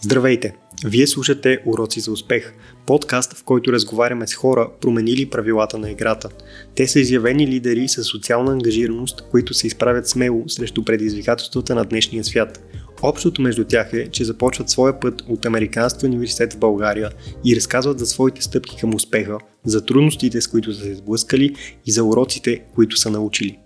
Здравейте! 0.00 0.54
Вие 0.84 1.06
слушате 1.06 1.58
Уроци 1.66 2.00
за 2.00 2.12
успех, 2.12 2.54
подкаст, 2.86 3.32
в 3.32 3.44
който 3.44 3.72
разговаряме 3.72 4.26
с 4.26 4.34
хора, 4.34 4.70
променили 4.80 5.30
правилата 5.30 5.78
на 5.78 5.90
играта. 5.90 6.28
Те 6.74 6.88
са 6.88 7.00
изявени 7.00 7.46
лидери 7.46 7.88
с 7.88 8.04
социална 8.04 8.52
ангажираност, 8.52 9.24
които 9.30 9.54
се 9.54 9.66
изправят 9.66 10.08
смело 10.08 10.48
срещу 10.48 10.84
предизвикателствата 10.84 11.74
на 11.74 11.84
днешния 11.84 12.24
свят. 12.24 12.60
Общото 13.02 13.42
между 13.42 13.64
тях 13.64 13.92
е, 13.92 14.08
че 14.08 14.24
започват 14.24 14.70
своя 14.70 15.00
път 15.00 15.22
от 15.28 15.46
Американския 15.46 16.08
университет 16.08 16.52
в 16.52 16.58
България 16.58 17.10
и 17.44 17.56
разказват 17.56 17.98
за 17.98 18.06
своите 18.06 18.42
стъпки 18.42 18.76
към 18.76 18.94
успеха, 18.94 19.38
за 19.64 19.84
трудностите, 19.84 20.40
с 20.40 20.48
които 20.48 20.74
са 20.74 20.80
се 20.80 20.94
сблъскали 20.94 21.54
и 21.86 21.92
за 21.92 22.04
уроците, 22.04 22.62
които 22.74 22.96
са 22.96 23.10
научили. 23.10 23.58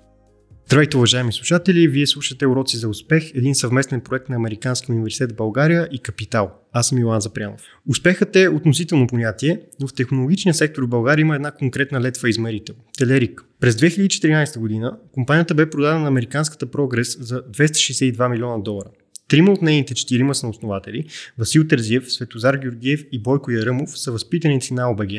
Здравейте, 0.71 0.97
уважаеми 0.97 1.33
слушатели! 1.33 1.89
Вие 1.89 2.07
слушате 2.07 2.47
Уроци 2.47 2.77
за 2.77 2.89
успех, 2.89 3.31
един 3.35 3.55
съвместен 3.55 4.01
проект 4.01 4.29
на 4.29 4.37
Американския 4.37 4.95
университет 4.95 5.33
в 5.33 5.37
България 5.37 5.89
и 5.93 5.99
Капитал. 5.99 6.53
Аз 6.73 6.89
съм 6.89 6.99
Илан 6.99 7.21
Запрянов. 7.21 7.61
Успехът 7.89 8.37
е 8.37 8.49
относително 8.49 9.07
понятие, 9.07 9.61
но 9.81 9.89
в 9.89 9.95
технологичния 9.95 10.55
сектор 10.55 10.83
в 10.83 10.89
България 10.89 11.23
има 11.23 11.35
една 11.35 11.51
конкретна 11.51 12.01
летва 12.01 12.29
измерител– 12.29 12.75
Телерик. 12.99 13.45
През 13.61 13.75
2014 13.75 14.59
година 14.59 14.99
компанията 15.13 15.55
бе 15.55 15.71
продадена 15.71 16.01
на 16.01 16.09
американската 16.09 16.67
Прогрес 16.67 17.17
за 17.21 17.43
262 17.43 18.31
милиона 18.31 18.59
долара. 18.59 18.91
Трима 19.29 19.53
от 19.53 19.63
нейните 19.63 19.95
четирима 19.95 20.35
са 20.35 20.49
основатели– 20.49 21.05
Васил 21.39 21.67
Терзиев, 21.67 22.13
Светозар 22.13 22.57
Георгиев 22.57 23.05
и 23.13 23.23
Бойко 23.23 23.51
Ярамов 23.51 23.99
са 23.99 24.13
възпитаници 24.13 24.75
на 24.75 24.91
ОБГ. 24.91 25.11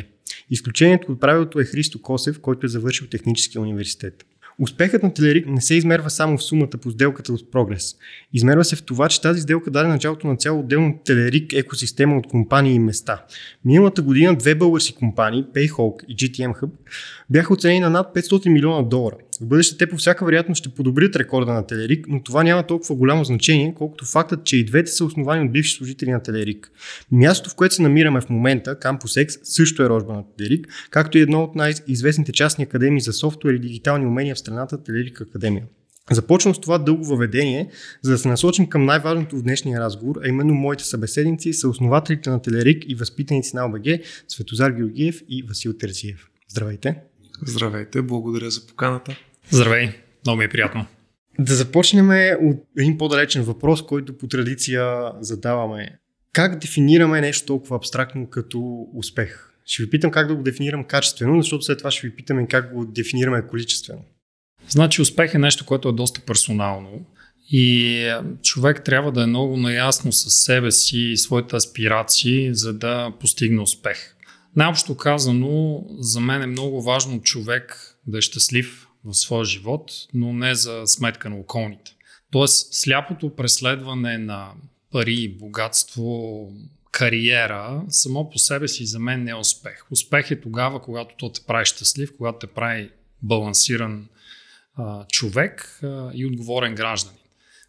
Изключението 0.50 1.12
от 1.12 1.20
правилото 1.20 1.60
е 1.60 1.66
Христо 1.66 2.02
Косев, 2.02 2.40
който 2.40 2.66
е 2.66 2.70
завършил 2.70 3.08
техническия 3.08 3.62
университет. 3.62 4.26
Успехът 4.62 5.04
на 5.04 5.14
Телерик 5.14 5.48
не 5.48 5.62
се 5.62 5.76
измерва 5.76 6.10
само 6.10 6.38
в 6.38 6.44
сумата 6.44 6.70
по 6.82 6.92
сделката 6.92 7.34
от 7.34 7.52
Прогрес. 7.52 7.96
Измерва 8.34 8.64
се 8.64 8.76
в 8.76 8.84
това, 8.84 9.10
че 9.10 9.22
тази 9.22 9.42
сделка 9.42 9.72
даде 9.72 9.90
началото 9.90 10.28
на 10.28 10.38
цяло 10.38 10.60
отделно 10.60 11.00
Телерик 11.06 11.54
екосистема 11.54 12.18
от 12.18 12.28
компании 12.28 12.74
и 12.74 12.80
места. 12.80 13.26
Миналата 13.66 14.02
година 14.02 14.36
две 14.36 14.56
български 14.56 14.96
компании, 14.96 15.46
Payhawk 15.56 16.06
и 16.06 16.16
GTM 16.16 16.62
Hub, 16.62 16.70
бяха 17.30 17.54
оценени 17.54 17.80
на 17.80 17.90
над 17.90 18.16
500 18.16 18.50
милиона 18.50 18.82
долара. 18.82 19.16
В 19.42 19.46
бъдеще 19.46 19.78
те 19.78 19.90
по 19.90 19.98
всяка 19.98 20.26
вероятност 20.26 20.60
ще 20.60 20.70
подобрят 20.70 21.16
рекорда 21.16 21.54
на 21.54 21.68
Телерик, 21.68 22.06
но 22.10 22.24
това 22.24 22.44
няма 22.44 22.64
толкова 22.64 22.96
голямо 22.96 23.24
значение, 23.24 23.74
колкото 23.78 24.06
фактът, 24.06 24.44
че 24.44 24.58
и 24.58 24.66
двете 24.66 24.92
са 24.92 25.06
основани 25.06 25.46
от 25.46 25.52
бивши 25.52 25.76
служители 25.76 26.12
на 26.12 26.24
Телерик. 26.24 26.72
Мястото, 27.12 27.50
в 27.50 27.56
което 27.56 27.76
се 27.76 27.82
намираме 27.82 28.22
в 28.22 28.30
момента, 28.30 28.76
Campus 28.76 29.26
X, 29.26 29.40
също 29.44 29.84
е 29.84 29.90
рожба 29.90 30.14
на 30.14 30.24
Телерик, 30.38 30.68
както 30.90 31.18
и 31.18 31.22
едно 31.22 31.44
от 31.44 31.56
най-известните 31.56 32.32
частни 32.32 32.64
академии 32.64 33.02
за 33.02 33.14
софтуер 33.14 33.54
и 33.54 33.60
дигитални 33.60 34.06
умения 34.06 34.36
в 34.36 34.40
страната 34.40 34.84
Телерик 34.84 35.22
Академия. 35.22 35.64
Започвам 36.12 36.56
с 36.56 36.60
това 36.60 36.78
дълго 36.78 37.06
въведение, 37.06 37.70
за 38.02 38.12
да 38.12 38.18
се 38.18 38.28
насочим 38.28 38.68
към 38.68 38.86
най-важното 38.86 39.38
в 39.38 39.44
днешния 39.44 39.80
разговор, 39.80 40.16
а 40.24 40.28
именно 40.28 40.54
моите 40.54 40.84
събеседници 40.84 41.54
са 41.54 41.70
основателите 41.70 42.30
на 42.30 42.42
Телерик 42.42 42.84
и 42.88 42.96
възпитаници 42.96 43.56
на 43.56 43.66
ОБГ 43.66 43.86
Светозар 44.28 44.72
Георгиев 44.72 45.22
и 45.30 45.44
Васил 45.44 45.74
Терзиев. 45.74 46.31
Здравейте! 46.52 46.96
Здравейте, 47.46 48.02
благодаря 48.02 48.52
за 48.52 48.68
поканата. 48.68 49.16
Здравей, 49.50 49.90
много 50.26 50.38
ми 50.38 50.46
е 50.46 50.50
приятно. 50.50 50.86
Да 51.40 51.56
започнем 51.56 52.10
от 52.42 52.64
един 52.78 52.98
по-далечен 52.98 53.44
въпрос, 53.44 53.86
който 53.86 54.18
по 54.18 54.28
традиция 54.28 55.12
задаваме. 55.20 56.00
Как 56.34 56.60
дефинираме 56.60 57.22
нещо 57.22 57.46
толкова 57.46 57.76
абстрактно 57.76 58.30
като 58.30 58.88
успех? 58.94 59.52
Ще 59.66 59.84
ви 59.84 59.90
питам 59.90 60.12
как 60.12 60.28
да 60.28 60.36
го 60.36 60.44
дефинирам 60.44 60.84
качествено, 60.84 61.42
защото 61.42 61.64
след 61.64 61.78
това 61.78 61.92
ще 61.92 62.08
ви 62.08 62.16
питаме 62.16 62.48
как 62.48 62.74
го 62.74 62.86
дефинираме 62.86 63.48
количествено. 63.48 64.02
Значи 64.70 65.02
успех 65.02 65.34
е 65.34 65.38
нещо, 65.38 65.66
което 65.66 65.90
е 65.90 65.94
доста 65.94 66.22
персонално 66.22 67.06
и 67.52 68.16
човек 68.44 68.84
трябва 68.86 69.12
да 69.12 69.24
е 69.24 69.28
много 69.28 69.58
наясно 69.58 70.12
с 70.12 70.30
себе 70.30 70.72
си 70.72 71.00
и 71.00 71.18
своите 71.18 71.56
аспирации, 71.56 72.54
за 72.54 72.74
да 72.74 73.14
постигне 73.20 73.62
успех. 73.62 74.16
Най-общо 74.56 74.98
казано, 74.98 75.84
за 76.00 76.20
мен 76.20 76.42
е 76.42 76.48
много 76.48 76.82
важно 76.82 77.22
човек 77.22 77.96
да 78.08 78.18
е 78.18 78.22
щастлив 78.22 78.88
в 79.06 79.14
своя 79.14 79.46
живот, 79.46 79.92
но 80.14 80.34
не 80.34 80.56
за 80.56 80.84
сметка 80.86 81.30
на 81.30 81.36
околните. 81.36 81.96
Тоест, 82.32 82.74
сляпото 82.74 83.36
преследване 83.36 84.18
на 84.18 84.52
пари, 84.92 85.38
богатство, 85.40 86.48
кариера, 86.92 87.84
само 87.90 88.30
по 88.30 88.40
себе 88.40 88.68
си 88.68 88.86
за 88.86 89.00
мен 89.00 89.24
не 89.24 89.32
е 89.32 89.36
успех. 89.36 89.92
Успех 89.92 90.32
е 90.32 90.42
тогава, 90.42 90.82
когато 90.82 91.16
то 91.18 91.32
те 91.32 91.42
прави 91.48 91.66
щастлив, 91.66 92.14
когато 92.18 92.40
те 92.40 92.48
прави 92.48 92.90
балансиран 93.22 94.08
а, 94.76 95.06
човек 95.08 95.80
а, 95.84 96.12
и 96.14 96.26
отговорен 96.26 96.76
гражданин. 96.76 97.18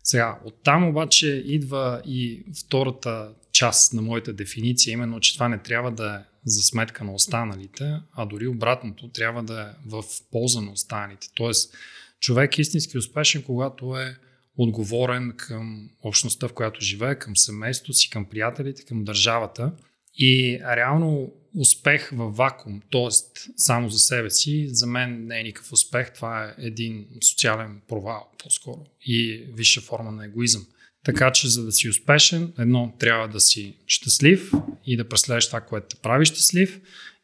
Сега, 0.05 0.39
оттам 0.45 0.89
обаче 0.89 1.43
идва 1.47 2.03
и 2.07 2.45
втората 2.65 3.31
част 3.53 3.93
на 3.93 4.03
моята 4.03 4.33
дефиниция, 4.33 4.93
именно, 4.93 5.21
че 5.21 5.35
това 5.35 5.49
не 5.49 5.59
трябва 5.59 5.91
да 5.91 6.15
е 6.15 6.32
за 6.45 6.63
сметка 6.63 7.05
на 7.05 7.15
останалите, 7.15 8.01
а 8.13 8.27
дори 8.27 8.47
обратното 8.47 9.09
трябва 9.09 9.43
да 9.43 9.61
е 9.61 9.89
в 9.89 10.05
полза 10.31 10.61
на 10.61 10.73
останалите. 10.73 11.29
Тоест, 11.35 11.75
човек 12.21 12.59
е 12.59 12.61
истински 12.61 12.99
успешен, 12.99 13.43
когато 13.43 13.97
е 13.97 14.17
отговорен 14.57 15.33
към 15.37 15.91
общността, 16.03 16.49
в 16.49 16.53
която 16.53 16.81
живее, 16.81 17.15
към 17.15 17.37
семейството 17.37 17.93
си, 17.93 18.11
към 18.11 18.25
приятелите, 18.25 18.85
към 18.85 19.05
държавата. 19.05 19.73
И 20.19 20.61
реално 20.77 21.33
успех 21.55 22.11
в 22.13 22.31
вакуум, 22.31 22.83
т.е. 22.93 23.09
само 23.57 23.89
за 23.89 23.99
себе 23.99 24.31
си, 24.31 24.69
за 24.69 24.87
мен 24.87 25.27
не 25.27 25.41
е 25.41 25.43
никакъв 25.43 25.73
успех. 25.73 26.13
Това 26.13 26.45
е 26.45 26.55
един 26.59 27.07
социален 27.23 27.81
провал, 27.89 28.31
по-скоро. 28.43 28.87
И 29.07 29.47
висша 29.55 29.81
форма 29.81 30.13
на 30.13 30.25
егоизъм. 30.25 30.67
Така 31.05 31.33
че, 31.33 31.49
за 31.49 31.65
да 31.65 31.73
си 31.73 31.89
успешен, 31.89 32.53
едно, 32.59 32.95
трябва 32.99 33.29
да 33.29 33.41
си 33.41 33.77
щастлив 33.87 34.53
и 34.87 34.97
да 34.97 35.09
преследваш 35.09 35.47
това, 35.47 35.61
което 35.61 35.87
те 35.87 36.03
прави 36.03 36.25
щастлив. 36.25 36.81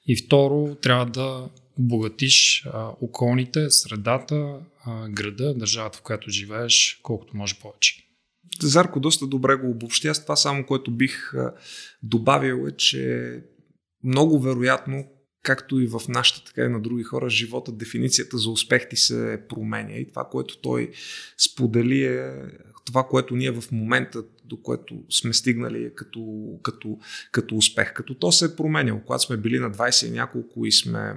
И 0.07 0.17
второ, 0.17 0.77
трябва 0.83 1.07
да 1.07 1.49
обогатиш 1.79 2.67
а, 2.67 2.91
околните, 3.01 3.71
средата, 3.71 4.55
а, 4.85 5.09
града, 5.09 5.55
държавата, 5.55 5.99
в 5.99 6.03
която 6.03 6.31
живееш, 6.31 7.01
колкото 7.03 7.37
може 7.37 7.55
повече. 7.55 8.05
Зарко 8.63 9.01
доста 9.01 9.27
добре 9.27 9.57
го 9.57 9.71
обобщи. 9.71 10.09
Аз 10.09 10.23
това 10.23 10.37
само, 10.37 10.67
което 10.67 10.91
бих 10.91 11.33
добавил 12.03 12.67
е, 12.69 12.77
че 12.77 13.35
много 14.05 14.41
вероятно, 14.41 15.07
както 15.43 15.81
и 15.81 15.87
в 15.87 16.01
нашата, 16.09 16.45
така 16.45 16.65
и 16.65 16.69
на 16.69 16.81
други 16.81 17.03
хора, 17.03 17.31
живота, 17.31 17.73
дефиницията 17.73 18.39
за 18.39 18.51
успех 18.51 18.89
ти 18.89 18.97
се 18.97 19.41
променя. 19.49 19.93
И 19.93 20.09
това, 20.09 20.25
което 20.25 20.59
той 20.59 20.91
сподели 21.39 22.05
е 22.05 22.33
това, 22.89 23.05
което 23.05 23.37
ние 23.37 23.51
в 23.51 23.65
момента, 23.73 24.23
до 24.45 24.57
което 24.57 24.95
сме 25.11 25.33
стигнали 25.33 25.85
е 25.85 25.91
като, 25.91 26.45
като, 26.63 26.99
като 27.33 27.57
успех. 27.57 27.93
Като 27.93 28.15
то 28.15 28.33
се 28.33 28.45
е 28.45 28.57
променяло. 28.57 29.01
Когато 29.01 29.25
сме 29.25 29.37
били 29.37 29.59
на 29.59 29.71
20 29.71 30.07
и 30.07 30.11
няколко 30.11 30.67
и 30.67 30.73
сме 30.73 31.15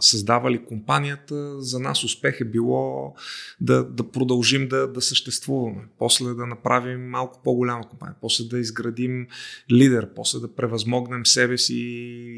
създавали 0.00 0.64
компанията, 0.64 1.62
за 1.62 1.78
нас 1.78 2.04
успех 2.04 2.40
е 2.40 2.44
било 2.44 3.14
да, 3.60 3.84
да 3.84 4.10
продължим 4.10 4.68
да, 4.68 4.92
да 4.92 5.00
съществуваме, 5.00 5.82
после 5.98 6.34
да 6.34 6.46
направим 6.46 7.08
малко 7.08 7.40
по-голяма 7.44 7.88
компания, 7.88 8.16
после 8.20 8.44
да 8.44 8.58
изградим 8.58 9.26
лидер, 9.72 10.08
после 10.16 10.38
да 10.38 10.54
превъзмогнем 10.54 11.26
себе 11.26 11.58
си 11.58 11.76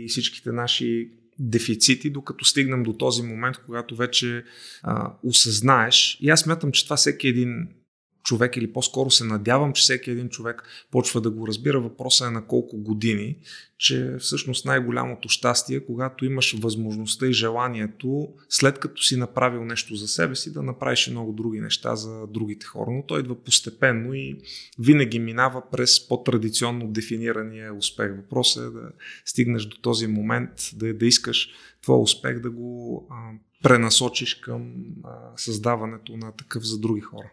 и 0.05 0.07
всичките 0.09 0.53
наши 0.53 1.11
дефицити, 1.39 2.11
докато 2.11 2.45
стигнем 2.45 2.83
до 2.83 2.93
този 2.93 3.23
момент, 3.23 3.57
когато 3.67 3.97
вече 3.97 4.45
а, 4.83 5.13
осъзнаеш. 5.25 6.19
И 6.21 6.31
аз 6.31 6.41
смятам, 6.41 6.73
че 6.73 6.85
това 6.85 6.97
всеки 6.97 7.29
един 7.29 7.69
човек 8.23 8.57
или 8.57 8.73
по-скоро 8.73 9.11
се 9.11 9.25
надявам, 9.25 9.73
че 9.73 9.83
всеки 9.83 10.11
един 10.11 10.29
човек 10.29 10.63
почва 10.91 11.21
да 11.21 11.31
го 11.31 11.49
разбира. 11.49 11.81
Въпросът 11.81 12.29
е 12.29 12.31
на 12.31 12.47
колко 12.47 12.77
години, 12.77 13.37
че 13.79 14.17
всъщност 14.19 14.67
най-голямото 14.67 15.29
щастие 15.29 15.85
когато 15.85 16.25
имаш 16.25 16.57
възможността 16.59 17.27
и 17.27 17.33
желанието, 17.33 18.29
след 18.49 18.79
като 18.79 19.03
си 19.03 19.17
направил 19.17 19.65
нещо 19.65 19.95
за 19.95 20.09
себе 20.09 20.35
си, 20.35 20.53
да 20.53 20.63
направиш 20.63 21.07
и 21.07 21.11
много 21.11 21.33
други 21.33 21.61
неща 21.61 21.97
за 21.97 22.27
другите 22.27 22.67
хора. 22.67 22.91
Но 22.91 23.03
той 23.07 23.21
идва 23.21 23.34
постепенно 23.34 24.15
и 24.15 24.37
винаги 24.78 25.19
минава 25.19 25.63
през 25.73 26.09
по-традиционно 26.09 26.89
дефинирания 26.89 27.75
успех. 27.75 28.16
Въпросът 28.16 28.66
е 28.66 28.71
да 28.71 28.91
стигнеш 29.25 29.65
до 29.65 29.77
този 29.77 30.07
момент, 30.07 30.51
да, 30.73 30.95
да 30.95 31.07
искаш 31.07 31.51
твой 31.83 31.99
успех 31.99 32.41
да 32.41 32.51
го 32.51 33.07
а, 33.11 33.15
пренасочиш 33.63 34.34
към 34.34 34.75
а, 35.05 35.11
създаването 35.37 36.16
на 36.16 36.33
такъв 36.33 36.66
за 36.66 36.78
други 36.78 37.01
хора. 37.01 37.31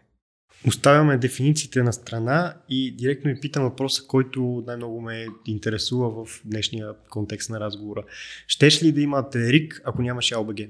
Оставяме 0.66 1.18
дефинициите 1.18 1.82
на 1.82 1.92
страна 1.92 2.54
и 2.68 2.96
директно 2.96 3.30
ми 3.30 3.40
питам 3.40 3.62
въпроса, 3.62 4.02
който 4.08 4.64
най-много 4.66 5.00
ме 5.00 5.26
интересува 5.46 6.24
в 6.24 6.40
днешния 6.44 6.92
контекст 7.10 7.50
на 7.50 7.60
разговора. 7.60 8.02
Щеш 8.46 8.82
ли 8.82 8.92
да 8.92 9.00
имате 9.00 9.52
РИК, 9.52 9.82
ако 9.84 10.02
нямаше 10.02 10.34
АОБГ? 10.34 10.60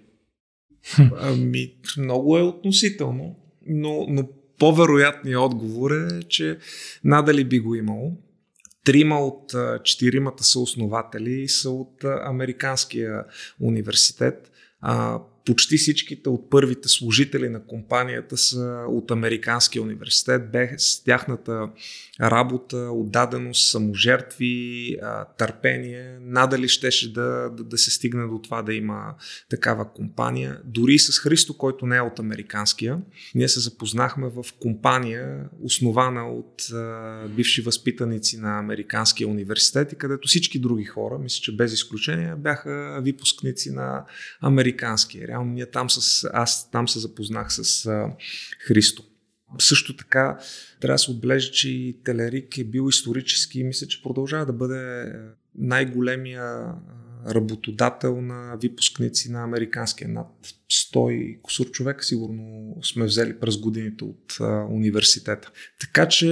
Ами, 1.20 1.74
много 1.98 2.38
е 2.38 2.42
относително, 2.42 3.36
но, 3.66 4.06
но 4.08 4.28
по-вероятният 4.58 5.40
отговор 5.40 5.90
е, 5.90 6.22
че 6.22 6.58
надали 7.04 7.44
би 7.44 7.58
го 7.58 7.74
имало. 7.74 8.16
Трима 8.84 9.18
от 9.18 9.54
четиримата 9.84 10.44
са 10.44 10.60
основатели 10.60 11.48
са 11.48 11.70
от 11.70 12.04
Американския 12.04 13.24
университет. 13.60 14.50
А, 14.80 15.20
почти 15.48 15.76
всичките 15.76 16.28
от 16.28 16.50
първите 16.50 16.88
служители 16.88 17.48
на 17.48 17.66
компанията 17.66 18.36
са 18.36 18.84
от 18.88 19.10
Американския 19.10 19.82
университет. 19.82 20.50
Без 20.52 21.02
тяхната 21.04 21.68
работа, 22.20 22.76
отдаденост, 22.76 23.70
саможертви, 23.70 24.96
търпение, 25.38 26.18
надали 26.20 26.68
щеше 26.68 27.12
да, 27.12 27.50
да, 27.56 27.64
да 27.64 27.78
се 27.78 27.90
стигне 27.90 28.26
до 28.26 28.38
това 28.38 28.62
да 28.62 28.74
има 28.74 29.14
такава 29.50 29.92
компания. 29.92 30.60
Дори 30.64 30.98
с 30.98 31.18
Христо, 31.18 31.56
който 31.56 31.86
не 31.86 31.96
е 31.96 32.00
от 32.00 32.18
Американския, 32.18 32.98
ние 33.34 33.48
се 33.48 33.60
запознахме 33.60 34.28
в 34.28 34.44
компания, 34.60 35.44
основана 35.62 36.30
от 36.30 36.66
бивши 37.28 37.62
възпитаници 37.62 38.38
на 38.38 38.58
Американския 38.58 39.28
университет 39.28 39.92
и 39.92 39.96
където 39.96 40.28
всички 40.28 40.58
други 40.58 40.84
хора, 40.84 41.18
мисля, 41.18 41.40
че 41.42 41.56
без 41.56 41.72
изключение, 41.72 42.34
бяха 42.36 43.00
випускници 43.04 43.70
на 43.70 44.04
Американския. 44.40 45.37
Реално 45.38 45.52
ние 45.52 45.66
там 45.66 45.90
с, 45.90 46.30
аз 46.32 46.70
там 46.70 46.88
се 46.88 46.98
запознах 46.98 47.52
с 47.52 47.86
а, 47.86 48.10
Христо. 48.66 49.02
Също 49.58 49.96
така 49.96 50.38
трябва 50.80 50.94
да 50.94 50.98
се 50.98 51.10
отбележи, 51.10 51.52
че 51.52 51.70
и 51.70 51.96
Телерик 52.04 52.58
е 52.58 52.64
бил 52.64 52.88
исторически 52.88 53.60
и 53.60 53.64
мисля, 53.64 53.86
че 53.86 54.02
продължава 54.02 54.46
да 54.46 54.52
бъде 54.52 55.12
най-големия 55.54 56.74
работодател 57.26 58.20
на 58.20 58.56
випускници 58.62 59.30
на 59.30 59.44
американския 59.44 60.08
над 60.08 60.26
100 60.72 61.10
и 61.10 61.38
кусур 61.42 61.70
човека 61.70 62.04
сигурно 62.04 62.74
сме 62.82 63.04
взели 63.04 63.40
през 63.40 63.56
годините 63.56 64.04
от 64.04 64.36
а, 64.40 64.66
университета. 64.70 65.50
Така 65.80 66.08
че 66.08 66.26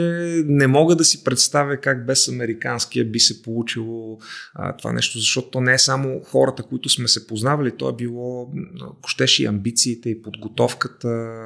не 0.46 0.66
мога 0.66 0.96
да 0.96 1.04
си 1.04 1.24
представя 1.24 1.76
как 1.76 2.06
без 2.06 2.28
американския 2.28 3.04
би 3.04 3.20
се 3.20 3.42
получило 3.42 4.18
а, 4.54 4.76
това 4.76 4.92
нещо, 4.92 5.18
защото 5.18 5.50
то 5.50 5.60
не 5.60 5.74
е 5.74 5.78
само 5.78 6.20
хората, 6.24 6.62
които 6.62 6.88
сме 6.88 7.08
се 7.08 7.26
познавали, 7.26 7.76
то 7.76 7.88
е 7.88 7.96
било, 7.96 8.52
ако 8.80 9.08
амбициите 9.48 10.10
и 10.10 10.22
подготовката, 10.22 11.36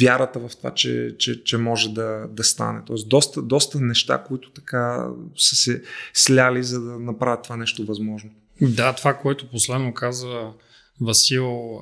вярата 0.00 0.38
в 0.38 0.56
това, 0.56 0.74
че, 0.74 1.14
че, 1.18 1.44
че 1.44 1.56
може 1.56 1.94
да, 1.94 2.26
да 2.30 2.44
стане. 2.44 2.80
Тоест 2.86 3.08
доста, 3.08 3.42
доста 3.42 3.80
неща, 3.80 4.24
които 4.28 4.50
така 4.50 5.08
са 5.36 5.56
се 5.56 5.82
сляли, 6.14 6.62
за 6.62 6.80
да 6.80 6.98
направят 6.98 7.42
това 7.42 7.56
нещо 7.56 7.84
възможно. 7.84 8.30
Да, 8.60 8.92
това, 8.92 9.14
което 9.14 9.50
последно 9.50 9.94
каза 9.94 10.52
Васил, 11.00 11.80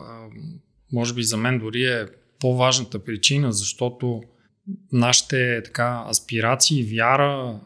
може 0.92 1.14
би 1.14 1.22
за 1.22 1.36
мен 1.36 1.58
дори 1.58 1.84
е 1.84 2.06
по-важната 2.40 3.04
причина, 3.04 3.52
защото 3.52 4.22
нашите 4.92 5.62
така 5.64 6.04
аспирации, 6.10 6.96
вяра, 6.96 7.60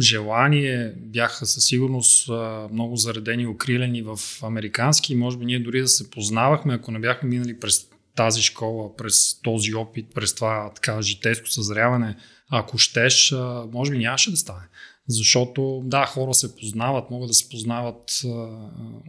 желание 0.00 0.92
бяха 0.96 1.46
със 1.46 1.64
сигурност 1.64 2.30
много 2.72 2.96
заредени 2.96 3.42
и 3.42 3.46
укрилени 3.46 4.02
в 4.02 4.18
американски. 4.42 5.14
Може 5.14 5.38
би 5.38 5.44
ние 5.44 5.58
дори 5.60 5.80
да 5.80 5.88
се 5.88 6.10
познавахме, 6.10 6.74
ако 6.74 6.90
не 6.90 6.98
бяхме 6.98 7.28
минали 7.28 7.60
през 7.60 7.86
тази 8.16 8.42
школа, 8.42 8.96
през 8.96 9.40
този 9.42 9.74
опит, 9.74 10.06
през 10.14 10.34
това 10.34 10.70
така 10.74 11.02
житейско 11.02 11.48
съзряване, 11.48 12.16
ако 12.50 12.78
щеш, 12.78 13.34
може 13.72 13.90
би 13.90 13.98
нямаше 13.98 14.30
да 14.30 14.36
стане. 14.36 14.64
Защото, 15.08 15.82
да, 15.84 16.06
хора 16.06 16.34
се 16.34 16.56
познават, 16.56 17.10
могат 17.10 17.28
да 17.28 17.34
се 17.34 17.48
познават 17.48 18.20
а, 18.24 18.28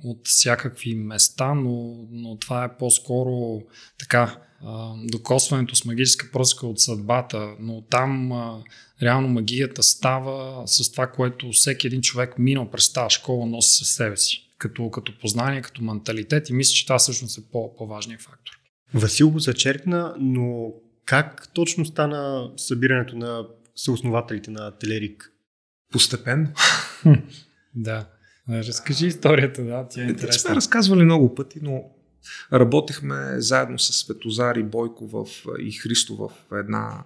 от 0.04 0.28
всякакви 0.28 0.96
места, 0.96 1.54
но, 1.54 2.06
но 2.12 2.38
това 2.38 2.64
е 2.64 2.78
по-скоро 2.78 3.62
така, 4.00 4.40
а, 4.62 4.94
докосването 5.12 5.76
с 5.76 5.86
магическа 5.86 6.30
пръска 6.34 6.68
от 6.68 6.80
съдбата, 6.80 7.56
но 7.60 7.82
там 7.82 8.32
а, 8.32 8.64
реално 9.02 9.28
магията 9.28 9.84
става 9.84 10.68
с 10.68 10.92
това, 10.92 11.08
което 11.08 11.52
всеки 11.52 11.88
един 11.88 12.02
човек 12.02 12.40
минал 12.40 12.72
през 12.72 12.94
тази 12.94 13.16
школа 13.16 13.46
носи 13.46 13.78
със 13.78 13.90
себе 13.90 14.18
си, 14.18 14.50
като, 14.58 14.90
като 14.90 15.20
познание, 15.20 15.62
като 15.62 15.84
менталитет 15.84 16.50
и 16.50 16.54
мисля, 16.54 16.74
че 16.74 16.86
това 16.86 17.00
всъщност 17.00 17.38
е 17.38 17.42
по, 17.52 17.76
по-важният 17.76 18.22
фактор. 18.22 18.60
Васил 18.94 19.30
го 19.30 19.40
зачеркна, 19.40 20.16
но 20.20 20.74
как 21.06 21.50
точно 21.54 21.86
стана 21.86 22.52
събирането 22.58 23.16
на 23.16 23.46
съоснователите 23.76 24.52
на 24.52 24.72
Телерик? 24.72 25.32
Постепенно. 25.96 26.48
да. 27.76 28.06
Разкажи 28.50 29.08
историята, 29.08 29.64
да, 29.64 29.88
ти 29.88 30.02
е 30.02 30.04
интересно. 30.04 30.40
сме 30.40 30.56
разказвали 30.56 31.04
много 31.04 31.36
пъти, 31.36 31.60
но 31.62 31.84
работехме 32.54 33.34
заедно 33.38 33.80
с 33.80 33.94
Светозар 33.94 34.56
и 34.56 34.64
Бойко 34.64 35.08
в, 35.08 35.26
и 35.60 35.72
Христо 35.72 36.16
в 36.16 36.56
една 36.58 37.04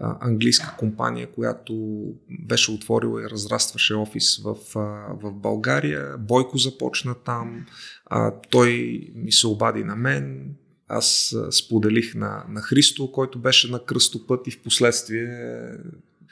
а, 0.00 0.16
английска 0.20 0.74
компания, 0.78 1.26
която 1.26 2.04
беше 2.28 2.70
отворила 2.70 3.22
и 3.22 3.30
разрастваше 3.30 3.94
офис 3.94 4.36
в, 4.36 4.56
а, 4.74 4.78
в 5.22 5.32
България. 5.32 6.18
Бойко 6.18 6.58
започна 6.58 7.14
там, 7.14 7.66
а, 8.06 8.32
той 8.50 9.00
ми 9.14 9.32
се 9.32 9.46
обади 9.46 9.84
на 9.84 9.96
мен, 9.96 10.54
аз 10.88 11.36
споделих 11.50 12.14
на, 12.14 12.44
на 12.48 12.62
Христо, 12.62 13.12
който 13.12 13.38
беше 13.38 13.70
на 13.70 13.84
кръстопът 13.84 14.46
и 14.46 14.50
в 14.50 14.62
последствие 14.62 15.28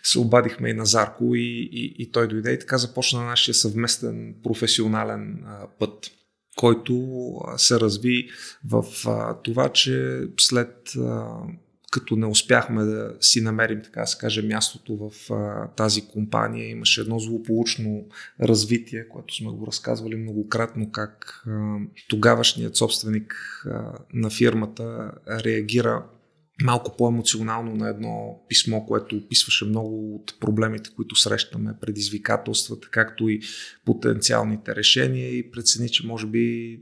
се 0.02 0.18
обадихме 0.18 0.70
и 0.70 0.74
на 0.74 0.86
Зарко 0.86 1.34
и, 1.34 1.68
и, 1.72 1.94
и 1.98 2.10
той 2.12 2.28
дойде 2.28 2.52
и 2.52 2.58
така 2.58 2.78
започна 2.78 3.24
нашия 3.24 3.54
съвместен 3.54 4.34
професионален 4.42 5.44
а, 5.46 5.66
път, 5.78 6.10
който 6.56 7.04
се 7.56 7.80
разви 7.80 8.28
в 8.64 8.84
а, 9.06 9.34
това, 9.42 9.68
че 9.68 10.20
след 10.40 10.96
а, 10.96 11.26
като 11.90 12.16
не 12.16 12.26
успяхме 12.26 12.84
да 12.84 13.16
си 13.20 13.40
намерим, 13.40 13.82
така 13.82 14.00
да 14.00 14.06
се 14.06 14.18
каже, 14.18 14.42
мястото 14.42 14.96
в 14.96 15.32
а, 15.32 15.68
тази 15.68 16.08
компания, 16.08 16.68
имаше 16.68 17.00
едно 17.00 17.18
злополучно 17.18 18.06
развитие, 18.42 19.08
което 19.08 19.34
сме 19.34 19.50
го 19.50 19.66
разказвали 19.66 20.16
многократно, 20.16 20.90
как 20.92 21.42
а, 21.46 21.76
тогавашният 22.08 22.76
собственик 22.76 23.34
а, 23.66 23.92
на 24.14 24.30
фирмата 24.30 25.12
реагира 25.28 26.04
малко 26.62 26.96
по-емоционално 26.96 27.76
на 27.76 27.88
едно 27.88 28.40
писмо, 28.48 28.86
което 28.86 29.16
описваше 29.16 29.64
много 29.64 30.14
от 30.14 30.40
проблемите, 30.40 30.90
които 30.96 31.16
срещаме, 31.16 31.74
предизвикателствата, 31.80 32.88
както 32.90 33.28
и 33.28 33.40
потенциалните 33.84 34.74
решения. 34.74 35.38
И 35.38 35.50
прецени, 35.50 35.90
че 35.90 36.06
може 36.06 36.26
би 36.26 36.80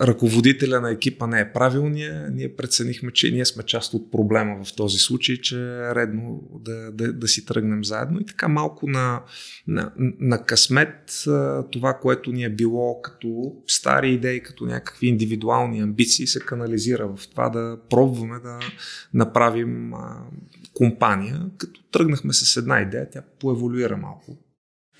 ръководителя 0.00 0.80
на 0.80 0.90
екипа 0.90 1.26
не 1.26 1.40
е 1.40 1.52
правилния, 1.52 2.30
ние 2.30 2.56
преценихме, 2.56 3.12
че 3.12 3.30
ние 3.30 3.44
сме 3.44 3.62
част 3.62 3.94
от 3.94 4.10
проблема 4.10 4.64
в 4.64 4.76
този 4.76 4.98
случай, 4.98 5.36
че 5.36 5.56
е 5.56 5.94
редно 5.94 6.42
да, 6.60 6.92
да, 6.92 7.12
да 7.12 7.28
си 7.28 7.46
тръгнем 7.46 7.84
заедно. 7.84 8.20
И 8.20 8.26
така 8.26 8.48
малко 8.48 8.86
на, 8.86 9.22
на, 9.66 9.92
на 10.20 10.44
късмет 10.44 11.24
това, 11.72 11.98
което 12.02 12.32
ни 12.32 12.44
е 12.44 12.50
било 12.50 13.02
като 13.02 13.52
стари 13.66 14.12
идеи, 14.12 14.42
като 14.42 14.64
някакви 14.64 15.06
индивидуални 15.06 15.80
амбиции, 15.80 16.26
се 16.26 16.40
канализира 16.40 17.08
в 17.16 17.28
това 17.30 17.48
да 17.48 17.78
пробваме 17.90 18.38
да 18.38 18.58
направим 19.14 19.92
компания. 20.74 21.50
Като 21.58 21.80
тръгнахме 21.92 22.32
с 22.32 22.56
една 22.56 22.80
идея, 22.80 23.10
тя 23.10 23.22
поеволюира 23.40 23.96
малко 23.96 24.38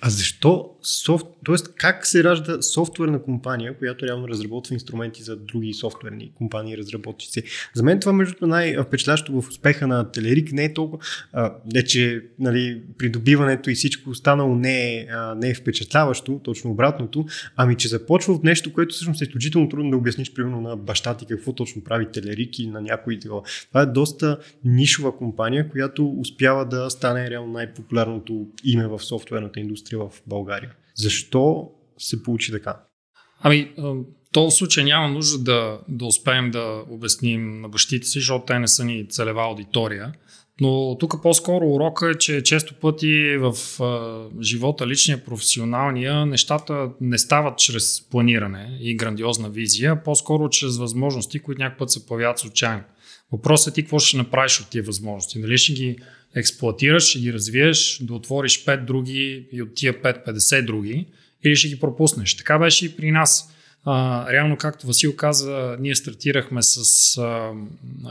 а 0.00 0.10
защо 0.10 0.75
софт... 0.86 1.26
Тоест, 1.44 1.74
как 1.74 2.06
се 2.06 2.24
ражда 2.24 2.62
софтуерна 2.62 3.22
компания, 3.22 3.78
която 3.78 4.06
реално 4.06 4.28
разработва 4.28 4.74
инструменти 4.74 5.22
за 5.22 5.36
други 5.36 5.74
софтуерни 5.74 6.32
компании 6.34 6.74
и 6.74 6.78
разработчици? 6.78 7.42
За 7.74 7.82
мен 7.82 8.00
това, 8.00 8.12
между 8.12 8.46
най-впечатлящо 8.46 9.40
в 9.40 9.48
успеха 9.48 9.86
на 9.86 10.10
Телерик 10.10 10.52
не 10.52 10.64
е 10.64 10.74
толкова, 10.74 11.04
а, 11.32 11.54
не 11.74 11.84
че 11.84 12.24
нали, 12.38 12.82
придобиването 12.98 13.70
и 13.70 13.74
всичко 13.74 14.10
останало 14.10 14.54
не 14.54 14.94
е, 14.94 15.06
а, 15.10 15.34
не 15.34 15.50
е 15.50 15.54
впечатляващо, 15.54 16.40
точно 16.44 16.70
обратното, 16.70 17.26
ами 17.56 17.76
че 17.76 17.88
започва 17.88 18.32
от 18.32 18.44
нещо, 18.44 18.72
което 18.72 18.94
всъщност 18.94 19.20
е 19.20 19.24
изключително 19.24 19.68
трудно 19.68 19.90
да 19.90 19.96
обясниш, 19.96 20.34
примерно 20.34 20.60
на 20.60 20.76
баща 20.76 21.16
ти 21.16 21.26
какво 21.26 21.52
точно 21.52 21.84
прави 21.84 22.12
Телерик 22.12 22.58
и 22.58 22.66
на 22.66 22.80
някой 22.80 23.18
такова. 23.18 23.42
Това 23.68 23.82
е 23.82 23.86
доста 23.86 24.38
нишова 24.64 25.16
компания, 25.16 25.68
която 25.68 26.10
успява 26.10 26.64
да 26.64 26.90
стане 26.90 27.30
реално 27.30 27.52
най-популярното 27.52 28.46
име 28.64 28.86
в 28.86 29.00
софтуерната 29.00 29.60
индустрия 29.60 29.98
в 29.98 30.10
България. 30.26 30.75
Защо 30.96 31.70
се 31.98 32.22
получи 32.22 32.52
така? 32.52 32.80
Ами, 33.40 33.72
в 33.78 34.04
този 34.32 34.56
случай 34.56 34.84
няма 34.84 35.08
нужда 35.08 35.38
да, 35.38 35.78
да 35.88 36.04
успеем 36.04 36.50
да 36.50 36.84
обясним 36.90 37.60
на 37.60 37.68
бащите 37.68 38.06
си, 38.06 38.18
защото 38.18 38.44
те 38.44 38.58
не 38.58 38.68
са 38.68 38.84
ни 38.84 39.08
целева 39.08 39.42
аудитория. 39.42 40.12
Но 40.60 40.96
тук 41.00 41.22
по-скоро 41.22 41.66
урока 41.66 42.10
е, 42.10 42.14
че 42.14 42.42
често 42.42 42.74
пъти 42.74 43.36
в 43.36 43.80
а, 43.82 44.42
живота, 44.42 44.86
личния, 44.86 45.24
професионалния, 45.24 46.26
нещата 46.26 46.90
не 47.00 47.18
стават 47.18 47.58
чрез 47.58 48.08
планиране 48.10 48.78
и 48.80 48.96
грандиозна 48.96 49.50
визия, 49.50 50.02
по-скоро 50.02 50.48
чрез 50.48 50.78
възможности, 50.78 51.38
които 51.38 51.62
някакъв 51.62 51.78
път 51.78 51.90
се 51.90 52.06
появяват 52.06 52.38
случайно. 52.38 52.82
Въпросът 53.32 53.72
е 53.72 53.74
ти 53.74 53.82
какво 53.82 53.98
ще 53.98 54.16
направиш 54.16 54.60
от 54.60 54.70
тия 54.70 54.82
възможности. 54.82 55.40
Дали 55.40 55.58
ще 55.58 55.72
ги 55.72 55.96
експлуатираш, 56.36 57.02
ще 57.02 57.18
ги 57.18 57.32
развиеш, 57.32 57.98
да 58.02 58.14
отвориш 58.14 58.64
5 58.64 58.84
други 58.84 59.48
и 59.52 59.62
от 59.62 59.74
тия 59.74 59.94
5 60.02 60.26
50 60.28 60.64
други 60.64 61.06
или 61.44 61.56
ще 61.56 61.68
ги 61.68 61.80
пропуснеш. 61.80 62.36
Така 62.36 62.58
беше 62.58 62.86
и 62.86 62.96
при 62.96 63.10
нас. 63.10 63.52
А, 63.84 64.26
реално, 64.32 64.56
както 64.56 64.86
Васил 64.86 65.16
каза, 65.16 65.76
ние 65.80 65.94
стартирахме 65.94 66.62
с 66.62 67.18
а, 67.18 67.52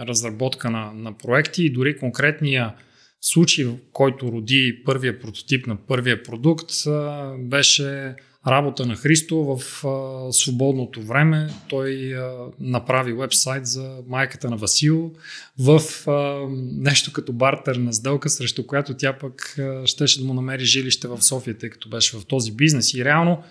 разработка 0.08 0.70
на, 0.70 0.91
на 0.94 1.17
проекти 1.17 1.65
и 1.65 1.70
дори 1.70 1.98
конкретния 1.98 2.74
случай, 3.22 3.67
който 3.94 4.32
роди 4.32 4.82
първия 4.86 5.20
прототип 5.20 5.67
на 5.67 5.75
първия 5.75 6.24
продукт, 6.24 6.72
а, 6.88 7.32
беше 7.39 8.15
работа 8.48 8.86
на 8.86 8.96
Христо 8.96 9.38
в 9.38 9.86
а, 9.88 10.32
свободното 10.32 11.02
време. 11.02 11.50
Той 11.70 12.14
а, 12.16 12.34
направи 12.60 13.14
вебсайт 13.14 13.66
за 13.66 13.98
майката 14.08 14.50
на 14.50 14.58
Васил 14.58 15.12
в 15.60 15.82
а, 16.08 16.48
нещо 16.82 17.14
като 17.14 17.34
бартерна 17.34 17.94
сделка, 17.94 18.30
срещу 18.30 18.68
която 18.68 18.94
тя 18.94 19.14
пък 19.14 19.56
а, 19.60 19.88
щеше 19.88 20.20
да 20.20 20.25
му 20.25 20.34
намери 20.34 20.66
жилище 20.66 21.08
в 21.08 21.22
София, 21.22 21.58
тъй 21.58 21.70
като 21.70 21.90
беше 21.90 22.18
в 22.18 22.25
този 22.25 22.52
бизнес. 22.52 22.94
И 22.94 23.06
реално 23.06 23.44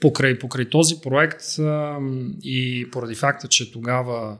покрай, 0.00 0.38
покрай 0.38 0.64
този 0.64 1.00
проект 1.02 1.58
а, 1.58 1.98
и 2.42 2.86
поради 2.92 3.14
факта, 3.14 3.48
че 3.48 3.72
тогава 3.72 4.38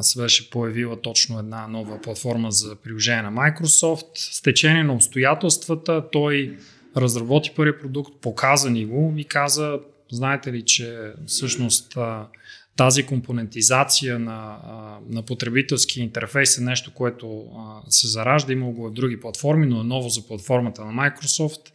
се 0.00 0.22
беше 0.22 0.50
появила 0.50 1.00
точно 1.00 1.38
една 1.38 1.66
нова 1.66 2.00
платформа 2.00 2.50
за 2.50 2.76
приложение 2.76 3.22
на 3.22 3.32
Microsoft. 3.32 4.06
С 4.14 4.42
течение 4.42 4.84
на 4.84 4.94
обстоятелствата 4.94 6.04
той 6.12 6.58
разработи 6.96 7.52
първият 7.56 7.80
продукт, 7.80 8.20
показа 8.20 8.70
ни 8.70 8.86
го 8.86 9.14
и 9.16 9.24
каза, 9.24 9.80
знаете 10.12 10.52
ли, 10.52 10.62
че 10.62 11.12
всъщност 11.26 11.98
тази 12.76 13.06
компонентизация 13.06 14.18
на, 14.18 14.58
на 15.08 15.22
потребителски 15.22 16.00
интерфейс 16.00 16.58
е 16.58 16.64
нещо, 16.64 16.94
което 16.94 17.46
се 17.88 18.08
заражда, 18.08 18.52
има 18.52 18.70
го 18.70 18.88
в 18.88 18.92
други 18.92 19.20
платформи, 19.20 19.66
но 19.66 19.80
е 19.80 19.84
ново 19.84 20.08
за 20.08 20.26
платформата 20.26 20.84
на 20.84 20.92
Microsoft. 20.92 21.70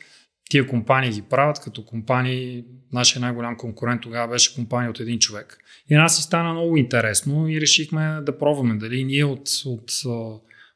Тия 0.49 0.67
компании 0.67 1.11
ги 1.11 1.21
правят 1.21 1.59
като 1.59 1.85
компании, 1.85 2.63
нашия 2.93 3.19
най-голям 3.19 3.57
конкурент 3.57 4.01
тогава 4.01 4.27
беше 4.27 4.55
компания 4.55 4.89
от 4.89 4.99
един 4.99 5.19
човек. 5.19 5.57
И 5.89 5.95
нас 5.95 6.15
си 6.15 6.23
стана 6.23 6.53
много 6.53 6.77
интересно 6.77 7.49
и 7.49 7.61
решихме 7.61 8.19
да 8.21 8.37
пробваме 8.37 8.75
дали 8.75 9.03
ние 9.03 9.25
от, 9.25 9.49
от, 9.65 9.91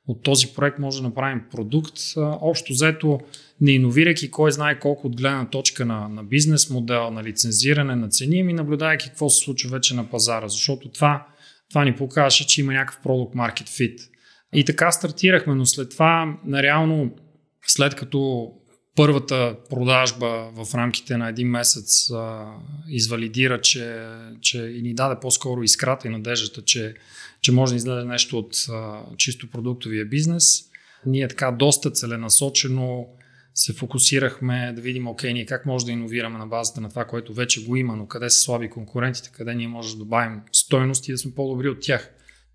от 0.07 0.23
този 0.23 0.47
проект 0.47 0.79
може 0.79 0.97
да 0.97 1.07
направим 1.07 1.41
продукт. 1.51 1.93
Общо 2.17 2.73
взето 2.73 3.19
не 3.61 3.71
иновирайки 3.71 4.31
кой 4.31 4.51
знае 4.51 4.79
колко 4.79 5.07
от 5.07 5.17
гледна 5.17 5.49
точка 5.49 5.85
на, 5.85 6.09
на 6.09 6.23
бизнес 6.23 6.69
модел, 6.69 7.11
на 7.11 7.23
лицензиране, 7.23 7.95
на 7.95 8.09
цени, 8.09 8.43
ми 8.43 8.53
наблюдавайки 8.53 9.07
какво 9.07 9.29
се 9.29 9.43
случва 9.43 9.69
вече 9.69 9.95
на 9.95 10.09
пазара, 10.09 10.47
защото 10.47 10.89
това, 10.89 11.27
това 11.69 11.85
ни 11.85 11.95
покаже, 11.95 12.45
че 12.45 12.61
има 12.61 12.73
някакъв 12.73 13.01
продукт 13.03 13.35
market 13.35 13.67
fit. 13.67 13.97
И 14.53 14.65
така 14.65 14.91
стартирахме, 14.91 15.55
но 15.55 15.65
след 15.65 15.89
това, 15.89 16.37
реално, 16.53 17.11
след 17.67 17.95
като 17.95 18.51
първата 18.95 19.55
продажба 19.69 20.49
в 20.53 20.75
рамките 20.75 21.17
на 21.17 21.29
един 21.29 21.49
месец 21.49 22.11
а, 22.11 22.45
извалидира, 22.89 23.61
че, 23.61 24.07
че 24.41 24.57
и 24.57 24.81
ни 24.81 24.93
даде 24.93 25.19
по-скоро 25.21 25.63
искрата 25.63 26.07
и 26.07 26.11
надеждата, 26.11 26.61
че, 26.61 26.93
че 27.41 27.51
може 27.51 27.73
да 27.73 27.77
излезе 27.77 28.05
нещо 28.05 28.39
от 28.39 28.55
а, 28.69 29.01
чисто 29.17 29.49
продуктовия 29.49 30.05
бизнес. 30.05 30.63
Ние 31.05 31.27
така 31.27 31.51
доста 31.51 31.91
целенасочено 31.91 33.07
се 33.53 33.73
фокусирахме 33.73 34.73
да 34.75 34.81
видим, 34.81 35.07
окей, 35.07 35.33
ние 35.33 35.45
как 35.45 35.65
може 35.65 35.85
да 35.85 35.91
иновираме 35.91 36.37
на 36.37 36.47
базата 36.47 36.81
на 36.81 36.89
това, 36.89 37.05
което 37.05 37.33
вече 37.33 37.65
го 37.65 37.75
има, 37.75 37.95
но 37.95 38.07
къде 38.07 38.29
са 38.29 38.39
слаби 38.39 38.69
конкурентите, 38.69 39.29
къде 39.33 39.55
ние 39.55 39.67
може 39.67 39.93
да 39.93 39.99
добавим 39.99 40.41
стойност 40.51 41.07
и 41.07 41.11
да 41.11 41.17
сме 41.17 41.31
по-добри 41.35 41.69
от 41.69 41.77
тях. 41.81 42.09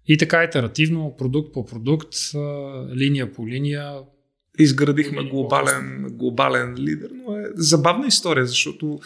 И 0.07 0.19
така 0.19 0.45
итеративно, 0.45 1.17
продукт 1.19 1.53
по 1.53 1.67
продукт, 1.67 2.15
линия 2.95 3.33
по 3.33 3.49
линия. 3.49 3.95
Изградихме 4.59 5.25
глобален, 5.25 6.07
глобален 6.11 6.75
лидер, 6.79 7.11
но 7.15 7.37
е 7.37 7.45
забавна 7.55 8.07
история, 8.07 8.47
защото 8.47 9.01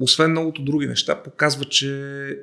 освен 0.00 0.30
многото 0.30 0.62
други 0.62 0.86
неща, 0.86 1.22
показва, 1.22 1.64
че 1.64 1.90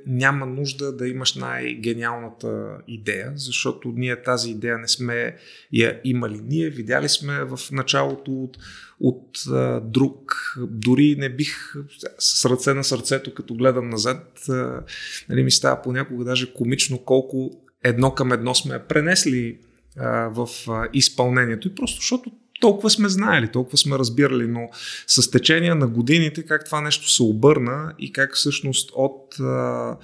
няма 0.08 0.46
нужда 0.46 0.96
да 0.96 1.08
имаш 1.08 1.36
най-гениалната 1.36 2.78
идея, 2.88 3.32
защото 3.36 3.94
ние 3.96 4.22
тази 4.22 4.52
идея 4.52 4.78
не 4.78 4.88
сме 4.88 5.36
я 5.74 6.02
имали. 6.04 6.42
Ние 6.44 6.70
видяли 6.70 7.10
сме 7.10 7.44
в 7.44 7.60
началото 7.72 8.32
от, 8.32 8.58
от 9.00 9.30
а, 9.52 9.80
друг. 9.80 10.36
Дори 10.58 11.16
не 11.16 11.30
бих 11.30 11.74
с 12.20 12.46
ръце 12.46 12.74
на 12.74 12.84
сърцето, 12.84 13.34
като 13.34 13.54
гледам 13.54 13.90
назад, 13.90 14.50
а, 14.50 14.84
нали, 15.30 15.44
ми 15.44 15.52
става 15.52 15.82
понякога 15.82 16.26
даже 16.26 16.54
комично 16.54 16.98
колко 16.98 17.52
едно 17.84 18.12
към 18.12 18.32
едно 18.32 18.56
сме 18.56 18.80
пренесли 18.80 19.58
а, 19.98 20.28
в 20.28 20.50
а, 20.68 20.88
изпълнението. 20.94 21.68
И 21.68 21.76
просто 21.76 21.96
защото 21.96 22.32
толкова 22.62 22.89
сме 22.89 23.10
знаели, 23.10 23.48
толкова 23.48 23.77
сме 23.77 23.98
разбирали, 23.98 24.48
но 24.48 24.70
с 25.08 25.32
течение 25.32 25.75
на 25.75 25.88
годините 25.88 26.44
как 26.44 26.65
това 26.65 26.82
нещо 26.82 27.12
се 27.12 27.24
обърна 27.24 27.94
и 28.00 28.13
как 28.13 28.36
всъщност 28.36 28.91
от 28.96 29.39
а, 29.39 29.98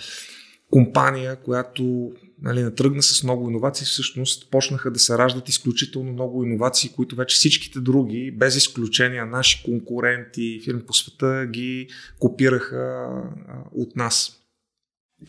компания, 0.72 1.36
която 1.36 2.12
нали, 2.42 2.64
натръгна 2.64 3.02
с 3.04 3.24
много 3.24 3.50
иновации, 3.50 3.86
всъщност 3.86 4.52
почнаха 4.52 4.92
да 4.92 5.00
се 5.00 5.18
раждат 5.18 5.50
изключително 5.50 6.14
много 6.14 6.44
иновации, 6.44 6.92
които 6.96 7.16
вече 7.16 7.36
всичките 7.36 7.80
други, 7.80 8.32
без 8.32 8.56
изключение 8.56 9.26
наши 9.26 9.64
конкуренти, 9.64 10.62
фирми 10.64 10.82
по 10.82 10.94
света, 10.94 11.48
ги 11.52 11.88
копираха 12.20 12.76
а, 12.76 13.54
от 13.72 13.96
нас. 13.96 14.34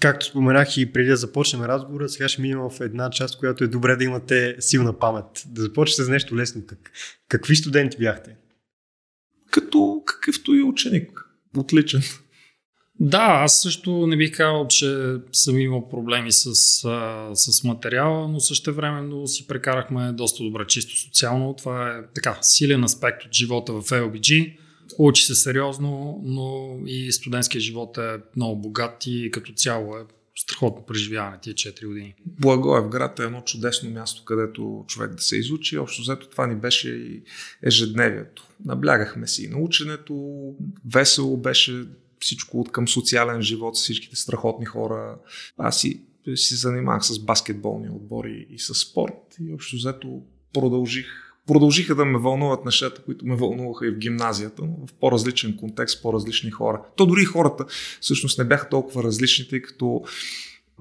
Както 0.00 0.26
споменах 0.26 0.76
и 0.76 0.92
преди 0.92 1.08
да 1.08 1.16
започнем 1.16 1.62
разговора, 1.62 2.08
сега 2.08 2.28
ще 2.28 2.42
минем 2.42 2.58
в 2.58 2.80
една 2.80 3.10
част, 3.10 3.38
която 3.38 3.64
е 3.64 3.68
добре 3.68 3.96
да 3.96 4.04
имате 4.04 4.56
силна 4.60 4.98
памет. 4.98 5.42
Да 5.46 5.62
започнете 5.62 6.04
с 6.04 6.08
нещо 6.08 6.36
лесно. 6.36 6.62
Как, 6.66 6.92
какви 7.28 7.56
студенти 7.56 7.96
бяхте? 7.98 8.36
Като 9.50 10.02
какъвто 10.06 10.54
и 10.54 10.62
ученик. 10.62 11.24
Отличен. 11.56 12.02
Да, 13.00 13.26
аз 13.44 13.62
също 13.62 14.06
не 14.06 14.16
бих 14.16 14.36
казал, 14.36 14.66
че 14.68 15.16
съм 15.32 15.58
имал 15.58 15.88
проблеми 15.88 16.32
с, 16.32 16.54
с 17.34 17.64
материала, 17.64 18.28
но 18.28 18.40
също 18.40 18.74
времено 18.74 19.26
си 19.26 19.46
прекарахме 19.46 20.12
доста 20.12 20.44
добре 20.44 20.66
чисто 20.66 21.00
социално. 21.00 21.54
Това 21.58 21.90
е 21.90 22.12
така 22.14 22.38
силен 22.42 22.84
аспект 22.84 23.24
от 23.24 23.32
живота 23.32 23.72
в 23.72 23.82
LBG 23.82 24.58
Учи 24.98 25.24
се 25.24 25.34
сериозно, 25.34 26.20
но 26.24 26.78
и 26.86 27.12
студентския 27.12 27.60
живот 27.60 27.98
е 27.98 28.16
много 28.36 28.60
богат 28.60 29.06
и 29.06 29.30
като 29.30 29.52
цяло 29.52 29.96
е 29.96 30.02
страхотно 30.40 30.86
преживяване 30.86 31.38
тия 31.42 31.54
4 31.54 31.86
години. 31.86 32.14
Благоев 32.26 32.88
град 32.88 33.20
е 33.20 33.22
едно 33.22 33.40
чудесно 33.40 33.90
място, 33.90 34.24
където 34.24 34.84
човек 34.88 35.14
да 35.14 35.22
се 35.22 35.36
изучи. 35.36 35.78
Общо 35.78 36.02
взето 36.02 36.28
това 36.28 36.46
ни 36.46 36.56
беше 36.56 36.90
и 36.90 37.22
ежедневието. 37.62 38.46
Наблягахме 38.64 39.26
си 39.26 39.44
и 39.44 39.48
на 39.48 39.58
ученето, 39.58 40.54
весело 40.92 41.36
беше 41.36 41.84
всичко 42.20 42.60
от 42.60 42.72
към 42.72 42.88
социален 42.88 43.42
живот 43.42 43.76
всичките 43.76 44.16
страхотни 44.16 44.66
хора. 44.66 45.18
Аз 45.58 45.80
си, 45.80 46.02
си 46.34 46.54
занимавах 46.54 47.04
с 47.04 47.18
баскетболни 47.18 47.90
отбори 47.90 48.46
и 48.50 48.58
с 48.58 48.74
спорт 48.74 49.36
и 49.40 49.52
общо 49.52 49.76
взето 49.76 50.22
продължих 50.52 51.06
продължиха 51.48 51.94
да 51.94 52.04
ме 52.04 52.18
вълнуват 52.18 52.64
нещата, 52.64 53.02
които 53.02 53.26
ме 53.26 53.36
вълнуваха 53.36 53.86
и 53.86 53.90
в 53.90 53.98
гимназията, 53.98 54.62
но 54.62 54.86
в 54.86 54.94
по-различен 55.00 55.56
контекст, 55.56 56.02
по-различни 56.02 56.50
хора. 56.50 56.80
То 56.96 57.06
дори 57.06 57.24
хората 57.24 57.64
всъщност 58.00 58.38
не 58.38 58.44
бяха 58.44 58.68
толкова 58.68 59.02
различни, 59.02 59.48
тъй 59.48 59.62
като 59.62 60.02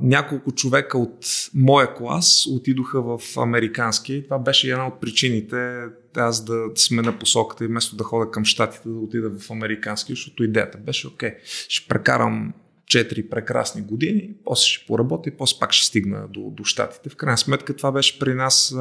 няколко 0.01 0.51
човека 0.51 0.97
от 0.97 1.25
моя 1.53 1.95
клас 1.95 2.47
отидоха 2.47 3.01
в 3.01 3.37
американски 3.37 4.13
и 4.13 4.23
това 4.23 4.39
беше 4.39 4.71
една 4.71 4.87
от 4.87 5.01
причините 5.01 5.83
аз 6.15 6.45
да 6.45 6.63
смена 6.75 7.19
посоката 7.19 7.63
и 7.63 7.67
вместо 7.67 7.95
да 7.95 8.03
ходя 8.03 8.31
към 8.31 8.45
щатите 8.45 8.89
да 8.89 8.99
отида 8.99 9.31
в 9.39 9.51
американски, 9.51 10.11
защото 10.11 10.43
идеята 10.43 10.77
беше 10.77 11.07
окей, 11.07 11.31
ще 11.69 11.87
прекарам 11.87 12.53
4 12.87 13.29
прекрасни 13.29 13.81
години, 13.81 14.29
после 14.45 14.65
ще 14.65 14.85
поработя 14.87 15.29
и 15.29 15.37
после 15.37 15.59
пак 15.59 15.73
ще 15.73 15.85
стигна 15.85 16.27
до, 16.29 16.49
до 16.49 16.63
щатите. 16.63 17.09
В 17.09 17.15
крайна 17.15 17.37
сметка 17.37 17.75
това 17.75 17.91
беше 17.91 18.19
при 18.19 18.33
нас 18.33 18.75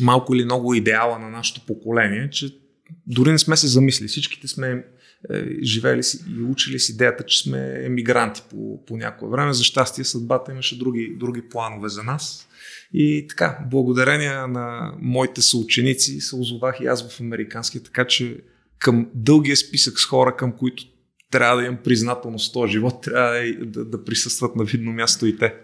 малко 0.00 0.34
или 0.34 0.44
много 0.44 0.74
идеала 0.74 1.18
на 1.18 1.30
нашето 1.30 1.66
поколение, 1.66 2.30
че 2.30 2.58
дори 3.06 3.32
не 3.32 3.38
сме 3.38 3.56
се 3.56 3.66
замисли. 3.66 4.08
Всичките 4.08 4.48
сме 4.48 4.84
е, 5.30 5.44
живели 5.62 6.02
си 6.02 6.18
и 6.38 6.42
учили 6.42 6.78
с 6.78 6.88
идеята, 6.88 7.24
че 7.24 7.42
сме 7.42 7.84
емигранти 7.84 8.42
по, 8.50 8.84
по 8.84 8.96
някое 8.96 9.28
време. 9.28 9.52
За 9.52 9.64
щастие 9.64 10.04
съдбата 10.04 10.52
имаше 10.52 10.78
други, 10.78 11.16
други 11.18 11.48
планове 11.48 11.88
за 11.88 12.02
нас. 12.02 12.48
И 12.92 13.26
така, 13.28 13.58
благодарение 13.70 14.46
на 14.46 14.94
моите 15.00 15.42
съученици 15.42 16.20
се 16.20 16.36
озовах 16.36 16.80
и 16.80 16.86
аз 16.86 17.08
в 17.08 17.20
американски, 17.20 17.82
така 17.82 18.04
че 18.04 18.40
към 18.78 19.10
дългия 19.14 19.56
списък 19.56 20.00
с 20.00 20.04
хора, 20.04 20.36
към 20.36 20.52
които 20.52 20.84
трябва 21.30 21.56
да 21.56 21.66
имам 21.66 21.78
признателност 21.84 22.50
в 22.50 22.52
този 22.52 22.72
живот, 22.72 23.02
трябва 23.02 23.54
да, 23.62 23.84
да 23.84 24.04
присъстват 24.04 24.56
на 24.56 24.64
видно 24.64 24.92
място 24.92 25.26
и 25.26 25.38
те. 25.38 25.54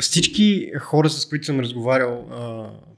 Всички 0.00 0.70
хора, 0.80 1.10
с 1.10 1.28
които 1.28 1.46
съм 1.46 1.60
разговарял, 1.60 2.28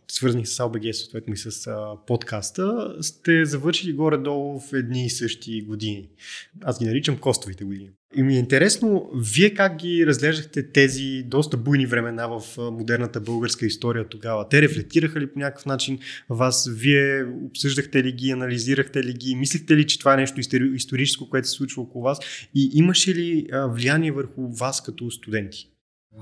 свързани 0.09 0.47
с 0.47 0.57
ABG, 0.57 0.93
съответно 0.93 1.35
и 1.35 1.37
с 1.37 1.71
подкаста, 2.07 2.97
сте 3.01 3.45
завършили 3.45 3.93
горе-долу 3.93 4.61
в 4.61 4.73
едни 4.73 5.07
и 5.07 5.11
същи 5.11 5.63
години. 5.63 6.09
Аз 6.63 6.79
ги 6.79 6.85
наричам 6.85 7.19
костовите 7.19 7.65
години. 7.65 7.91
И 8.17 8.23
ми 8.23 8.37
е 8.37 8.39
интересно, 8.39 9.11
вие 9.15 9.55
как 9.55 9.77
ги 9.77 10.07
разглеждахте 10.07 10.73
тези 10.73 11.23
доста 11.27 11.57
буйни 11.57 11.87
времена 11.87 12.27
в 12.27 12.43
модерната 12.59 13.21
българска 13.21 13.67
история 13.67 14.09
тогава? 14.09 14.49
Те 14.49 14.63
рефлектираха 14.63 15.21
ли 15.21 15.33
по 15.33 15.39
някакъв 15.39 15.67
начин 15.67 15.99
вас? 16.31 16.69
Вие 16.73 17.25
обсъждахте 17.45 18.05
ли 18.05 18.13
ги, 18.13 18.31
анализирахте 18.31 19.05
ли 19.05 19.13
ги? 19.13 19.35
Мислихте 19.35 19.77
ли, 19.77 19.87
че 19.87 19.99
това 19.99 20.15
е 20.15 20.17
нещо 20.17 20.41
историческо, 20.75 21.31
което 21.31 21.49
се 21.49 21.55
случва 21.55 21.83
около 21.83 22.05
вас? 22.05 22.19
И 22.55 22.71
имаше 22.75 23.15
ли 23.15 23.47
влияние 23.69 24.13
върху 24.13 24.49
вас 24.49 24.83
като 24.83 25.11
студенти? 25.11 25.69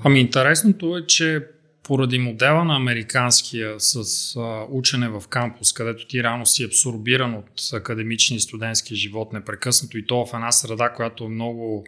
Ами 0.04 0.20
интересното 0.20 0.96
е, 0.96 1.06
че 1.06 1.46
поради 1.84 2.18
модела 2.18 2.64
на 2.64 2.76
американския 2.76 3.80
с 3.80 3.96
а, 4.36 4.66
учене 4.70 5.08
в 5.08 5.22
кампус, 5.28 5.72
където 5.72 6.06
ти 6.06 6.22
реално 6.22 6.46
си 6.46 6.64
абсорбиран 6.64 7.34
от 7.34 7.50
академичния 7.72 8.36
и 8.36 8.40
студентски 8.40 8.94
живот 8.94 9.32
непрекъснато 9.32 9.98
и 9.98 10.06
то 10.06 10.26
в 10.26 10.34
една 10.34 10.52
среда, 10.52 10.88
която 10.88 11.24
е 11.24 11.28
много 11.28 11.86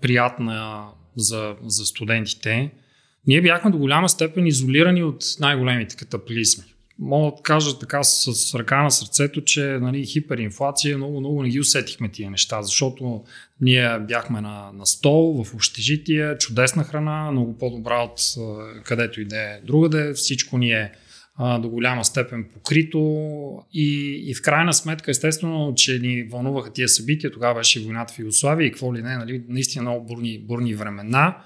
приятна 0.00 0.86
за, 1.16 1.54
за 1.66 1.86
студентите, 1.86 2.70
ние 3.26 3.42
бяхме 3.42 3.70
до 3.70 3.78
голяма 3.78 4.08
степен 4.08 4.46
изолирани 4.46 5.02
от 5.02 5.24
най-големите 5.40 5.96
катаплизми 5.96 6.64
мога 6.98 7.36
да 7.36 7.42
кажа 7.42 7.78
така 7.78 8.02
с 8.02 8.54
ръка 8.54 8.82
на 8.82 8.90
сърцето, 8.90 9.44
че 9.44 9.78
нали, 9.80 10.06
хиперинфлация 10.06 10.96
много, 10.96 11.20
много 11.20 11.42
не 11.42 11.48
ги 11.48 11.60
усетихме 11.60 12.08
тия 12.08 12.30
неща, 12.30 12.62
защото 12.62 13.24
ние 13.60 13.98
бяхме 13.98 14.40
на, 14.40 14.70
на 14.72 14.86
стол, 14.86 15.44
в 15.44 15.54
общежитие, 15.54 16.38
чудесна 16.38 16.84
храна, 16.84 17.30
много 17.30 17.58
по-добра 17.58 18.02
от 18.02 18.20
където 18.84 19.20
и 19.20 19.24
да 19.24 19.36
е 19.36 19.60
другаде, 19.66 20.12
всичко 20.12 20.58
ни 20.58 20.70
е 20.70 20.92
а, 21.36 21.58
до 21.58 21.68
голяма 21.68 22.04
степен 22.04 22.48
покрито. 22.54 22.98
И, 23.72 24.18
и 24.26 24.34
в 24.34 24.42
крайна 24.42 24.74
сметка, 24.74 25.10
естествено, 25.10 25.74
че 25.76 25.98
ни 25.98 26.22
вълнуваха 26.22 26.72
тия 26.72 26.88
събития, 26.88 27.30
тогава 27.30 27.54
беше 27.54 27.80
войната 27.80 28.14
в 28.14 28.18
Югославия 28.18 28.66
и 28.66 28.70
какво 28.70 28.94
ли 28.94 29.02
не, 29.02 29.16
нали, 29.16 29.44
наистина 29.48 29.82
много 29.82 30.06
бурни, 30.06 30.38
бурни 30.38 30.74
времена, 30.74 31.36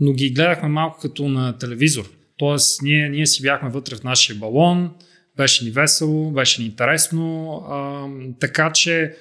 но 0.00 0.12
ги 0.12 0.30
гледахме 0.30 0.68
малко 0.68 0.98
като 1.00 1.28
на 1.28 1.58
телевизор 1.58 2.21
Тоест, 2.42 2.82
ние, 2.82 3.08
ние 3.08 3.26
си 3.26 3.42
бяхме 3.42 3.70
вътре 3.70 3.96
в 3.96 4.02
нашия 4.02 4.36
балон, 4.36 4.90
беше 5.36 5.64
ни 5.64 5.70
весело, 5.70 6.30
беше 6.30 6.60
ни 6.60 6.66
интересно, 6.66 7.54
а, 7.68 8.06
така 8.40 8.72
че 8.72 9.16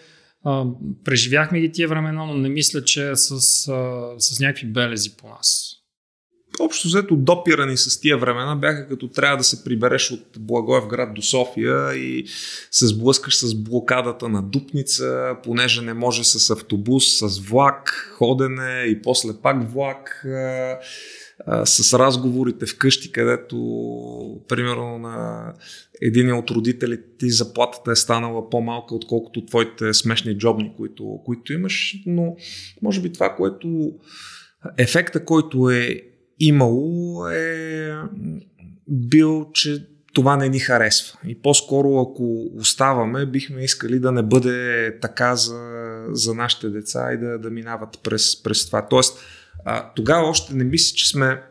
а, 0.46 0.66
преживяхме 1.06 1.60
ги 1.60 1.72
тия 1.72 1.88
времена, 1.88 2.25
но 2.25 2.34
не 2.34 2.50
мисля, 2.50 2.84
че 2.84 3.12
е 3.12 3.16
с, 3.16 3.32
а, 3.32 4.10
с 4.18 4.40
някакви 4.40 4.68
белези 4.68 5.10
по 5.18 5.28
нас. 5.28 5.72
Общо 6.60 6.88
взето 6.88 7.16
допирани 7.16 7.78
с 7.78 8.00
тия 8.00 8.18
времена 8.18 8.56
бяха 8.56 8.88
като 8.88 9.08
трябва 9.08 9.38
да 9.38 9.44
се 9.44 9.63
прибереш 9.63 10.12
от 10.12 10.25
Благоевград 10.40 11.13
до 11.13 11.22
София 11.22 11.96
и 11.96 12.25
се 12.72 12.88
сблъскаш 12.88 13.38
с 13.38 13.56
блокадата 13.56 14.30
на 14.30 14.42
Дупница, 14.42 15.36
понеже 15.44 15.82
не 15.82 15.94
може 15.94 16.24
с 16.24 16.50
автобус, 16.50 17.20
с 17.20 17.40
влак, 17.40 18.13
ходене 18.18 18.84
и 18.88 19.01
после 19.01 19.30
пак 19.42 19.72
влак 19.72 20.25
а, 21.46 21.66
с 21.66 22.00
разговорите 22.00 22.66
вкъщи, 22.66 23.12
където 23.12 23.58
примерно 24.48 24.98
на 24.98 25.46
един 26.02 26.34
от 26.34 26.52
родителите 26.52 27.04
ти 27.20 27.30
заплатата 27.30 27.92
е 27.92 27.96
станала 27.96 28.50
по-малка, 28.50 28.96
отколкото 28.96 29.46
твоите 29.46 29.94
смешни 29.94 30.38
джобни, 30.38 30.74
които, 30.78 31.20
които 31.26 31.54
имаш. 31.54 31.96
Но 32.06 32.36
може 32.82 33.02
би 33.02 33.14
това, 33.14 33.36
което 33.36 33.92
ефекта, 34.78 35.26
който 35.26 35.70
е 35.70 36.02
имало 36.40 37.28
е 37.30 37.96
бил, 38.88 39.50
че 39.54 39.88
това 40.14 40.38
не 40.38 40.50
ни 40.50 40.60
харесва. 40.60 41.20
И 41.28 41.36
по-скоро, 41.36 42.00
ако 42.00 42.50
оставаме, 42.56 43.26
бихме 43.26 43.64
искали 43.64 44.00
да 44.00 44.12
не 44.12 44.24
бъде 44.24 45.00
така 45.02 45.36
за, 45.36 45.60
за 46.10 46.34
нашите 46.34 46.70
деца 46.70 47.14
и 47.14 47.18
да, 47.18 47.40
да 47.40 47.50
минават 47.50 48.00
през, 48.04 48.44
през 48.44 48.66
това. 48.66 48.88
Тоест, 48.88 49.20
а, 49.65 49.93
тогава 49.93 50.27
още 50.27 50.53
не 50.53 50.63
мисля, 50.63 50.96
че 50.96 51.10
сме 51.10 51.41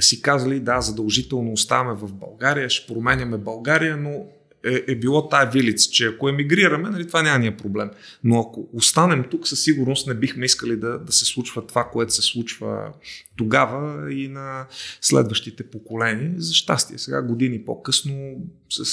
си 0.00 0.22
казали, 0.22 0.60
да, 0.60 0.80
задължително 0.80 1.52
оставаме 1.52 2.00
в 2.00 2.12
България, 2.12 2.70
ще 2.70 2.94
променяме 2.94 3.38
България, 3.38 3.96
но 3.96 4.26
е, 4.64 4.92
е 4.92 4.96
било 4.96 5.28
тая 5.28 5.50
вилица, 5.50 5.90
че 5.90 6.06
ако 6.06 6.28
емигрираме, 6.28 6.90
нали, 6.90 7.06
това 7.06 7.22
няма 7.22 7.38
ния 7.38 7.56
проблем. 7.56 7.90
Но 8.24 8.40
ако 8.40 8.68
останем 8.72 9.24
тук, 9.30 9.48
със 9.48 9.62
сигурност 9.62 10.06
не 10.06 10.14
бихме 10.14 10.44
искали 10.44 10.76
да, 10.76 10.98
да 10.98 11.12
се 11.12 11.24
случва 11.24 11.66
това, 11.66 11.84
което 11.84 12.14
се 12.14 12.22
случва 12.22 12.92
тогава 13.36 14.12
и 14.12 14.28
на 14.28 14.66
следващите 15.00 15.70
поколения. 15.70 16.34
За 16.36 16.54
щастие, 16.54 16.98
сега 16.98 17.22
години 17.22 17.64
по-късно 17.64 18.36
с 18.70 18.84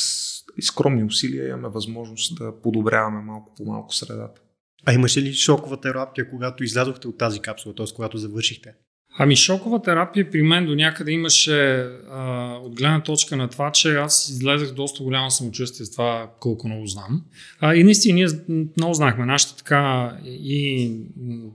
скромни 0.62 1.04
усилия 1.04 1.50
имаме 1.50 1.70
възможност 1.70 2.38
да 2.38 2.62
подобряваме 2.62 3.22
малко 3.22 3.54
по 3.58 3.66
малко 3.66 3.96
средата. 3.96 4.42
А 4.86 4.94
имаше 4.94 5.22
ли 5.22 5.34
шокова 5.34 5.82
терапия, 5.82 6.30
когато 6.30 6.64
излязохте 6.64 7.08
от 7.08 7.18
тази 7.18 7.40
капсула, 7.40 7.76
т.е. 7.76 7.86
когато 7.96 8.18
завършихте? 8.18 8.74
Ами 9.18 9.36
шокова 9.36 9.82
терапия 9.82 10.32
при 10.32 10.42
мен 10.42 10.66
до 10.66 10.76
някъде 10.76 11.12
имаше 11.12 11.88
а, 12.12 12.56
от 12.64 12.76
гледна 12.76 13.04
точка 13.04 13.38
на 13.38 13.48
това, 13.48 13.72
че 13.72 13.96
аз 13.96 14.30
излезах 14.30 14.72
доста 14.72 15.04
голямо 15.04 15.32
самочувствие 15.32 15.86
с 15.86 15.92
това 15.92 16.32
колко 16.40 16.68
много 16.68 16.88
знам. 16.88 17.24
А, 17.60 17.76
и 17.76 17.84
наистина 17.84 18.16
ние 18.16 18.28
много 18.78 18.94
знахме 18.94 19.26
нашата 19.26 19.58
така 19.58 20.14
и 20.26 20.92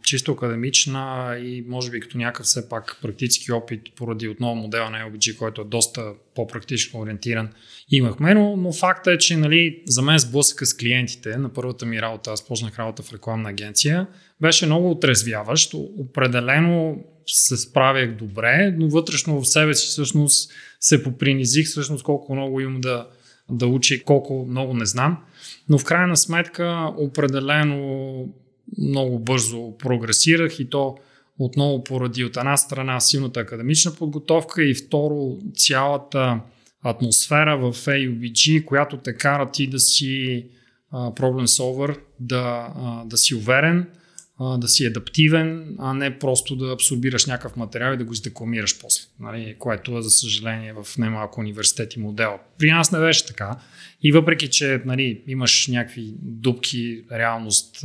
чисто 0.03 0.33
академична 0.33 1.37
и 1.45 1.65
може 1.69 1.91
би 1.91 2.01
като 2.01 2.19
някакъв 2.19 2.47
все 2.47 2.69
пак 2.69 2.99
практически 3.03 3.53
опит 3.53 3.81
поради 3.97 4.29
отново 4.29 4.55
модела 4.55 4.91
на 4.91 4.99
LBG, 4.99 5.37
който 5.37 5.61
е 5.61 5.65
доста 5.65 6.13
по-практично 6.35 7.01
ориентиран 7.01 7.49
имахме, 7.91 8.35
но, 8.35 8.57
но 8.57 8.73
факта 8.73 9.13
е, 9.13 9.19
че 9.19 9.37
нали, 9.37 9.83
за 9.87 10.03
мен 10.03 10.19
сблъсъка 10.19 10.67
с 10.67 10.77
клиентите 10.77 11.37
на 11.37 11.49
първата 11.49 11.87
ми 11.87 12.03
работа, 12.03 12.31
аз 12.31 12.47
почнах 12.47 12.79
работа 12.79 13.03
в 13.03 13.13
рекламна 13.13 13.49
агенция, 13.49 14.07
беше 14.41 14.67
много 14.67 14.91
отрезвяващ. 14.91 15.75
Определено 15.99 17.05
се 17.27 17.57
справях 17.57 18.17
добре, 18.17 18.75
но 18.79 18.89
вътрешно 18.89 19.41
в 19.41 19.49
себе 19.49 19.75
си 19.75 19.87
всъщност 19.87 20.53
се 20.81 21.03
попринизих 21.03 21.67
всъщност 21.67 22.05
колко 22.05 22.35
много 22.35 22.61
имам 22.61 22.81
да, 22.81 23.09
да 23.51 23.67
учи, 23.67 24.05
колко 24.05 24.47
много 24.49 24.75
не 24.75 24.87
знам. 24.87 25.19
Но 25.69 25.79
в 25.79 25.85
крайна 25.85 26.17
сметка 26.17 26.93
определено 26.97 28.29
много 28.79 29.19
бързо 29.19 29.77
прогресирах 29.79 30.61
и 30.61 30.71
то 30.71 30.97
отново 31.39 31.85
поради 31.85 32.25
от 32.25 32.37
една 32.37 32.57
страна 32.57 33.01
силната 33.01 33.41
академична 33.41 33.95
подготовка 33.95 34.65
и 34.65 34.75
второ 34.75 35.39
цялата 35.57 36.41
атмосфера 36.83 37.57
в 37.57 37.73
AUBG, 37.73 38.65
която 38.65 38.97
те 38.97 39.15
кара 39.15 39.51
ти 39.51 39.67
да 39.67 39.79
си 39.79 40.47
проблем 41.17 41.49
солвер, 41.49 41.99
да, 42.21 42.69
да 43.07 43.17
си 43.17 43.35
уверен, 43.35 43.87
да 44.41 44.69
си 44.69 44.87
адаптивен, 44.87 45.77
а 45.79 45.95
не 45.95 46.19
просто 46.19 46.57
да 46.57 46.73
абсорбираш 46.73 47.27
някакъв 47.27 47.57
материал 47.57 47.95
и 47.95 47.97
да 47.97 48.05
го 48.05 48.13
издекламираш 48.13 48.81
после, 48.81 49.09
нали, 49.21 49.57
което 49.59 49.99
е 49.99 50.03
за 50.03 50.11
съжаление 50.11 50.73
в 50.73 50.99
немалко 50.99 51.41
университети 51.41 51.99
модел. 51.99 52.39
При 52.59 52.71
нас 52.71 52.93
не 52.93 52.99
беше 52.99 53.27
така 53.27 53.57
и 54.03 54.13
въпреки, 54.13 54.51
че 54.51 54.83
нали, 54.85 55.23
имаш 55.27 55.67
някакви 55.67 56.15
дупки, 56.23 57.05
реалност 57.13 57.85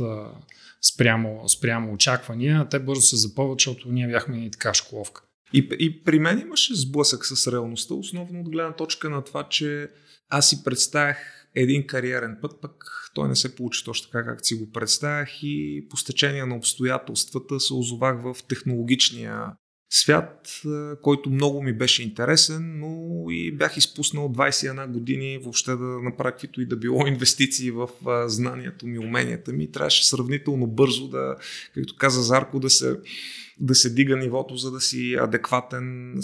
спрямо, 0.82 1.48
спрямо 1.48 1.92
очаквания, 1.92 2.68
те 2.68 2.78
бързо 2.78 3.00
се 3.00 3.16
запълват, 3.16 3.60
защото 3.60 3.92
ние 3.92 4.08
бяхме 4.08 4.46
и 4.46 4.50
така 4.50 4.74
школовка. 4.74 5.22
И, 5.52 5.68
и 5.78 6.04
при 6.04 6.18
мен 6.18 6.38
имаше 6.38 6.74
сблъсък 6.74 7.26
с 7.26 7.52
реалността, 7.52 7.94
основно 7.94 8.40
от 8.40 8.48
гледна 8.48 8.72
точка 8.72 9.10
на 9.10 9.24
това, 9.24 9.48
че 9.48 9.88
аз 10.28 10.48
си 10.48 10.64
представях 10.64 11.41
един 11.54 11.86
кариерен 11.86 12.38
път, 12.42 12.60
пък 12.62 12.72
той 13.14 13.28
не 13.28 13.36
се 13.36 13.56
получи 13.56 13.84
точно 13.84 14.10
така, 14.10 14.24
както 14.24 14.46
си 14.46 14.54
го 14.54 14.70
представях 14.70 15.28
и 15.42 15.86
по 15.90 15.96
стечение 15.96 16.46
на 16.46 16.56
обстоятелствата 16.56 17.60
се 17.60 17.74
озовах 17.74 18.22
в 18.22 18.36
технологичния 18.48 19.52
свят, 19.94 20.62
който 21.02 21.30
много 21.30 21.62
ми 21.62 21.72
беше 21.72 22.02
интересен, 22.02 22.78
но 22.80 23.24
и 23.30 23.52
бях 23.52 23.76
изпуснал 23.76 24.28
21 24.28 24.86
години 24.86 25.38
въобще 25.38 25.76
да 25.76 25.84
направя 25.84 26.30
каквито 26.30 26.60
и 26.60 26.66
да 26.66 26.76
било 26.76 27.06
инвестиции 27.06 27.70
в 27.70 27.88
знанието 28.26 28.86
ми, 28.86 28.98
уменията 28.98 29.52
ми. 29.52 29.72
Трябваше 29.72 30.08
сравнително 30.08 30.66
бързо 30.66 31.08
да, 31.08 31.36
както 31.74 31.96
каза 31.96 32.22
Зарко, 32.22 32.60
да 32.60 32.70
се, 32.70 32.96
да 33.60 33.74
се 33.74 33.94
дига 33.94 34.16
нивото, 34.16 34.56
за 34.56 34.70
да 34.70 34.80
си 34.80 35.16
адекватен 35.20 36.14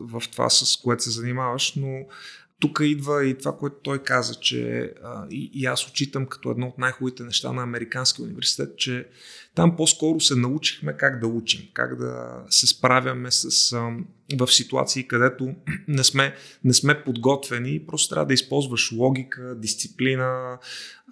в 0.00 0.22
това, 0.32 0.50
с 0.50 0.76
което 0.76 1.02
се 1.02 1.10
занимаваш, 1.10 1.74
но 1.76 2.06
тук 2.62 2.80
идва 2.82 3.26
и 3.26 3.38
това, 3.38 3.56
което 3.56 3.76
той 3.82 3.98
каза, 3.98 4.34
че 4.34 4.92
а, 5.04 5.26
и, 5.30 5.50
и 5.54 5.66
аз 5.66 5.88
очитам 5.88 6.26
като 6.26 6.50
едно 6.50 6.66
от 6.66 6.78
най-хубавите 6.78 7.22
неща 7.22 7.52
на 7.52 7.62
Американския 7.62 8.24
университет, 8.24 8.76
че 8.76 9.06
там 9.54 9.76
по-скоро 9.76 10.20
се 10.20 10.34
научихме 10.34 10.96
как 10.96 11.20
да 11.20 11.26
учим, 11.26 11.60
как 11.72 11.98
да 11.98 12.42
се 12.50 12.66
справяме 12.66 13.30
с, 13.30 13.72
а, 13.72 13.90
в 14.36 14.52
ситуации, 14.52 15.08
където 15.08 15.54
не 15.88 16.04
сме, 16.04 16.34
не 16.64 16.74
сме 16.74 17.04
подготвени. 17.04 17.86
Просто 17.86 18.14
трябва 18.14 18.26
да 18.26 18.34
използваш 18.34 18.92
логика, 18.92 19.54
дисциплина, 19.58 20.58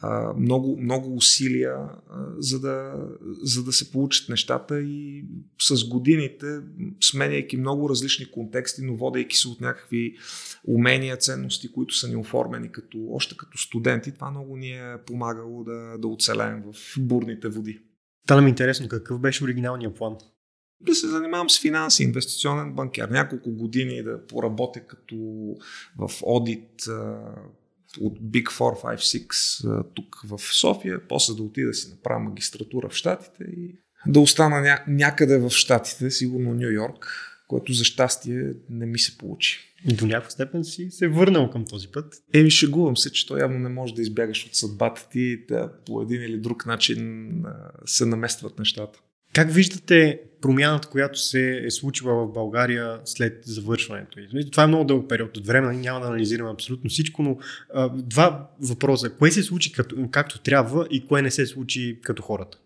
а, 0.03 0.33
много, 0.33 0.77
много 0.81 1.17
усилия, 1.17 1.77
а, 2.11 2.27
за, 2.39 2.61
да, 2.61 2.95
за 3.43 3.65
да 3.65 3.73
се 3.73 3.91
получат 3.93 4.29
нещата 4.29 4.81
и 4.81 5.25
с 5.61 5.89
годините, 5.89 6.61
сменяйки 7.01 7.57
много 7.57 7.89
различни 7.91 8.31
контексти, 8.31 8.83
но 8.83 8.97
водейки 8.97 9.37
се 9.37 9.49
от 9.49 9.61
някакви 9.61 10.17
умения, 10.65 11.17
ценности, 11.17 11.73
които 11.73 11.95
са 11.95 12.09
ни 12.09 12.17
оформени 12.17 12.73
като, 12.73 12.99
още 13.11 13.37
като 13.37 13.59
студенти, 13.59 14.13
това 14.13 14.31
много 14.31 14.57
ни 14.57 14.71
е 14.71 14.97
помагало 15.07 15.65
да, 15.65 15.99
да 15.99 16.09
оцелеем 16.09 16.63
в 16.63 16.75
бурните 16.99 17.49
води. 17.49 17.81
Стана 18.31 18.43
ми 18.43 18.51
интересно, 18.51 18.89
какъв 18.89 19.21
беше 19.21 19.45
оригиналният 19.45 19.97
план? 19.97 20.17
Да 20.81 20.95
се 20.95 21.09
занимавам 21.09 21.51
с 21.51 21.61
финанси, 21.61 22.03
инвестиционен 22.03 22.73
банкер. 22.73 23.09
Няколко 23.09 23.51
години 23.51 24.03
да 24.03 24.27
поработя 24.27 24.87
като 24.87 25.17
в 25.99 26.11
одит 26.23 26.83
от 28.01 28.19
Big 28.21 28.45
4, 28.45 28.83
5, 28.83 28.97
6 28.97 29.85
тук 29.95 30.21
в 30.25 30.39
София, 30.39 31.09
после 31.09 31.35
да 31.35 31.43
отида 31.43 31.67
да 31.67 31.75
си 31.75 31.91
направя 31.91 32.21
магистратура 32.21 32.89
в 32.89 32.95
Штатите 32.95 33.45
и 33.45 33.79
да 34.07 34.21
остана 34.21 34.57
ня- 34.57 34.85
някъде 34.89 35.39
в 35.39 35.51
Штатите, 35.51 36.11
сигурно 36.11 36.55
Нью 36.55 36.71
Йорк, 36.71 37.07
което 37.51 37.73
за 37.73 37.85
щастие 37.85 38.53
не 38.71 38.87
ми 38.87 38.99
се 38.99 39.19
получи. 39.19 39.59
И 39.91 39.95
до 39.95 40.07
някаква 40.07 40.31
степен 40.31 40.65
си 40.65 40.89
се 40.91 41.09
върнал 41.09 41.51
към 41.51 41.65
този 41.65 41.89
път. 41.89 42.15
Еми, 42.33 42.51
шегувам 42.51 42.97
се, 42.97 43.13
че 43.13 43.27
то 43.27 43.37
явно 43.37 43.59
не 43.59 43.69
може 43.69 43.95
да 43.95 44.03
избягаш 44.03 44.47
от 44.47 44.55
съдбата 44.55 45.09
ти, 45.13 45.45
да 45.49 45.73
по 45.87 46.03
един 46.03 46.23
или 46.23 46.37
друг 46.37 46.67
начин 46.67 47.31
се 47.85 48.07
наместват 48.07 48.59
нещата. 48.59 48.99
Как 49.33 49.53
виждате 49.53 50.21
промяната, 50.41 50.89
която 50.89 51.19
се 51.19 51.65
е 51.67 51.71
случила 51.71 52.15
в 52.15 52.33
България 52.33 53.01
след 53.05 53.43
завършването? 53.45 54.19
Това 54.51 54.63
е 54.63 54.67
много 54.67 54.85
дълъг 54.85 55.09
период 55.09 55.37
от 55.37 55.47
време, 55.47 55.77
няма 55.77 56.01
да 56.01 56.07
анализираме 56.07 56.51
абсолютно 56.51 56.91
всичко, 56.91 57.23
но 57.23 57.39
а, 57.75 57.89
два 57.89 58.51
въпроса. 58.61 59.11
Кое 59.11 59.31
се 59.31 59.43
случи 59.43 59.73
като, 59.73 60.09
както 60.11 60.41
трябва 60.41 60.87
и 60.91 61.07
кое 61.07 61.23
не 61.23 61.31
се 61.31 61.47
случи 61.47 61.99
като 62.03 62.23
хората? 62.23 62.59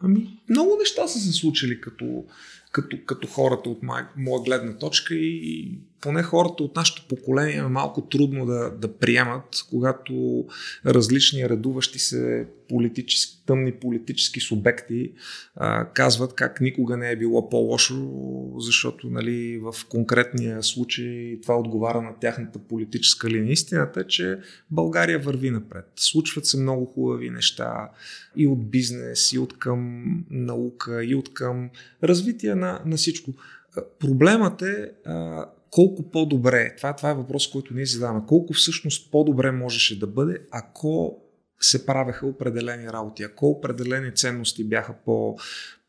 Ами, 0.00 0.40
много 0.48 0.76
неща 0.78 1.08
са 1.08 1.18
се 1.18 1.32
случили 1.32 1.80
като, 1.80 2.24
като, 2.72 2.96
като 3.06 3.28
хората 3.28 3.70
от 3.70 3.82
моя, 3.82 4.08
моя 4.16 4.42
гледна 4.42 4.78
точка 4.78 5.14
и 5.14 5.78
поне 6.00 6.22
хората 6.22 6.62
от 6.62 6.76
нашето 6.76 7.08
поколение 7.08 7.56
е 7.56 7.62
малко 7.62 8.00
трудно 8.00 8.46
да, 8.46 8.70
да 8.70 8.98
приемат, 8.98 9.64
когато 9.70 10.44
различни 10.86 11.48
редуващи 11.48 11.98
се 11.98 12.46
политически, 12.68 13.46
тъмни 13.46 13.72
политически 13.72 14.40
субекти 14.40 15.12
а, 15.56 15.84
казват 15.84 16.34
как 16.34 16.60
никога 16.60 16.96
не 16.96 17.10
е 17.10 17.16
било 17.16 17.48
по-лошо, 17.48 18.10
защото 18.58 19.10
нали, 19.10 19.58
в 19.58 19.74
конкретния 19.88 20.62
случай 20.62 21.38
това 21.42 21.58
отговаря 21.58 22.02
на 22.02 22.14
тяхната 22.20 22.58
политическа 22.58 23.30
линия. 23.30 23.52
Истината 23.52 24.00
е, 24.00 24.04
че 24.04 24.38
България 24.70 25.18
върви 25.18 25.50
напред. 25.50 25.92
Случват 25.96 26.46
се 26.46 26.60
много 26.60 26.86
хубави 26.86 27.30
неща 27.30 27.90
и 28.36 28.46
от 28.46 28.70
бизнес, 28.70 29.32
и 29.32 29.38
от 29.38 29.58
към 29.58 30.04
наука, 30.30 31.04
и 31.04 31.14
от 31.14 31.34
към 31.34 31.70
развитие 32.02 32.54
на, 32.54 32.82
на 32.86 32.96
всичко. 32.96 33.30
Проблемът 33.98 34.62
е 34.62 34.90
а, 35.06 35.46
колко 35.70 36.10
по-добре, 36.10 36.76
това, 36.76 36.92
това 36.92 37.10
е 37.10 37.14
въпрос, 37.14 37.50
който 37.50 37.74
ние 37.74 37.86
задаваме, 37.86 38.26
колко 38.28 38.52
всъщност 38.52 39.10
по-добре 39.10 39.52
можеше 39.52 39.98
да 39.98 40.06
бъде, 40.06 40.38
ако 40.50 41.22
се 41.60 41.86
правеха 41.86 42.26
определени 42.26 42.88
работи, 42.88 43.22
ако 43.22 43.46
определени 43.46 44.14
ценности 44.14 44.64
бяха 44.64 44.94
по, 45.04 45.36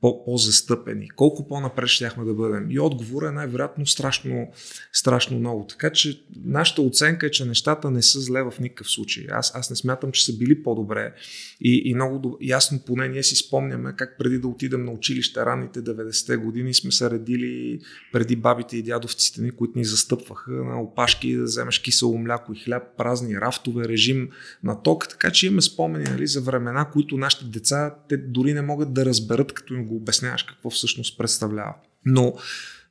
по-застъпени, 0.02 1.10
колко 1.10 1.48
по-напред 1.48 1.88
щяхме 1.88 2.26
да 2.26 2.34
бъдем. 2.34 2.72
И 2.72 2.80
отговор 2.80 3.24
е 3.24 3.32
най-вероятно 3.32 3.86
страшно, 3.86 4.48
страшно 4.94 5.40
много. 5.40 5.66
Така 5.70 5.92
че 5.92 6.24
нашата 6.46 6.82
оценка 6.82 7.28
е, 7.28 7.32
че 7.32 7.46
нещата 7.46 7.92
не 7.92 8.02
са 8.02 8.20
зле 8.20 8.44
в 8.44 8.54
никакъв 8.60 8.90
случай. 8.90 9.26
Аз, 9.32 9.56
аз 9.56 9.70
не 9.70 9.76
смятам, 9.76 10.12
че 10.12 10.26
са 10.26 10.38
били 10.38 10.64
по-добре. 10.64 11.14
И, 11.62 11.82
и 11.86 11.96
много 11.96 12.38
ясно 12.42 12.80
поне 12.86 13.08
ние 13.08 13.24
си 13.24 13.36
спомняме 13.36 13.94
как 13.98 14.18
преди 14.18 14.40
да 14.40 14.48
отидем 14.48 14.86
на 14.86 14.92
училище 14.92 15.46
ранните 15.46 15.80
90-те 15.80 16.38
години 16.38 16.74
сме 16.74 16.92
се 16.92 17.10
редили 17.10 17.80
преди 18.12 18.36
бабите 18.36 18.78
и 18.78 18.84
дядовците 18.84 19.42
ни, 19.42 19.52
които 19.52 19.78
ни 19.78 19.86
застъпваха 19.86 20.52
на 20.52 20.82
опашки 20.82 21.36
да 21.36 21.44
вземеш 21.44 21.80
кисело 21.80 22.18
мляко 22.18 22.54
и 22.54 22.60
хляб, 22.60 22.84
празни 22.98 23.42
рафтове, 23.42 23.88
режим 23.88 24.30
на 24.64 24.82
ток. 24.82 25.10
Така 25.10 25.32
че 25.32 25.48
имаме 25.48 25.62
спомени 25.62 26.06
нали, 26.06 26.28
за 26.28 26.42
времена, 26.42 26.90
които 26.94 27.18
нашите 27.18 27.46
деца 27.46 27.96
те 28.10 28.18
дори 28.18 28.54
не 28.54 28.62
могат 28.62 28.94
да 28.94 29.06
разберат, 29.06 29.54
като 29.54 29.74
им 29.74 29.89
го 29.90 29.96
обясняваш 29.96 30.44
какво 30.44 30.70
всъщност 30.70 31.18
представлява. 31.18 31.74
Но 32.06 32.34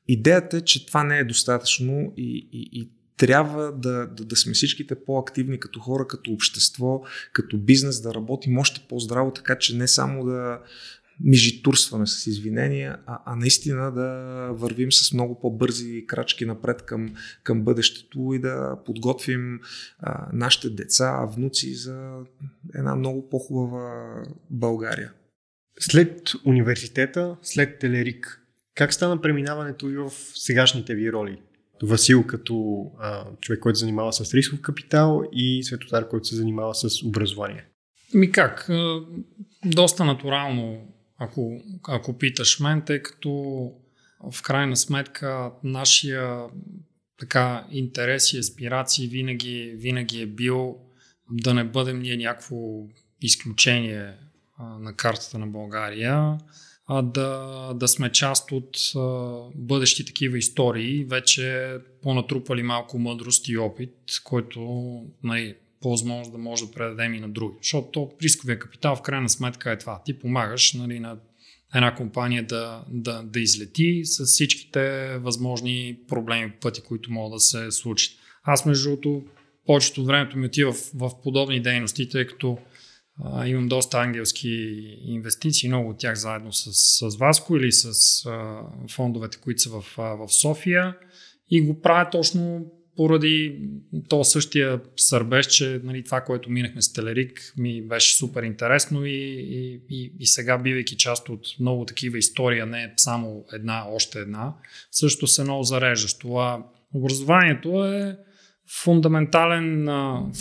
идеята 0.08 0.56
е, 0.56 0.60
че 0.60 0.86
това 0.86 1.04
не 1.04 1.18
е 1.18 1.24
достатъчно 1.24 2.12
и, 2.16 2.48
и, 2.52 2.68
и 2.72 2.90
трябва 3.16 3.72
да, 3.72 4.06
да, 4.06 4.24
да 4.24 4.36
сме 4.36 4.52
всичките 4.52 5.04
по-активни 5.04 5.60
като 5.60 5.80
хора, 5.80 6.06
като 6.06 6.32
общество, 6.32 7.02
като 7.32 7.58
бизнес, 7.58 8.00
да 8.00 8.14
работим 8.14 8.58
още 8.58 8.86
по-здраво, 8.88 9.32
така 9.32 9.58
че 9.58 9.76
не 9.76 9.88
само 9.88 10.24
да 10.24 10.60
мижитурстваме 11.20 12.06
с 12.06 12.26
извинения, 12.26 12.98
а, 13.06 13.18
а 13.26 13.36
наистина 13.36 13.92
да 13.92 14.08
вървим 14.52 14.92
с 14.92 15.12
много 15.12 15.40
по-бързи 15.40 16.04
крачки 16.06 16.44
напред 16.44 16.82
към, 16.82 17.14
към 17.42 17.62
бъдещето 17.62 18.32
и 18.34 18.38
да 18.38 18.76
подготвим 18.86 19.60
а, 19.98 20.28
нашите 20.32 20.70
деца, 20.70 21.28
внуци 21.36 21.74
за 21.74 22.12
една 22.74 22.94
много 22.94 23.28
по-хубава 23.28 24.22
България. 24.50 25.12
След 25.80 26.30
университета, 26.44 27.36
след 27.42 27.78
Телерик, 27.78 28.42
как 28.74 28.94
стана 28.94 29.20
преминаването 29.20 29.86
ви 29.86 29.96
в 29.96 30.10
сегашните 30.34 30.94
ви 30.94 31.12
роли? 31.12 31.38
Васил 31.82 32.26
като 32.26 32.86
а, 32.98 33.24
човек, 33.40 33.60
който 33.60 33.78
се 33.78 33.84
занимава 33.84 34.12
с 34.12 34.34
рисков 34.34 34.60
капитал 34.60 35.22
и 35.32 35.64
Светотар, 35.64 36.08
който 36.08 36.28
се 36.28 36.36
занимава 36.36 36.74
с 36.74 37.02
образование. 37.02 37.64
Ми 38.14 38.32
как? 38.32 38.70
Доста 39.64 40.04
натурално, 40.04 40.94
ако, 41.18 41.62
ако 41.88 42.18
питаш 42.18 42.60
мен, 42.60 42.82
тъй 42.82 43.02
като 43.02 43.30
в 44.32 44.42
крайна 44.42 44.76
сметка 44.76 45.50
нашия 45.64 46.44
така 47.18 47.66
интерес 47.70 48.32
и 48.32 48.38
аспирации 48.38 49.08
винаги, 49.08 49.74
винаги 49.76 50.22
е 50.22 50.26
бил 50.26 50.76
да 51.30 51.54
не 51.54 51.64
бъдем 51.64 51.98
ние 51.98 52.16
някакво 52.16 52.56
изключение 53.20 54.14
на 54.80 54.92
картата 54.96 55.38
на 55.38 55.46
България, 55.46 56.38
а 56.86 57.02
да, 57.02 57.72
да 57.74 57.88
сме 57.88 58.12
част 58.12 58.52
от 58.52 58.76
а, 58.96 59.00
бъдещи 59.54 60.06
такива 60.06 60.38
истории, 60.38 61.04
вече 61.04 61.76
по-натрупали 62.02 62.62
малко 62.62 62.98
мъдрост 62.98 63.48
и 63.48 63.58
опит, 63.58 63.94
който 64.24 64.60
нали, 65.24 65.54
по 65.80 65.90
възможност 65.90 66.32
да 66.32 66.38
може 66.38 66.66
да 66.66 66.72
предадем 66.72 67.14
и 67.14 67.20
на 67.20 67.28
други. 67.28 67.56
Защото 67.62 68.10
рисковия 68.22 68.58
капитал 68.58 68.96
в 68.96 69.02
крайна 69.02 69.28
сметка 69.28 69.72
е 69.72 69.78
това. 69.78 70.02
Ти 70.04 70.18
помагаш 70.18 70.72
нали, 70.72 71.00
на 71.00 71.16
една 71.74 71.94
компания 71.94 72.46
да, 72.46 72.84
да, 72.88 73.22
да 73.22 73.40
излети 73.40 74.00
с 74.04 74.24
всичките 74.24 75.16
възможни 75.18 75.98
проблеми, 76.08 76.52
пъти, 76.60 76.80
които 76.80 77.12
могат 77.12 77.36
да 77.36 77.40
се 77.40 77.70
случат. 77.70 78.12
Аз 78.44 78.66
между 78.66 78.88
другото 78.88 79.22
повечето 79.66 80.04
времето 80.04 80.38
ми 80.38 80.46
отива 80.46 80.72
в, 80.72 80.90
в 80.94 81.10
подобни 81.22 81.62
дейности, 81.62 82.08
тъй 82.08 82.26
като 82.26 82.58
имам 83.46 83.68
доста 83.68 83.98
ангелски 83.98 84.48
инвестиции, 85.04 85.68
много 85.68 85.90
от 85.90 85.98
тях 85.98 86.14
заедно 86.14 86.52
с, 86.52 86.70
с 86.72 87.16
Васко 87.16 87.56
или 87.56 87.72
с 87.72 87.92
а, 88.26 88.60
фондовете, 88.90 89.38
които 89.38 89.62
са 89.62 89.70
в, 89.70 89.98
а, 89.98 90.02
в 90.02 90.28
София 90.28 90.96
и 91.50 91.62
го 91.62 91.80
правя 91.80 92.10
точно 92.10 92.72
поради 92.96 93.60
то 94.08 94.24
същия 94.24 94.80
сърбеж, 94.96 95.46
че 95.46 95.80
нали, 95.84 96.04
това, 96.04 96.20
което 96.20 96.50
минахме 96.50 96.82
с 96.82 96.92
Телерик, 96.92 97.52
ми 97.56 97.82
беше 97.82 98.16
супер 98.16 98.42
интересно 98.42 99.06
и, 99.06 99.10
и, 99.10 99.80
и, 99.88 100.12
и 100.18 100.26
сега, 100.26 100.58
бивайки 100.58 100.96
част 100.96 101.28
от 101.28 101.46
много 101.60 101.84
такива 101.84 102.18
истории, 102.18 102.62
не 102.62 102.94
само 102.96 103.44
една, 103.52 103.84
още 103.88 104.18
една, 104.18 104.54
също 104.90 105.26
се 105.26 105.42
много 105.42 105.62
зареждаш. 105.62 106.18
Това 106.18 106.66
образованието 106.94 107.84
е 107.84 108.18
фундаментален 108.70 109.88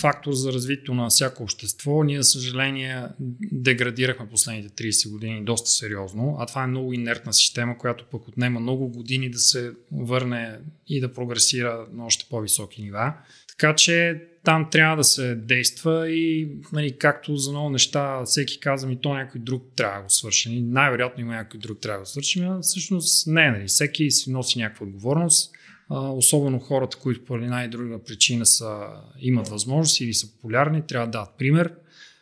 фактор 0.01 0.33
за 0.33 0.53
развитието 0.53 0.93
на 0.93 1.09
всяко 1.09 1.43
общество. 1.43 2.03
Ние, 2.03 2.17
за 2.17 2.23
съжаление, 2.23 3.03
деградирахме 3.51 4.29
последните 4.29 4.83
30 4.83 5.11
години 5.11 5.43
доста 5.43 5.69
сериозно, 5.69 6.35
а 6.39 6.45
това 6.45 6.63
е 6.63 6.67
много 6.67 6.93
инертна 6.93 7.33
система, 7.33 7.77
която 7.77 8.05
пък 8.11 8.27
отнема 8.27 8.59
много 8.59 8.87
години 8.87 9.29
да 9.29 9.39
се 9.39 9.71
върне 9.91 10.59
и 10.87 11.01
да 11.01 11.13
прогресира 11.13 11.87
на 11.93 12.05
още 12.05 12.25
по-високи 12.29 12.81
нива. 12.81 13.13
Така 13.49 13.75
че 13.75 14.21
там 14.43 14.69
трябва 14.71 14.97
да 14.97 15.03
се 15.03 15.35
действа 15.35 16.09
и 16.11 16.49
нали, 16.73 16.97
както 16.97 17.35
за 17.35 17.51
много 17.51 17.69
неща 17.69 18.25
всеки 18.25 18.59
каза 18.59 18.87
ми, 18.87 19.01
то 19.01 19.13
някой 19.13 19.41
друг 19.41 19.63
трябва 19.75 19.97
да 19.97 20.03
го 20.03 20.09
свърши. 20.09 20.53
И 20.53 20.61
най-вероятно 20.61 21.21
има 21.21 21.33
някой 21.33 21.59
друг 21.59 21.79
трябва 21.79 21.97
да 21.97 22.01
го 22.01 22.05
свърши, 22.05 22.41
но 22.41 22.61
всъщност 22.61 23.27
не, 23.27 23.51
нали, 23.51 23.67
всеки 23.67 24.11
си 24.11 24.31
носи 24.31 24.59
някаква 24.59 24.85
отговорност 24.85 25.56
особено 25.89 26.59
хората, 26.59 26.97
които 26.97 27.25
по 27.25 27.35
една 27.35 27.63
и 27.63 27.67
друга 27.67 28.03
причина 28.03 28.45
са, 28.45 28.87
имат 29.19 29.47
възможност 29.47 29.99
или 29.99 30.13
са 30.13 30.31
популярни, 30.31 30.87
трябва 30.87 31.07
да 31.07 31.11
дадат 31.11 31.37
пример. 31.37 31.73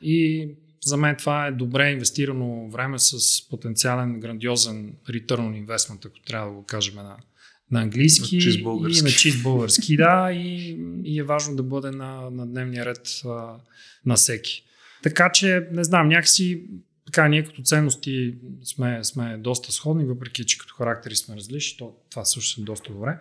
И 0.02 0.50
за 0.86 0.98
мен 0.98 1.16
това 1.16 1.48
е 1.48 1.52
добре 1.52 1.92
инвестирано 1.92 2.70
време 2.70 3.00
с 3.00 3.18
потенциален 3.50 4.20
грандиозен 4.20 4.94
return 5.10 5.40
on 5.40 5.66
investment, 5.66 6.06
ако 6.06 6.20
трябва 6.20 6.50
да 6.50 6.56
го 6.56 6.66
кажем 6.66 6.96
на, 6.96 7.18
на 7.72 7.82
английски 7.82 8.36
на 8.36 8.42
и 9.00 9.02
на 9.02 9.10
чист 9.10 9.44
български. 9.44 9.98
да, 9.98 10.32
и, 10.32 10.78
и 11.04 11.20
е 11.20 11.24
важно 11.24 11.56
да 11.56 11.64
бъде 11.64 11.92
на, 11.92 12.30
на 12.32 12.48
дневния 12.48 12.86
ред 12.86 13.22
а, 13.26 13.56
на 14.06 14.16
всеки. 14.16 14.64
Така 15.04 15.32
че, 15.32 15.68
не 15.72 15.84
знам, 15.84 16.08
някакси 16.08 16.64
така, 17.06 17.28
ние 17.28 17.46
като 17.46 17.62
ценности 17.62 18.36
сме, 18.64 19.04
сме 19.04 19.38
доста 19.38 19.72
сходни, 19.72 20.06
въпреки 20.06 20.46
че 20.46 20.58
като 20.58 20.74
характери 20.74 21.16
сме 21.16 21.36
различни, 21.36 21.78
то 21.78 21.94
това 22.10 22.26
също 22.26 22.62
е 22.62 22.64
доста 22.64 22.94
добре. 22.94 23.20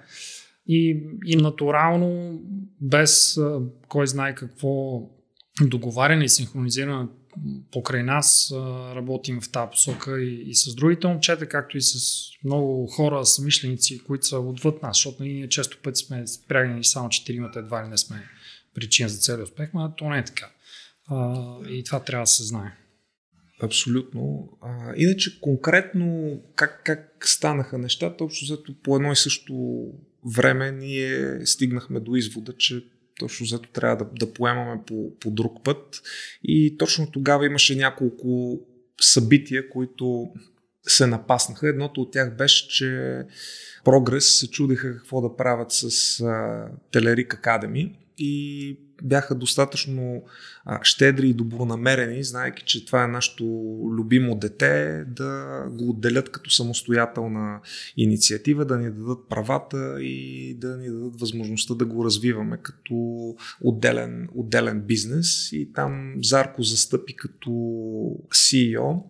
И, 0.68 1.03
и 1.25 1.37
натурално, 1.37 2.40
без 2.81 3.40
кой 3.88 4.07
знае 4.07 4.35
какво 4.35 5.03
договаряне 5.62 6.25
и 6.25 6.29
синхронизиране 6.29 7.09
покрай 7.73 8.03
нас, 8.03 8.53
работим 8.94 9.40
в 9.40 9.51
тази 9.51 9.70
посока 9.70 10.20
и, 10.20 10.51
и 10.51 10.55
с 10.55 10.75
другите 10.75 11.07
момчета, 11.07 11.49
както 11.49 11.77
и 11.77 11.83
с 11.83 11.99
много 12.44 12.87
хора, 12.87 13.27
самишленици, 13.27 14.05
които 14.05 14.27
са 14.27 14.38
отвъд 14.38 14.83
нас, 14.83 14.97
защото 14.97 15.23
ние 15.23 15.49
често 15.49 15.79
пъти 15.83 16.05
сме 16.05 16.27
спрягани 16.27 16.85
само 16.85 17.09
четиримата, 17.09 17.59
едва 17.59 17.85
ли 17.85 17.88
не 17.88 17.99
сме 17.99 18.23
причина 18.75 19.09
за 19.09 19.18
целия 19.18 19.44
успех, 19.44 19.70
но 19.75 19.94
то 19.94 20.09
не 20.09 20.18
е 20.18 20.25
така. 20.25 20.51
А, 21.07 21.44
и 21.68 21.85
това 21.85 22.01
трябва 22.01 22.23
да 22.23 22.27
се 22.27 22.44
знае. 22.44 22.73
Абсолютно. 23.62 24.49
А, 24.61 24.93
иначе 24.97 25.40
конкретно 25.40 26.40
как, 26.55 26.83
как 26.85 27.29
станаха 27.29 27.79
нещата, 27.79 28.25
общо 28.25 28.45
взето 28.45 28.75
по 28.83 28.97
едно 28.97 29.12
и 29.12 29.17
също 29.17 29.85
време 30.35 30.73
ние 30.73 31.40
стигнахме 31.47 32.01
до 32.01 32.14
извода, 32.14 32.53
че 32.57 32.85
точно 33.19 33.47
зато 33.47 33.69
трябва 33.69 33.97
да, 33.97 34.27
да 34.27 34.33
поемаме 34.33 34.81
по, 34.87 35.19
по 35.21 35.31
друг 35.31 35.64
път. 35.64 36.03
И 36.45 36.77
точно 36.79 37.11
тогава 37.11 37.47
имаше 37.47 37.77
няколко 37.77 38.61
събития, 39.01 39.69
които 39.71 40.29
се 40.87 41.07
напаснаха. 41.07 41.69
Едното 41.69 42.01
от 42.01 42.12
тях 42.12 42.37
беше, 42.37 42.69
че 42.69 43.19
Прогрес 43.85 44.38
се 44.38 44.51
чудиха 44.51 44.97
какво 44.97 45.21
да 45.21 45.37
правят 45.37 45.73
с 45.73 46.19
Телерик 46.93 47.35
Академи 47.35 47.99
и 48.19 48.79
бяха 49.05 49.35
достатъчно 49.35 50.23
а, 50.64 50.81
щедри 50.83 51.29
и 51.29 51.35
добронамерени, 51.35 52.25
знаеки, 52.25 52.62
че 52.67 52.87
това 52.87 53.05
е 53.05 53.09
нашето 53.09 53.45
любимо 53.93 54.35
дете, 54.35 55.05
да 55.07 55.62
го 55.71 55.90
отделят 55.90 56.31
като 56.31 56.51
самостоятелна 56.51 57.61
инициатива, 57.97 58.64
да 58.64 58.79
ни 58.79 58.90
дадат 58.90 59.29
правата 59.29 60.03
и 60.03 60.55
да 60.55 60.77
ни 60.77 60.88
дадат 60.88 61.21
възможността 61.21 61.75
да 61.75 61.85
го 61.85 62.05
развиваме 62.05 62.59
като 62.62 62.95
отделен, 63.61 64.29
отделен 64.35 64.81
бизнес. 64.81 65.53
И 65.53 65.73
там 65.73 66.14
Зарко 66.23 66.62
застъпи 66.62 67.17
като 67.17 67.51
CEO. 68.31 69.03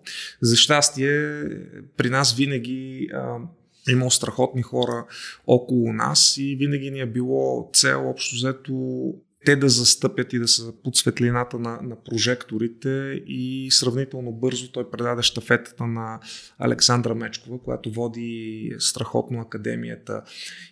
За 0.43 0.57
щастие, 0.57 1.45
при 1.97 2.11
нас 2.11 2.35
винаги 2.35 3.09
а, 3.15 3.37
имал 3.89 4.11
страхотни 4.11 4.63
хора 4.63 5.07
около 5.47 5.93
нас 5.93 6.37
и 6.37 6.57
винаги 6.57 6.91
ни 6.91 7.01
е 7.01 7.07
било 7.07 7.71
цел 7.73 8.11
общо 8.11 8.37
взето 8.37 8.75
те 9.45 9.57
да 9.57 9.69
застъпят 9.69 10.33
и 10.33 10.39
да 10.39 10.49
са 10.49 10.73
под 10.85 10.97
светлината 10.97 11.59
на, 11.59 11.79
на 11.83 11.97
прожекторите 12.05 13.23
и 13.27 13.69
сравнително 13.71 14.33
бързо 14.33 14.73
той 14.73 14.91
предаде 14.91 15.23
штафетата 15.23 15.87
на 15.87 16.21
Александра 16.59 17.15
Мечкова, 17.15 17.63
която 17.63 17.91
води 17.91 18.73
страхотно 18.79 19.41
академията 19.41 20.23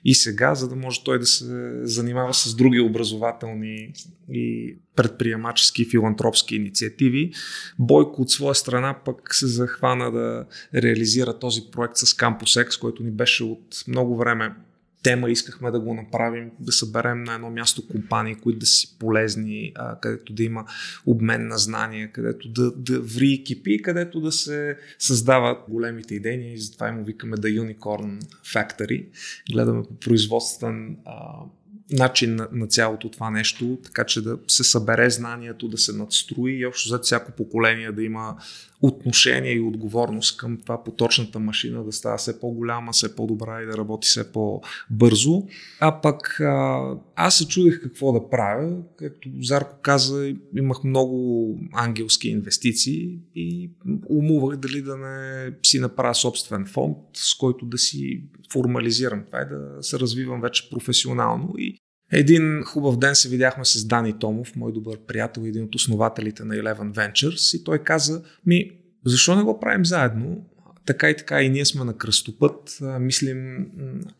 и 0.04 0.14
сега, 0.14 0.54
за 0.54 0.68
да 0.68 0.76
може 0.76 1.04
той 1.04 1.18
да 1.18 1.26
се 1.26 1.80
занимава 1.86 2.34
с 2.34 2.54
други 2.54 2.80
образователни 2.80 3.92
и 4.30 4.76
предприемачески 4.96 5.82
и 5.82 5.90
филантропски 5.90 6.56
инициативи. 6.56 7.32
Бойко 7.78 8.22
от 8.22 8.30
своя 8.30 8.54
страна 8.54 9.00
пък 9.04 9.34
се 9.34 9.46
захвана 9.46 10.12
да 10.12 10.46
реализира 10.74 11.38
този 11.38 11.60
проект 11.72 11.96
с 11.96 12.06
Campus 12.06 12.66
X, 12.66 12.80
който 12.80 13.02
ни 13.02 13.10
беше 13.10 13.44
от 13.44 13.84
много 13.88 14.16
време 14.16 14.54
тема 15.02 15.30
искахме 15.30 15.70
да 15.70 15.80
го 15.80 15.94
направим, 15.94 16.50
да 16.60 16.72
съберем 16.72 17.24
на 17.24 17.34
едно 17.34 17.50
място 17.50 17.88
компании, 17.88 18.34
които 18.34 18.58
да 18.58 18.66
си 18.66 18.96
полезни, 18.98 19.72
а, 19.74 20.00
където 20.00 20.32
да 20.32 20.42
има 20.42 20.64
обмен 21.06 21.48
на 21.48 21.58
знания, 21.58 22.12
където 22.12 22.48
да, 22.48 22.70
да 22.70 23.00
ври 23.00 23.32
екипи, 23.32 23.82
където 23.82 24.20
да 24.20 24.32
се 24.32 24.76
създават 24.98 25.58
големите 25.68 26.14
идеи. 26.14 26.52
И 26.52 26.58
затова 26.58 26.92
му 26.92 27.04
викаме 27.04 27.36
The 27.36 27.60
Unicorn 27.60 28.24
Factory. 28.44 29.06
Гледаме 29.52 29.82
по 29.82 29.94
производствен 29.94 30.96
а, 31.04 31.44
начин 31.92 32.34
на, 32.34 32.48
на 32.52 32.66
цялото 32.66 33.08
това 33.08 33.30
нещо, 33.30 33.78
така 33.84 34.04
че 34.04 34.22
да 34.22 34.38
се 34.48 34.64
събере 34.64 35.10
знанието, 35.10 35.68
да 35.68 35.78
се 35.78 35.92
надстрои 35.92 36.52
и 36.52 36.66
общо 36.66 36.88
за 36.88 36.98
всяко 36.98 37.32
поколение 37.32 37.92
да 37.92 38.02
има 38.02 38.36
отношение 38.82 39.52
и 39.52 39.60
отговорност 39.60 40.36
към 40.36 40.56
това 40.56 40.84
поточната 40.84 41.38
машина 41.38 41.84
да 41.84 41.92
става 41.92 42.16
все 42.16 42.40
по-голяма, 42.40 42.92
все 42.92 43.16
по-добра 43.16 43.62
и 43.62 43.66
да 43.66 43.76
работи 43.76 44.08
все 44.08 44.32
по-бързо. 44.32 45.46
А 45.80 46.00
пък 46.00 46.40
а, 46.40 46.80
аз 47.16 47.38
се 47.38 47.48
чудех 47.48 47.82
какво 47.82 48.12
да 48.12 48.30
правя. 48.30 48.76
Както 48.96 49.28
Зарко 49.40 49.76
каза, 49.82 50.34
имах 50.56 50.84
много 50.84 51.58
ангелски 51.72 52.28
инвестиции 52.28 53.18
и 53.34 53.70
умувах 54.08 54.56
дали 54.56 54.82
да 54.82 54.96
не 54.96 55.50
си 55.62 55.78
направя 55.78 56.14
собствен 56.14 56.66
фонд, 56.66 56.96
с 57.14 57.34
който 57.34 57.66
да 57.66 57.78
си 57.78 58.22
формализирам 58.52 59.24
това 59.26 59.42
и 59.42 59.48
да 59.48 59.82
се 59.82 59.98
развивам 59.98 60.40
вече 60.40 60.70
професионално. 60.70 61.54
И 61.58 61.78
един 62.12 62.62
хубав 62.62 62.98
ден 62.98 63.14
се 63.14 63.28
видяхме 63.28 63.64
с 63.64 63.84
Дани 63.84 64.18
Томов, 64.18 64.56
мой 64.56 64.72
добър 64.72 64.98
приятел, 64.98 65.42
един 65.42 65.64
от 65.64 65.74
основателите 65.74 66.44
на 66.44 66.54
Eleven 66.54 66.92
Ventures 66.92 67.60
и 67.60 67.64
той 67.64 67.78
каза, 67.78 68.22
ми, 68.46 68.70
защо 69.04 69.36
не 69.36 69.42
го 69.42 69.60
правим 69.60 69.84
заедно? 69.84 70.44
Така 70.86 71.10
и 71.10 71.16
така 71.16 71.42
и 71.42 71.48
ние 71.48 71.64
сме 71.64 71.84
на 71.84 71.96
кръстопът, 71.96 72.78
мислим 73.00 73.66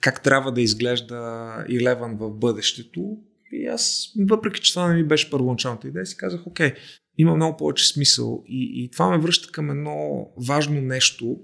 как 0.01 0.23
трябва 0.23 0.53
да 0.53 0.61
изглежда 0.61 1.15
Eleven 1.69 2.17
в 2.17 2.31
бъдещето 2.31 3.17
и 3.53 3.67
аз, 3.67 4.13
въпреки 4.29 4.61
че 4.61 4.73
това 4.73 4.89
не 4.89 4.95
ми 4.95 5.05
беше 5.05 5.31
първоначалната 5.31 5.89
идея, 5.89 6.07
си 6.07 6.17
казах, 6.17 6.47
окей, 6.47 6.75
има 7.19 7.37
много 7.37 7.57
повече 7.57 7.89
смисъл 7.89 8.45
и, 8.47 8.85
и 8.85 8.91
това 8.91 9.11
ме 9.11 9.19
връща 9.19 9.53
към 9.53 9.71
едно 9.71 10.29
важно 10.49 10.81
нещо, 10.81 11.37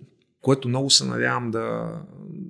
което 0.43 0.69
много 0.69 0.91
се 0.91 1.05
надявам 1.05 1.51
да, 1.51 1.93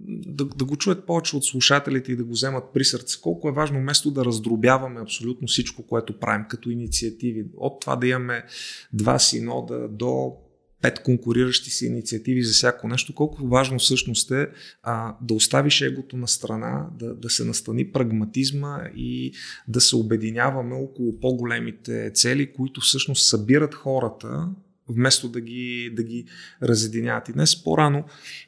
да, 0.08 0.44
да 0.44 0.64
го 0.64 0.76
чуят 0.76 1.06
повече 1.06 1.36
от 1.36 1.44
слушателите 1.44 2.12
и 2.12 2.16
да 2.16 2.24
го 2.24 2.30
вземат 2.30 2.64
при 2.74 2.84
сърце. 2.84 3.20
Колко 3.20 3.48
е 3.48 3.52
важно 3.52 3.80
место 3.80 4.10
да 4.10 4.24
раздробяваме 4.24 5.00
абсолютно 5.00 5.48
всичко, 5.48 5.86
което 5.86 6.18
правим 6.18 6.46
като 6.48 6.70
инициативи. 6.70 7.46
От 7.56 7.80
това 7.80 7.96
да 7.96 8.06
имаме 8.06 8.44
два 8.92 9.18
синода 9.18 9.88
до 9.88 10.32
пет 10.82 11.02
конкуриращи 11.02 11.70
си 11.70 11.86
инициативи 11.86 12.42
за 12.42 12.52
всяко 12.52 12.88
нещо, 12.88 13.14
колко 13.14 13.48
важно 13.48 13.78
всъщност 13.78 14.30
е 14.30 14.48
а, 14.82 15.16
да 15.22 15.34
оставиш 15.34 15.80
егото 15.80 16.16
на 16.16 16.28
страна, 16.28 16.86
да, 16.98 17.14
да 17.14 17.30
се 17.30 17.44
настани 17.44 17.92
прагматизма 17.92 18.80
и 18.96 19.32
да 19.68 19.80
се 19.80 19.96
обединяваме 19.96 20.74
около 20.74 21.20
по-големите 21.20 22.10
цели, 22.14 22.52
които 22.52 22.80
всъщност 22.80 23.26
събират 23.26 23.74
хората 23.74 24.48
вместо 24.88 25.28
да 25.28 25.40
ги, 25.40 25.90
да 25.96 26.02
ги 26.02 26.24
разединяват. 26.62 27.28
И 27.28 27.32
днес 27.32 27.64
по-рано 27.64 28.04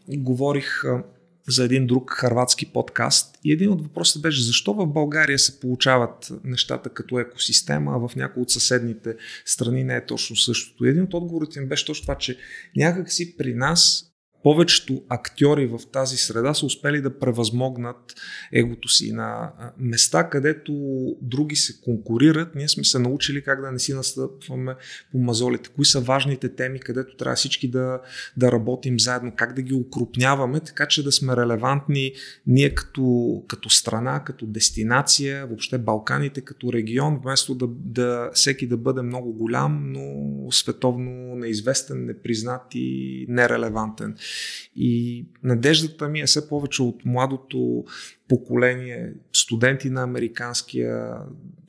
говорих 0.09 0.83
за 1.48 1.64
един 1.64 1.87
друг 1.87 2.11
харватски 2.11 2.66
подкаст 2.66 3.38
и 3.44 3.53
един 3.53 3.70
от 3.70 3.83
въпросите 3.83 4.18
беше 4.18 4.42
защо 4.42 4.74
в 4.74 4.87
България 4.87 5.38
се 5.38 5.61
получават 5.61 6.33
нещата 6.44 6.88
като 6.88 7.18
екосистема, 7.18 7.92
а 7.94 8.09
в 8.09 8.16
някои 8.16 8.42
от 8.42 8.50
съседните 8.50 9.16
страни 9.44 9.85
не 9.85 9.96
е 9.96 10.07
точно 10.07 10.37
същото. 10.37 10.85
Един 10.85 11.03
от 11.03 11.14
отговорите 11.14 11.59
им 11.59 11.68
беше 11.68 11.87
точно 11.87 12.03
това, 12.03 12.14
че 12.14 12.38
някакси 12.76 13.37
при 13.37 13.55
нас 13.55 14.10
повечето 14.42 15.03
актьори 15.09 15.66
в 15.66 15.81
тази 15.92 16.16
среда 16.16 16.55
са 16.55 16.66
успели 16.66 17.00
да 17.00 17.18
превъзмогнат 17.18 18.14
егото 18.53 18.88
си. 18.88 19.12
На 19.12 19.53
места, 19.79 20.29
където 20.29 20.72
други 21.22 21.57
се 21.57 21.81
конкурират, 21.81 22.55
ние 22.55 22.68
сме 22.68 22.85
се 22.85 22.98
научили 22.98 23.42
как 23.42 23.61
да 23.61 23.72
не 23.72 23.79
си 23.79 23.94
настъпваме 23.94 24.74
по 25.12 25.18
мазолите. 25.18 25.70
Кои 25.70 25.85
са 25.85 26.00
важните 26.00 26.55
теми, 26.55 26.81
където 26.81 27.16
трябва 27.16 27.37
всички 27.37 27.68
да, 27.68 28.00
да 28.37 28.53
работим 28.53 29.00
заедно, 29.00 29.33
как 29.37 29.55
да 29.55 29.62
ги 29.62 29.74
укрупняваме, 29.74 30.61
така 30.61 30.87
че 30.87 31.05
да 31.05 31.12
сме 31.12 31.37
релевантни 31.37 32.12
ние 32.46 32.74
като, 32.74 33.42
като 33.48 33.70
страна, 33.70 34.24
като 34.24 34.46
дестинация, 34.46 35.46
въобще 35.46 35.79
Балканите 35.79 36.40
като 36.40 36.72
регион, 36.72 37.20
вместо 37.22 37.55
да, 37.55 37.66
да 37.68 38.31
всеки 38.35 38.66
да 38.66 38.76
бъде 38.76 39.03
много 39.03 39.33
голям, 39.33 39.92
но 39.92 40.53
световно 40.53 41.37
неизвестен, 41.37 42.07
непризнат 42.07 42.62
и 42.74 43.26
нерелевантен. 43.29 44.16
И 44.77 45.25
надеждата 45.43 46.09
ми 46.09 46.21
е 46.21 46.27
все 46.27 46.49
повече 46.49 46.83
от 46.83 47.05
младото 47.05 47.85
поколение, 48.31 49.12
студенти 49.33 49.90
на 49.90 50.03
американския, 50.03 51.16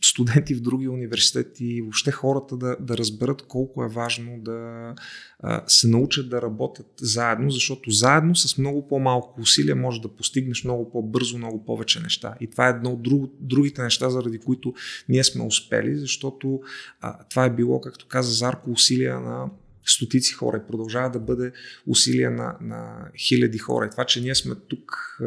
студенти 0.02 0.56
в 0.56 0.62
други 0.62 0.88
университети 0.88 1.82
въобще 1.82 2.12
хората 2.12 2.58
да, 2.58 2.76
да 2.80 2.98
разберат 2.98 3.42
колко 3.42 3.84
е 3.84 3.88
важно 3.88 4.40
да 4.40 4.94
а, 5.40 5.64
се 5.68 5.88
научат 5.88 6.30
да 6.30 6.42
работят 6.42 6.88
заедно, 6.98 7.50
защото 7.50 7.92
заедно 7.92 8.36
с 8.36 8.58
много 8.58 8.88
по-малко 8.88 9.42
усилия 9.42 9.76
може 9.76 10.02
да 10.02 10.16
постигнеш 10.16 10.64
много 10.64 10.92
по-бързо, 10.92 11.38
много 11.38 11.66
повече 11.66 12.00
неща. 12.00 12.36
И 12.42 12.48
това 12.48 12.68
е 12.68 12.72
едно 12.72 12.90
от 12.90 13.02
друг, 13.02 13.32
другите 13.40 13.84
неща, 13.84 14.10
заради 14.10 14.40
които 14.40 14.74
ние 15.10 15.24
сме 15.24 15.44
успели, 15.44 15.96
защото 15.96 16.62
а, 17.02 17.24
това 17.24 17.46
е 17.46 17.56
било, 17.56 17.82
както 17.82 18.08
каза 18.08 18.32
Зарко, 18.32 18.72
усилия 18.72 19.20
на 19.20 19.50
стотици 19.86 20.34
хора 20.34 20.58
и 20.58 20.68
продължава 20.68 21.10
да 21.10 21.20
бъде 21.20 21.52
усилия 21.88 22.32
на, 22.32 22.58
на 22.62 23.10
хиляди 23.18 23.58
хора. 23.58 23.86
И 23.86 23.90
това, 23.90 24.06
че 24.06 24.22
ние 24.22 24.36
сме 24.36 24.56
тук 24.56 25.18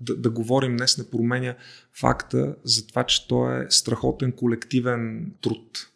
да, 0.00 0.16
да 0.16 0.30
говорим 0.30 0.76
днес 0.76 0.98
не 0.98 1.10
променя 1.10 1.54
факта 2.00 2.56
за 2.64 2.86
това, 2.86 3.04
че 3.04 3.28
то 3.28 3.50
е 3.50 3.66
страхотен 3.70 4.32
колективен 4.32 5.32
труд. 5.42 5.88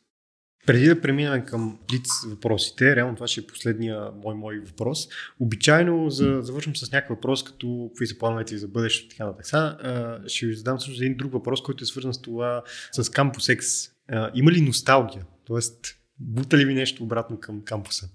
Преди 0.67 0.87
да 0.87 1.01
преминем 1.01 1.45
към 1.45 1.79
лиц 1.93 2.09
въпросите, 2.27 2.97
реално 2.97 3.15
това 3.15 3.27
ще 3.27 3.41
е 3.41 3.47
последния 3.47 4.11
мой 4.25 4.35
мой 4.35 4.59
въпрос. 4.59 5.09
Обичайно 5.41 6.11
за, 6.11 6.39
завършвам 6.43 6.77
с 6.77 6.93
някакъв 6.93 7.17
въпрос, 7.17 7.45
като 7.45 7.91
какви 7.93 8.07
са 8.07 8.19
плановете 8.19 8.59
за 8.59 8.69
бъдещето 8.69 9.11
така 9.11 9.25
нататък. 9.25 9.47
Сега 9.47 9.79
ще 10.27 10.47
ви 10.47 10.55
задам 10.55 10.81
също 10.81 11.03
един 11.03 11.17
друг 11.17 11.33
въпрос, 11.33 11.63
който 11.63 11.85
е 11.85 11.87
свързан 11.87 12.15
с 12.15 12.23
това 12.23 12.63
с 12.93 13.05
Campus 13.05 13.59
X. 13.59 13.91
Има 14.35 14.53
ли 14.53 14.61
носталгия? 14.61 15.25
Тоест, 15.45 16.00
Бута 16.21 16.59
ли 16.59 16.65
ви 16.65 16.75
нещо 16.75 17.05
обратно 17.05 17.41
към 17.41 17.63
кампуса? 17.65 18.09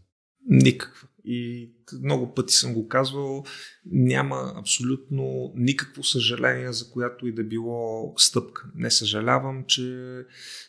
Никаква. 0.50 1.08
И 1.24 1.72
много 2.04 2.34
пъти 2.34 2.54
съм 2.54 2.74
го 2.74 2.88
казвал, 2.88 3.44
няма 3.86 4.54
абсолютно 4.56 5.54
никакво 5.56 6.04
съжаление 6.04 6.74
за 6.74 6.92
която 6.92 7.28
и 7.28 7.34
да 7.34 7.44
било 7.44 8.14
стъпка. 8.18 8.72
Не 8.76 8.92
съжалявам, 8.92 9.64
че 9.68 10.06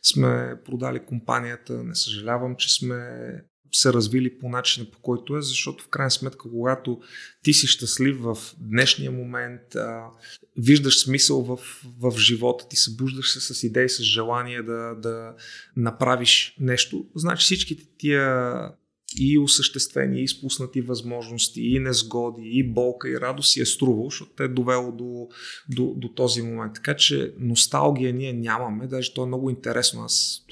сме 0.03 0.55
продали 0.65 1.05
компанията, 1.07 1.85
не 1.85 1.95
съжалявам, 1.95 2.57
че 2.57 2.75
сме 2.75 3.01
се 3.77 3.93
развили 3.93 4.39
по 4.39 4.49
начина 4.49 4.87
по 4.91 4.99
който 4.99 5.37
е, 5.37 5.43
защото 5.43 5.85
в 5.85 5.89
крайна 5.89 6.11
сметка, 6.11 6.51
когато 6.51 7.01
ти 7.43 7.53
си 7.53 7.67
щастлив 7.67 8.21
в 8.21 8.39
днешния 8.59 9.11
момент, 9.11 9.75
а, 9.75 10.05
виждаш 10.57 11.01
смисъл 11.01 11.43
в, 11.43 11.59
в 12.01 12.19
живота 12.19 12.69
ти, 12.69 12.77
събуждаш 12.77 13.33
се 13.33 13.55
с 13.55 13.63
идеи, 13.63 13.89
с 13.89 14.03
желание 14.03 14.63
да, 14.63 14.95
да 14.95 15.35
направиш 15.77 16.57
нещо, 16.61 17.07
значи 17.15 17.45
всичките 17.45 17.85
тия 17.99 18.55
и 19.19 19.39
осъществени, 19.39 20.21
и 20.21 20.25
изпуснати 20.25 20.81
възможности, 20.81 21.63
и 21.63 21.79
незгоди, 21.79 22.43
и 22.45 22.63
болка, 22.63 23.09
и 23.09 23.21
радост 23.21 23.53
си 23.53 23.61
е 23.61 23.67
струвал, 23.67 24.05
защото 24.05 24.31
те 24.37 24.45
е 24.45 24.49
довело 24.49 24.93
до, 24.93 25.29
до, 25.69 25.95
до 25.97 26.09
този 26.09 26.43
момент. 26.43 26.75
Така 26.75 26.97
че 26.97 27.35
носталгия 27.39 28.13
ние 28.13 28.33
нямаме, 28.33 28.87
даже 28.87 29.15
то 29.15 29.23
е 29.23 29.27
много 29.27 29.51
интересно. 29.51 30.03
Аз, 30.03 30.45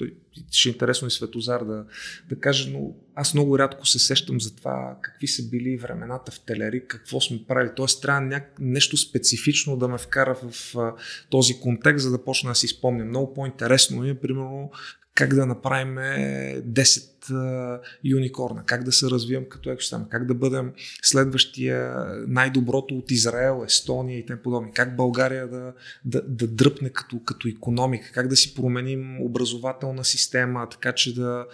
ще 0.51 0.69
е 0.69 0.71
интересно 0.71 1.07
и 1.07 1.11
Светозар 1.11 1.63
да, 1.63 1.85
да 2.29 2.39
каже, 2.39 2.71
но 2.71 2.95
аз 3.15 3.33
много 3.33 3.59
рядко 3.59 3.85
се 3.85 3.99
сещам 3.99 4.41
за 4.41 4.55
това 4.55 4.97
какви 5.01 5.27
са 5.27 5.49
били 5.49 5.77
времената 5.77 6.31
в 6.31 6.39
Телери, 6.39 6.87
какво 6.87 7.21
сме 7.21 7.43
правили. 7.47 7.69
Тоест 7.75 8.01
трябва 8.01 8.21
няк... 8.21 8.55
нещо 8.59 8.97
специфично 8.97 9.77
да 9.77 9.87
ме 9.87 9.97
вкара 9.97 10.35
в 10.35 10.75
а, 10.77 10.93
този 11.29 11.59
контекст, 11.59 12.03
за 12.03 12.11
да 12.11 12.23
почна 12.23 12.51
да 12.51 12.55
си 12.55 12.67
спомня. 12.67 13.05
Много 13.05 13.33
по-интересно 13.33 14.05
е, 14.05 14.19
примерно, 14.19 14.71
как 15.15 15.35
да 15.35 15.45
направим 15.45 15.95
10 15.95 17.81
юникорна, 18.03 18.63
как 18.65 18.83
да 18.83 18.91
се 18.91 19.09
развием 19.09 19.45
като 19.49 19.69
екосистема, 19.69 20.09
как 20.09 20.25
да 20.25 20.33
бъдем 20.33 20.71
следващия 21.01 21.95
най-доброто 22.27 22.95
от 22.95 23.11
Израел, 23.11 23.63
Естония 23.65 24.19
и 24.19 24.25
т.п. 24.25 24.43
подобни, 24.43 24.71
как 24.71 24.95
България 24.95 25.47
да, 25.47 25.73
да, 26.05 26.21
да 26.21 26.47
дръпне 26.47 26.89
като, 26.89 27.19
като 27.25 27.47
економика, 27.47 28.11
как 28.13 28.27
да 28.27 28.35
си 28.35 28.55
променим 28.55 29.21
образователна 29.21 30.05
система, 30.05 30.67
така 30.71 30.91
че 30.91 31.15
да 31.15 31.45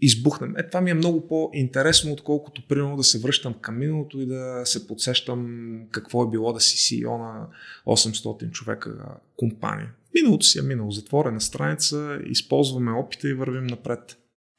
избухнем. 0.00 0.56
Е, 0.56 0.68
това 0.68 0.80
ми 0.80 0.90
е 0.90 0.94
много 0.94 1.28
по-интересно, 1.28 2.12
отколкото 2.12 2.62
примерно 2.68 2.96
да 2.96 3.04
се 3.04 3.18
връщам 3.18 3.54
към 3.60 3.78
миналото 3.78 4.20
и 4.20 4.26
да 4.26 4.62
се 4.64 4.86
подсещам 4.86 5.80
какво 5.90 6.24
е 6.24 6.30
било 6.30 6.52
да 6.52 6.60
си 6.60 6.76
CEO 6.76 7.18
на 7.18 7.46
800 7.86 8.50
човека 8.50 8.94
компания. 9.36 9.92
Миналото 10.16 10.46
си 10.46 10.58
е 10.58 10.62
минало, 10.62 10.90
затворена 10.90 11.40
страница, 11.40 12.18
използваме 12.26 12.92
опита 12.92 13.28
и 13.28 13.34
вървим 13.34 13.66
напред. 13.66 14.18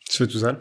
Светозар? 0.10 0.60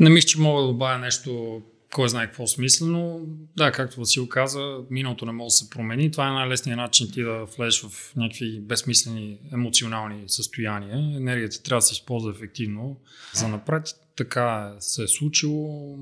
Не 0.00 0.10
мисля, 0.10 0.28
че 0.28 0.40
мога 0.40 0.62
да 0.62 0.68
добавя 0.68 0.98
нещо, 0.98 1.62
кой 1.92 2.08
знае 2.08 2.26
какво 2.26 2.46
смислено. 2.46 3.26
Да, 3.56 3.72
както 3.72 4.00
Васил 4.00 4.28
каза, 4.28 4.78
миналото 4.90 5.26
не 5.26 5.32
може 5.32 5.46
да 5.46 5.50
се 5.50 5.70
промени. 5.70 6.10
Това 6.10 6.28
е 6.28 6.32
най-лесният 6.32 6.76
начин 6.76 7.10
ти 7.12 7.22
да 7.22 7.44
влезеш 7.44 7.82
в 7.82 8.12
някакви 8.16 8.60
безсмислени 8.60 9.38
емоционални 9.52 10.24
състояния. 10.26 11.16
Енергията 11.16 11.62
трябва 11.62 11.78
да 11.78 11.82
се 11.82 11.92
използва 11.92 12.30
ефективно 12.30 12.96
за 13.34 13.48
напред. 13.48 13.88
Така 14.16 14.76
се 14.78 15.02
е 15.02 15.08
случило, 15.08 15.96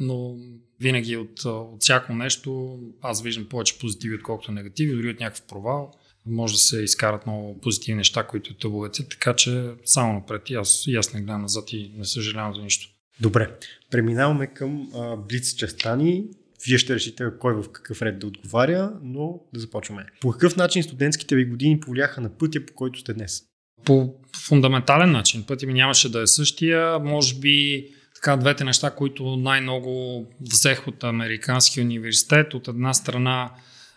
но 0.00 0.36
винаги 0.80 1.16
от, 1.16 1.44
от 1.44 1.82
всяко 1.82 2.12
нещо 2.12 2.78
аз 3.02 3.22
виждам 3.22 3.46
повече 3.48 3.78
позитиви, 3.78 4.14
отколкото 4.14 4.52
негативи, 4.52 4.96
дори 4.96 5.10
от 5.10 5.20
някакъв 5.20 5.42
провал 5.42 5.92
може 6.28 6.54
да 6.54 6.58
се 6.58 6.82
изкарат 6.82 7.26
много 7.26 7.60
позитивни 7.60 7.96
неща, 7.96 8.26
които 8.26 8.54
те 8.54 8.66
обогатят, 8.66 9.08
така 9.08 9.36
че 9.36 9.70
само 9.84 10.12
напред 10.12 10.50
и 10.50 10.54
аз, 10.54 10.84
и 10.86 10.96
аз 10.96 11.14
не 11.14 11.20
гледам 11.20 11.42
назад 11.42 11.72
и 11.72 11.92
не 11.96 12.04
съжалявам 12.04 12.54
за 12.54 12.62
нищо. 12.62 12.88
Добре, 13.20 13.56
преминаваме 13.90 14.46
към 14.46 14.88
а, 14.94 15.16
Блиц 15.16 15.54
частта 15.54 15.96
ни. 15.96 16.24
Вие 16.66 16.78
ще 16.78 16.94
решите 16.94 17.24
кой 17.40 17.54
в 17.54 17.72
какъв 17.72 18.02
ред 18.02 18.18
да 18.18 18.26
отговаря, 18.26 18.92
но 19.02 19.40
да 19.54 19.60
започваме. 19.60 20.06
По 20.20 20.30
какъв 20.30 20.56
начин 20.56 20.82
студентските 20.82 21.36
ви 21.36 21.44
години 21.44 21.80
повлияха 21.80 22.20
на 22.20 22.38
пътя, 22.38 22.66
по 22.66 22.74
който 22.74 23.00
сте 23.00 23.14
днес? 23.14 23.42
По 23.84 24.14
фундаментален 24.46 25.12
начин. 25.12 25.44
Пътя 25.46 25.66
ми 25.66 25.74
нямаше 25.74 26.12
да 26.12 26.22
е 26.22 26.26
същия. 26.26 26.98
Може 26.98 27.34
би 27.34 27.86
така 28.14 28.36
двете 28.36 28.64
неща, 28.64 28.90
които 28.90 29.36
най-много 29.36 30.26
взех 30.40 30.88
от 30.88 31.04
Американския 31.04 31.84
университет. 31.84 32.54
От 32.54 32.68
една 32.68 32.94
страна 32.94 33.50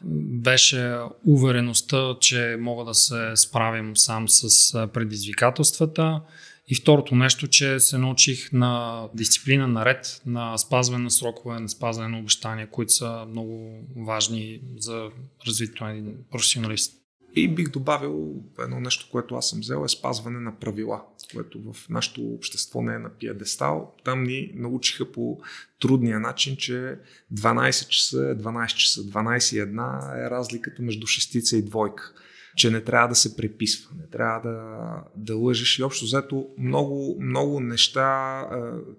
беше 0.03 0.97
увереността, 1.27 2.15
че 2.19 2.57
мога 2.59 2.85
да 2.85 2.93
се 2.93 3.31
справим 3.35 3.97
сам 3.97 4.29
с 4.29 4.87
предизвикателствата. 4.93 6.21
И 6.67 6.75
второто 6.75 7.15
нещо, 7.15 7.47
че 7.47 7.79
се 7.79 7.97
научих 7.97 8.51
на 8.51 9.03
дисциплина 9.13 9.67
наред, 9.67 10.21
на 10.25 10.57
спазване 10.57 11.03
на 11.03 11.11
срокове, 11.11 11.59
на 11.59 11.69
спазване 11.69 12.09
на 12.09 12.19
обещания, 12.19 12.69
които 12.69 12.93
са 12.93 13.25
много 13.29 13.79
важни 13.97 14.61
за 14.77 15.09
развитието 15.47 15.83
на 15.83 15.91
един 15.91 16.15
професионалист. 16.31 16.93
И 17.35 17.47
бих 17.47 17.69
добавил 17.69 18.33
едно 18.59 18.79
нещо, 18.79 19.07
което 19.11 19.35
аз 19.35 19.49
съм 19.49 19.59
взел, 19.59 19.83
е 19.85 19.89
спазване 19.89 20.39
на 20.39 20.59
правила, 20.59 21.01
което 21.33 21.73
в 21.73 21.89
нашето 21.89 22.21
общество 22.21 22.81
не 22.81 22.95
е 22.95 22.99
на 22.99 23.09
пиедестал. 23.09 23.95
Там 24.03 24.23
ни 24.23 24.51
научиха 24.55 25.11
по 25.11 25.39
трудния 25.81 26.19
начин, 26.19 26.57
че 26.57 26.95
12 27.33 27.87
часа 27.87 28.17
е 28.17 28.43
12 28.43 28.75
часа, 28.75 29.01
12 29.01 29.55
и 29.55 29.67
1 29.67 30.25
е 30.25 30.29
разликата 30.29 30.81
между 30.81 31.07
шестица 31.07 31.57
и 31.57 31.61
двойка 31.61 32.13
че 32.55 32.69
не 32.69 32.81
трябва 32.81 33.07
да 33.07 33.15
се 33.15 33.37
преписва, 33.37 33.91
не 34.01 34.07
трябва 34.07 34.49
да, 34.49 34.95
да 35.15 35.35
лъжеш 35.35 35.79
и 35.79 35.83
общо 35.83 36.05
взето 36.05 36.47
много, 36.57 37.17
много 37.21 37.59
неща 37.59 38.45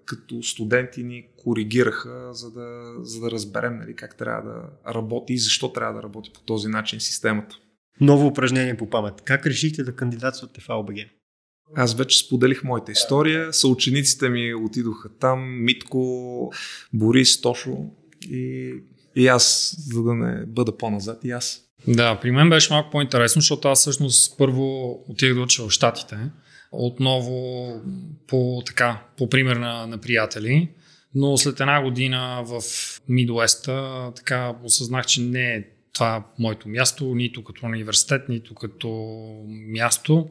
като 0.05 0.43
студенти 0.43 1.03
ни 1.03 1.27
коригираха, 1.37 2.29
за 2.33 2.51
да, 2.51 2.95
за 3.03 3.21
да 3.21 3.31
разберем 3.31 3.79
нали, 3.79 3.97
как 3.97 4.17
трябва 4.17 4.51
да 4.53 4.93
работи 4.95 5.33
и 5.33 5.39
защо 5.39 5.73
трябва 5.73 5.95
да 5.95 6.03
работи 6.03 6.31
по 6.35 6.41
този 6.41 6.69
начин 6.69 7.01
системата. 7.01 7.57
Ново 8.01 8.27
упражнение 8.27 8.77
по 8.77 8.91
памет. 8.91 9.23
Как 9.25 9.47
решихте 9.47 9.85
да 9.85 9.97
кандидатствате 9.97 10.61
в 10.61 10.69
АОБГ? 10.69 10.97
Аз 11.77 11.95
вече 11.95 12.19
споделих 12.19 12.65
моята 12.65 12.93
история. 12.93 13.53
Съучениците 13.53 14.29
ми 14.29 14.55
отидоха 14.55 15.09
там. 15.21 15.65
Митко, 15.65 16.53
Борис, 16.93 17.41
Тошо 17.41 17.77
и, 18.31 18.75
и 19.17 19.27
аз, 19.27 19.77
за 19.79 20.03
да 20.03 20.15
не 20.15 20.47
бъда 20.47 20.77
по-назад, 20.77 21.21
и 21.25 21.31
аз. 21.31 21.61
Да, 21.89 22.21
при 22.21 22.31
мен 22.31 22.51
беше 22.51 22.73
малко 22.73 22.91
по-интересно, 22.91 23.41
защото 23.41 23.69
аз 23.69 23.81
всъщност 23.81 24.39
първо 24.39 24.93
отидах 25.09 25.35
да 25.35 25.41
уча 25.41 25.63
в 25.63 25.71
Штатите. 25.71 26.17
Отново 26.73 27.67
по, 28.27 28.63
така, 28.67 29.03
по 29.19 29.29
пример 29.29 29.57
на, 29.57 29.87
на 29.87 29.99
приятели. 29.99 30.69
Но 31.15 31.37
след 31.37 31.61
една 31.61 31.83
година 31.83 32.43
в 32.47 32.63
Мидуеста 33.09 34.11
така 34.17 34.55
осъзнах, 34.65 35.07
че 35.07 35.21
не 35.21 35.55
е 35.55 35.65
това 35.93 36.27
моето 36.39 36.69
място, 36.69 37.15
нито 37.15 37.45
като 37.45 37.67
университет, 37.67 38.29
нито 38.29 38.55
като 38.55 38.89
място. 39.49 40.31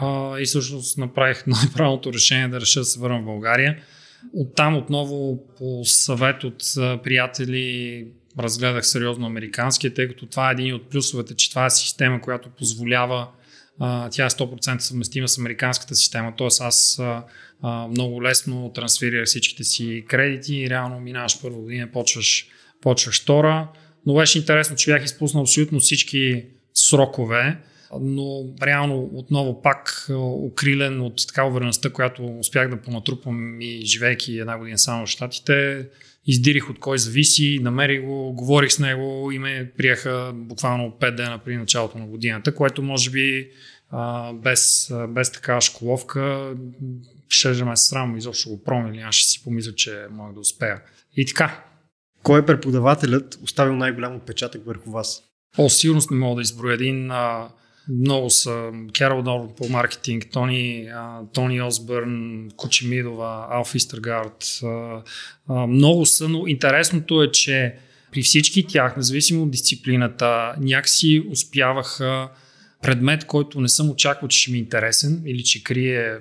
А, 0.00 0.40
и 0.40 0.44
всъщност 0.44 0.98
направих 0.98 1.44
най-правилното 1.46 2.12
решение 2.12 2.48
да 2.48 2.60
реша 2.60 2.80
да 2.80 2.84
се 2.84 3.00
върна 3.00 3.20
в 3.20 3.24
България. 3.24 3.78
Оттам 4.32 4.76
отново 4.76 5.46
по 5.58 5.84
съвет 5.84 6.44
от 6.44 6.62
приятели 7.02 8.06
разгледах 8.38 8.86
сериозно 8.86 9.26
американския, 9.26 9.94
тъй 9.94 10.08
като 10.08 10.26
това 10.26 10.48
е 10.48 10.52
един 10.52 10.74
от 10.74 10.90
плюсовете, 10.90 11.36
че 11.36 11.50
това 11.50 11.66
е 11.66 11.70
система, 11.70 12.20
която 12.20 12.48
позволява 12.48 13.28
тя 14.10 14.26
е 14.26 14.30
100% 14.30 14.78
съвместима 14.78 15.28
с 15.28 15.38
американската 15.38 15.94
система, 15.94 16.36
т.е. 16.38 16.46
аз 16.60 17.00
много 17.90 18.22
лесно 18.22 18.72
трансферирах 18.74 19.26
всичките 19.26 19.64
си 19.64 20.04
кредити 20.08 20.56
и 20.56 20.70
реално 20.70 21.00
минаваш 21.00 21.42
първа 21.42 21.58
година, 21.58 21.88
почваш, 21.92 22.46
почваш 22.80 23.22
втора 23.22 23.68
но 24.06 24.14
беше 24.14 24.38
интересно, 24.38 24.76
че 24.76 24.90
бях 24.90 25.04
изпуснал 25.04 25.42
абсолютно 25.42 25.80
всички 25.80 26.44
срокове, 26.74 27.58
но 28.02 28.44
реално 28.62 29.10
отново 29.14 29.62
пак 29.62 30.06
укрилен 30.46 31.00
от 31.00 31.26
така 31.28 31.44
увереността, 31.44 31.90
която 31.90 32.38
успях 32.38 32.70
да 32.70 32.82
понатрупам 32.82 33.60
и 33.60 33.80
живейки 33.84 34.38
една 34.38 34.58
година 34.58 34.78
само 34.78 35.06
в 35.06 35.08
Штатите, 35.08 35.86
издирих 36.26 36.70
от 36.70 36.78
кой 36.78 36.98
зависи, 36.98 37.58
намерих 37.62 38.02
го, 38.02 38.32
говорих 38.32 38.72
с 38.72 38.78
него 38.78 39.32
и 39.32 39.38
ме 39.38 39.72
приеха 39.76 40.32
буквално 40.34 40.96
5 41.00 41.14
дена 41.14 41.38
при 41.44 41.56
началото 41.56 41.98
на 41.98 42.06
годината, 42.06 42.54
което 42.54 42.82
може 42.82 43.10
би 43.10 43.50
без, 44.34 44.92
без 45.08 45.32
такава 45.32 45.60
школовка 45.60 46.54
ще 47.28 47.64
ме 47.64 47.76
срам 47.76 48.16
изобщо 48.16 48.48
го 48.48 48.62
промня 48.64 48.94
или 48.94 49.00
аз 49.00 49.14
ще 49.14 49.28
си 49.28 49.44
помисля, 49.44 49.74
че 49.74 50.06
мога 50.10 50.34
да 50.34 50.40
успея. 50.40 50.80
И 51.16 51.26
така, 51.26 51.64
кой 52.22 52.40
е 52.40 52.46
преподавателят 52.46 53.38
оставил 53.42 53.76
най-голям 53.76 54.16
отпечатък 54.16 54.66
върху 54.66 54.90
вас? 54.90 55.22
О, 55.58 55.68
сигурност 55.68 56.10
не 56.10 56.16
мога 56.16 56.36
да 56.36 56.42
изброя 56.42 56.74
един. 56.74 57.10
А, 57.10 57.48
много 57.88 58.30
са. 58.30 58.70
Керол 58.92 59.22
Дор 59.22 59.54
по 59.54 59.68
маркетинг, 59.68 60.26
Тони, 60.32 60.88
а, 60.94 61.20
Тони 61.32 61.62
Осбърн, 61.62 62.48
Кочемидова, 62.56 63.46
Алф 63.50 63.74
Истергард. 63.74 64.60
Много 65.68 66.06
са, 66.06 66.28
но 66.28 66.46
интересното 66.46 67.22
е, 67.22 67.30
че 67.30 67.74
при 68.12 68.22
всички 68.22 68.66
тях, 68.66 68.96
независимо 68.96 69.42
от 69.42 69.50
дисциплината, 69.50 70.54
някакси 70.60 71.26
успяваха 71.30 72.28
предмет, 72.82 73.24
който 73.24 73.60
не 73.60 73.68
съм 73.68 73.90
очаквал, 73.90 74.28
че 74.28 74.38
ще 74.38 74.50
ми 74.50 74.58
е 74.58 74.60
интересен 74.60 75.22
или 75.26 75.44
че 75.44 75.64
крие 75.64 76.18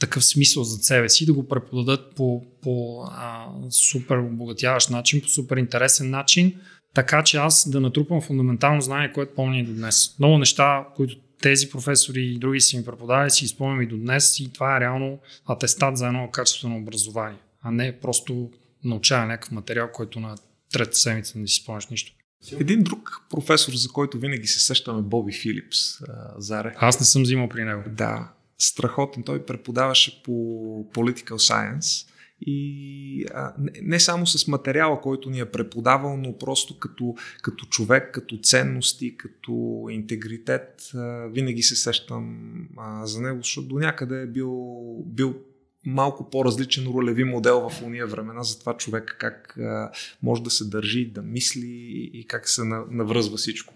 такъв 0.00 0.24
смисъл 0.24 0.64
за 0.64 0.76
себе 0.76 1.08
си, 1.08 1.26
да 1.26 1.32
го 1.32 1.48
преподадат 1.48 2.14
по, 2.16 2.44
по 2.62 3.02
а, 3.02 3.46
супер 3.70 4.16
обогатяващ 4.16 4.90
начин, 4.90 5.20
по 5.20 5.28
супер 5.28 5.56
интересен 5.56 6.10
начин, 6.10 6.54
така 6.98 7.22
че 7.22 7.36
аз 7.36 7.70
да 7.70 7.80
натрупам 7.80 8.20
фундаментално 8.20 8.80
знание, 8.80 9.12
което 9.12 9.34
помня 9.34 9.58
и 9.58 9.62
до 9.62 9.72
днес. 9.72 10.16
Много 10.18 10.38
неща, 10.38 10.86
които 10.96 11.16
тези 11.40 11.70
професори 11.70 12.24
и 12.24 12.38
други 12.38 12.60
си 12.60 12.78
ми 12.78 12.84
преподавали, 12.84 13.30
си 13.30 13.44
изпомням 13.44 13.82
и 13.82 13.86
до 13.86 13.96
днес 13.96 14.40
и 14.40 14.52
това 14.52 14.76
е 14.76 14.80
реално 14.80 15.18
атестат 15.46 15.96
за 15.96 16.06
едно 16.06 16.30
качествено 16.30 16.76
образование. 16.76 17.38
а 17.62 17.70
не 17.70 18.00
просто 18.00 18.50
научава 18.84 19.26
някакъв 19.26 19.52
материал, 19.52 19.88
който 19.92 20.20
на 20.20 20.36
трета 20.72 20.96
седмица 20.96 21.38
не 21.38 21.46
си 21.46 21.62
спомняш 21.62 21.86
нищо. 21.86 22.12
Един 22.52 22.82
друг 22.82 23.20
професор, 23.30 23.72
за 23.72 23.88
който 23.88 24.18
винаги 24.18 24.46
се 24.46 24.60
сещаме, 24.60 25.02
Боби 25.02 25.32
Филипс, 25.32 25.78
Заре. 26.38 26.74
Аз 26.78 27.00
не 27.00 27.06
съм 27.06 27.22
взимал 27.22 27.48
при 27.48 27.64
него. 27.64 27.82
Да, 27.90 28.28
страхотен. 28.58 29.22
Той 29.22 29.46
преподаваше 29.46 30.22
по 30.22 30.32
Political 30.94 31.32
Science 31.32 32.07
и 32.40 33.24
а, 33.34 33.54
не, 33.58 33.72
не 33.82 34.00
само 34.00 34.26
с 34.26 34.48
материала, 34.48 35.00
който 35.00 35.30
ни 35.30 35.40
е 35.40 35.50
преподавал, 35.50 36.16
но 36.16 36.38
просто 36.38 36.78
като, 36.78 37.14
като 37.42 37.66
човек, 37.66 38.10
като 38.12 38.38
ценности, 38.42 39.16
като 39.16 39.86
интегритет, 39.90 40.90
а, 40.94 41.26
винаги 41.26 41.62
се 41.62 41.76
сещам 41.76 42.38
а, 42.76 43.06
за 43.06 43.20
него, 43.20 43.38
защото 43.38 43.68
до 43.68 43.78
някъде 43.78 44.22
е 44.22 44.26
бил, 44.26 44.52
бил 45.06 45.34
малко 45.86 46.30
по-различен 46.30 46.86
ролеви 46.86 47.24
модел 47.24 47.68
в 47.68 47.82
уния 47.82 48.06
времена 48.06 48.42
за 48.42 48.60
това 48.60 48.76
човек 48.76 49.16
как 49.18 49.58
а, 49.58 49.90
може 50.22 50.42
да 50.42 50.50
се 50.50 50.64
държи, 50.64 51.10
да 51.10 51.22
мисли 51.22 52.10
и 52.12 52.26
как 52.26 52.48
се 52.48 52.64
навръзва 52.90 53.36
всичко. 53.36 53.74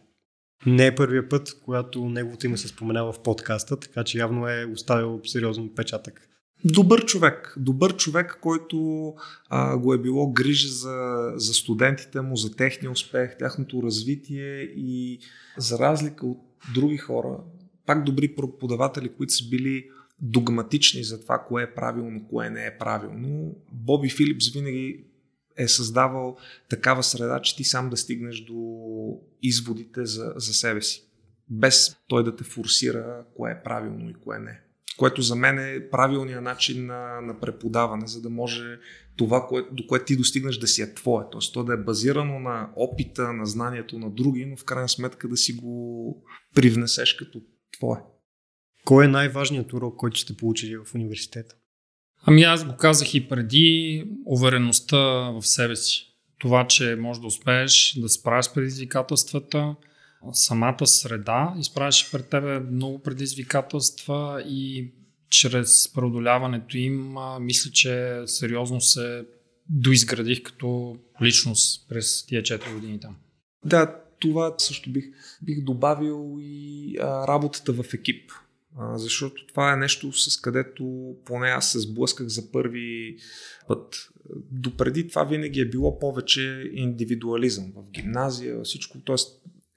Не 0.66 0.86
е 0.86 0.94
първият 0.94 1.30
път, 1.30 1.60
когато 1.64 2.08
неговото 2.08 2.46
име 2.46 2.56
се 2.56 2.68
споменава 2.68 3.12
в 3.12 3.22
подкаста, 3.22 3.80
така 3.80 4.04
че 4.04 4.18
явно 4.18 4.48
е 4.48 4.64
оставил 4.64 5.20
сериозен 5.24 5.70
печатък. 5.76 6.28
Добър 6.64 7.04
човек. 7.04 7.54
Добър 7.56 7.96
човек, 7.96 8.38
който 8.40 9.14
а, 9.48 9.76
го 9.76 9.94
е 9.94 9.98
било 9.98 10.32
грижа 10.32 10.68
за, 10.68 11.32
за 11.34 11.54
студентите 11.54 12.20
му, 12.20 12.36
за 12.36 12.56
техния 12.56 12.90
успех, 12.90 13.38
тяхното 13.38 13.82
развитие 13.82 14.60
и 14.76 15.18
за 15.58 15.78
разлика 15.78 16.26
от 16.26 16.38
други 16.74 16.96
хора, 16.96 17.38
пак 17.86 18.04
добри 18.04 18.34
преподаватели, 18.34 19.08
които 19.08 19.32
са 19.32 19.48
били 19.48 19.88
догматични 20.20 21.04
за 21.04 21.20
това, 21.20 21.44
кое 21.48 21.62
е 21.62 21.74
правилно, 21.74 22.26
кое 22.28 22.50
не 22.50 22.66
е 22.66 22.78
правилно. 22.78 23.56
Боби 23.72 24.10
Филипс 24.10 24.52
винаги 24.52 25.04
е 25.56 25.68
създавал 25.68 26.36
такава 26.68 27.02
среда, 27.02 27.40
че 27.40 27.56
ти 27.56 27.64
сам 27.64 27.90
да 27.90 27.96
стигнеш 27.96 28.40
до 28.40 29.20
изводите 29.42 30.06
за, 30.06 30.32
за 30.36 30.54
себе 30.54 30.82
си, 30.82 31.04
без 31.50 31.96
той 32.08 32.24
да 32.24 32.36
те 32.36 32.44
форсира 32.44 33.24
кое 33.36 33.50
е 33.50 33.62
правилно 33.62 34.10
и 34.10 34.14
кое 34.14 34.38
не. 34.38 34.60
Което 34.96 35.22
за 35.22 35.36
мен 35.36 35.58
е 35.58 35.90
правилният 35.90 36.44
начин 36.44 36.86
на, 36.86 37.20
на 37.20 37.40
преподаване, 37.40 38.06
за 38.06 38.22
да 38.22 38.30
може 38.30 38.78
това, 39.16 39.46
кое, 39.46 39.62
до 39.72 39.86
което 39.86 40.04
ти 40.04 40.16
достигнеш 40.16 40.56
да 40.56 40.66
си 40.66 40.82
е 40.82 40.94
твое. 40.94 41.24
Тоест, 41.32 41.54
то 41.54 41.64
да 41.64 41.74
е 41.74 41.76
базирано 41.76 42.38
на 42.38 42.70
опита, 42.76 43.32
на 43.32 43.46
знанието 43.46 43.98
на 43.98 44.10
други, 44.10 44.46
но 44.46 44.56
в 44.56 44.64
крайна 44.64 44.88
сметка 44.88 45.28
да 45.28 45.36
си 45.36 45.52
го 45.52 46.24
привнесеш 46.54 47.14
като 47.14 47.40
твое. 47.78 47.98
Кой 48.84 49.04
е 49.04 49.08
най-важният 49.08 49.72
урок, 49.72 49.96
който 49.96 50.20
сте 50.20 50.36
получили 50.36 50.76
в 50.76 50.94
университета? 50.94 51.54
Ами 52.24 52.42
аз 52.42 52.64
го 52.64 52.76
казах 52.76 53.14
и 53.14 53.28
преди, 53.28 54.04
увереността 54.26 54.96
в 55.30 55.42
себе 55.42 55.76
си. 55.76 56.06
Това, 56.38 56.66
че 56.66 56.96
можеш 56.96 57.20
да 57.20 57.26
успееш 57.26 57.98
да 58.00 58.08
справиш 58.08 58.50
предизвикателствата, 58.54 59.74
самата 60.32 60.86
среда 60.86 61.54
изправяше 61.58 62.10
пред 62.10 62.28
тебе 62.28 62.60
много 62.60 62.98
предизвикателства 62.98 64.44
и 64.48 64.90
чрез 65.30 65.92
преодоляването 65.94 66.78
им 66.78 67.16
мисля, 67.40 67.70
че 67.70 68.22
сериозно 68.26 68.80
се 68.80 69.24
доизградих 69.68 70.42
като 70.42 70.96
личност 71.22 71.88
през 71.88 72.26
тия 72.26 72.42
4 72.42 72.74
години 72.74 73.00
там. 73.00 73.16
Да, 73.64 73.96
това 74.20 74.54
също 74.58 74.90
бих, 74.92 75.04
бих 75.42 75.64
добавил 75.64 76.38
и 76.40 76.96
а, 77.00 77.26
работата 77.28 77.72
в 77.72 77.94
екип 77.94 78.32
защото 78.78 79.46
това 79.46 79.72
е 79.72 79.76
нещо, 79.76 80.12
с 80.12 80.40
където 80.40 81.14
поне 81.24 81.48
аз 81.48 81.72
се 81.72 81.80
сблъсках 81.80 82.26
за 82.26 82.52
първи 82.52 83.16
път. 83.68 84.08
Допреди 84.50 85.08
това 85.08 85.24
винаги 85.24 85.60
е 85.60 85.68
било 85.68 85.98
повече 85.98 86.70
индивидуализъм 86.72 87.72
в 87.76 87.90
гимназия, 87.90 88.62
всичко, 88.62 88.98
т.е 88.98 89.16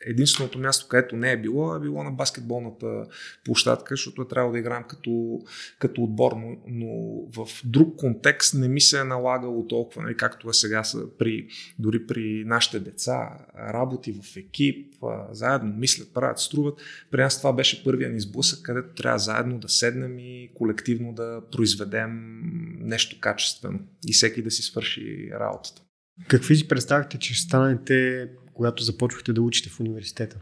единственото 0.06 0.60
място, 0.60 0.88
където 0.88 1.16
не 1.16 1.32
е 1.32 1.42
било, 1.42 1.76
е 1.76 1.80
било 1.80 2.04
на 2.04 2.12
баскетболната 2.12 3.06
площадка, 3.46 3.94
защото 3.94 4.22
е 4.22 4.28
трябвало 4.28 4.54
да 4.54 4.60
играем 4.60 4.84
като, 4.90 5.40
като 5.80 6.04
отбор, 6.04 6.32
но, 6.32 6.58
но 6.68 6.88
в 7.32 7.62
друг 7.66 7.96
контекст 7.96 8.54
не 8.54 8.68
ми 8.68 8.82
се 8.82 9.00
е 9.00 9.04
налагало 9.04 9.68
толкова, 9.68 10.02
нали, 10.02 10.18
както 10.18 10.50
е 10.50 10.54
сега 10.54 10.84
при, 11.20 11.48
дори 11.80 12.08
при 12.08 12.44
нашите 12.46 12.80
деца, 12.80 13.30
работи 13.74 14.14
в 14.24 14.38
екип, 14.38 14.96
заедно 15.32 15.74
мислят, 15.78 16.14
правят, 16.14 16.40
струват. 16.40 16.82
При 17.12 17.22
нас 17.22 17.38
това 17.38 17.54
беше 17.54 17.84
първия 17.84 18.10
ни 18.10 18.20
сблъсък, 18.20 18.62
където 18.62 18.94
трябва 18.94 19.20
заедно 19.20 19.60
да 19.60 19.70
седнем 19.70 20.20
и 20.20 20.52
колективно 20.56 21.14
да 21.14 21.42
произведем 21.52 22.42
нещо 22.80 23.18
качествено 23.20 23.80
и 24.08 24.14
всеки 24.14 24.42
да 24.42 24.52
си 24.52 24.62
свърши 24.62 25.30
работата. 25.40 25.82
Какви 26.28 26.56
си 26.56 26.68
представяте, 26.68 27.20
че 27.20 27.42
станете 27.42 28.30
когато 28.56 28.84
започвахте 28.84 29.34
да 29.34 29.42
учите 29.42 29.70
в 29.70 29.80
университета? 29.80 30.38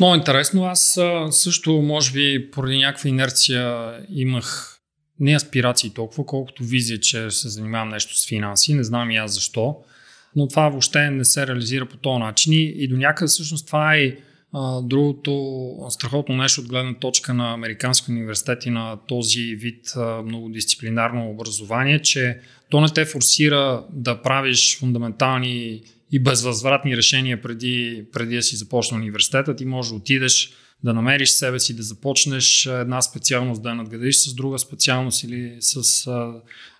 Много 0.00 0.14
интересно. 0.14 0.64
Аз 0.64 0.98
също, 1.30 1.72
може 1.72 2.12
би, 2.12 2.50
поради 2.50 2.78
някаква 2.78 3.08
инерция 3.08 3.92
имах 4.08 4.70
не 5.20 5.34
аспирации 5.34 5.90
толкова, 5.90 6.26
колкото 6.26 6.64
визия, 6.64 7.00
че 7.00 7.30
се 7.30 7.48
занимавам 7.48 7.88
нещо 7.88 8.18
с 8.18 8.28
финанси. 8.28 8.74
Не 8.74 8.84
знам 8.84 9.10
и 9.10 9.16
аз 9.16 9.34
защо. 9.34 9.76
Но 10.36 10.48
това 10.48 10.68
въобще 10.68 11.10
не 11.10 11.24
се 11.24 11.46
реализира 11.46 11.86
по 11.86 11.96
този 11.96 12.18
начин. 12.18 12.52
И 12.52 12.88
до 12.88 12.96
някъде 12.96 13.28
всъщност 13.28 13.66
това 13.66 13.96
е 13.96 14.16
другото 14.82 15.76
страхотно 15.90 16.36
нещо 16.36 16.60
от 16.60 16.68
гледна 16.68 16.94
точка 16.94 17.34
на 17.34 17.52
Американски 17.52 18.10
университет 18.10 18.66
и 18.66 18.70
на 18.70 18.98
този 19.08 19.40
вид 19.40 19.92
многодисциплинарно 20.24 21.30
образование, 21.30 22.02
че 22.02 22.38
то 22.70 22.80
не 22.80 22.88
те 22.88 23.04
форсира 23.04 23.84
да 23.92 24.22
правиш 24.22 24.78
фундаментални 24.78 25.82
и 26.14 26.18
безвъзвратни 26.18 26.96
решения 26.96 27.42
преди, 27.42 28.04
преди 28.12 28.36
да 28.36 28.42
си 28.42 28.56
започна 28.56 28.96
университета. 28.96 29.56
Ти 29.56 29.64
можеш 29.64 29.90
да 29.90 29.96
отидеш 29.96 30.52
да 30.84 30.94
намериш 30.94 31.30
себе 31.30 31.60
си, 31.60 31.76
да 31.76 31.82
започнеш 31.82 32.66
една 32.66 33.02
специалност, 33.02 33.62
да 33.62 33.74
надградиш 33.74 34.16
с 34.16 34.34
друга 34.34 34.58
специалност 34.58 35.24
или 35.24 35.56
с, 35.60 36.06
а, 36.06 36.32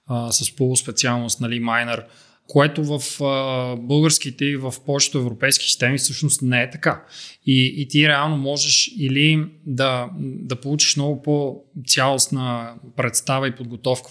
а, 0.06 0.32
с 0.32 0.56
полуспециалност, 0.56 1.40
нали, 1.40 1.60
майнер, 1.60 2.04
което 2.46 2.84
в 2.84 3.24
а, 3.24 3.76
българските 3.76 4.44
и 4.44 4.56
в 4.56 4.74
повечето 4.86 5.18
европейски 5.18 5.64
системи 5.64 5.98
всъщност 5.98 6.42
не 6.42 6.62
е 6.62 6.70
така. 6.70 7.04
И, 7.46 7.74
и 7.76 7.88
ти 7.88 8.08
реално 8.08 8.36
можеш 8.36 8.90
или 8.98 9.46
да, 9.66 10.10
да 10.18 10.56
получиш 10.56 10.96
много 10.96 11.22
по-цялостна 11.22 12.74
представа 12.96 13.48
и 13.48 13.56
подготовка 13.56 14.10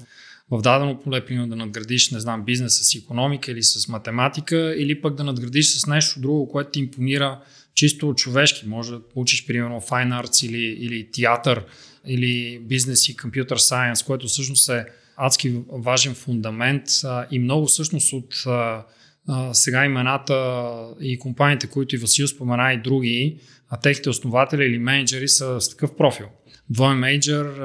в 0.52 0.62
дадено 0.62 1.00
поле, 1.00 1.26
примерно 1.26 1.50
да 1.50 1.56
надградиш, 1.56 2.12
не 2.12 2.20
знам, 2.20 2.46
бизнес 2.46 2.74
с 2.74 2.96
економика 2.96 3.52
или 3.52 3.64
с 3.64 3.88
математика, 3.88 4.76
или 4.78 5.02
пък 5.02 5.16
да 5.16 5.24
надградиш 5.24 5.68
с 5.68 5.88
нещо 5.88 6.20
друго, 6.20 6.50
което 6.50 6.72
ти 6.72 6.80
импонира 6.80 7.40
чисто 7.74 8.14
човешки. 8.14 8.68
Може 8.68 8.92
да 8.92 9.10
получиш, 9.10 9.46
примерно, 9.46 9.82
fine 9.82 10.24
arts 10.24 10.48
или, 10.48 10.86
или 10.86 11.12
театър, 11.12 11.66
или 12.08 12.60
бизнес 12.60 13.10
и 13.10 13.18
компютър 13.18 13.58
сайенс, 13.58 14.04
което 14.04 14.28
всъщност 14.28 14.70
е 14.70 14.86
адски 15.18 15.62
важен 15.72 16.16
фундамент 16.16 16.84
а, 17.04 17.28
и 17.32 17.40
много 17.40 17.66
всъщност 17.66 18.14
от 18.14 18.44
а, 18.46 18.86
а, 19.28 19.54
сега 19.54 19.86
имената 19.86 20.74
и 21.02 21.20
компаниите, 21.20 21.68
които 21.68 21.96
и 21.96 21.98
Васил 21.98 22.28
спомена 22.28 22.74
и 22.74 22.82
други, 22.82 23.38
а 23.70 23.80
техните 23.80 24.10
основатели 24.10 24.66
или 24.66 24.80
менеджери 24.80 25.28
са 25.28 25.62
с 25.62 25.70
такъв 25.70 25.96
профил 25.96 26.28
двоен 26.70 26.98
мейджор, 26.98 27.62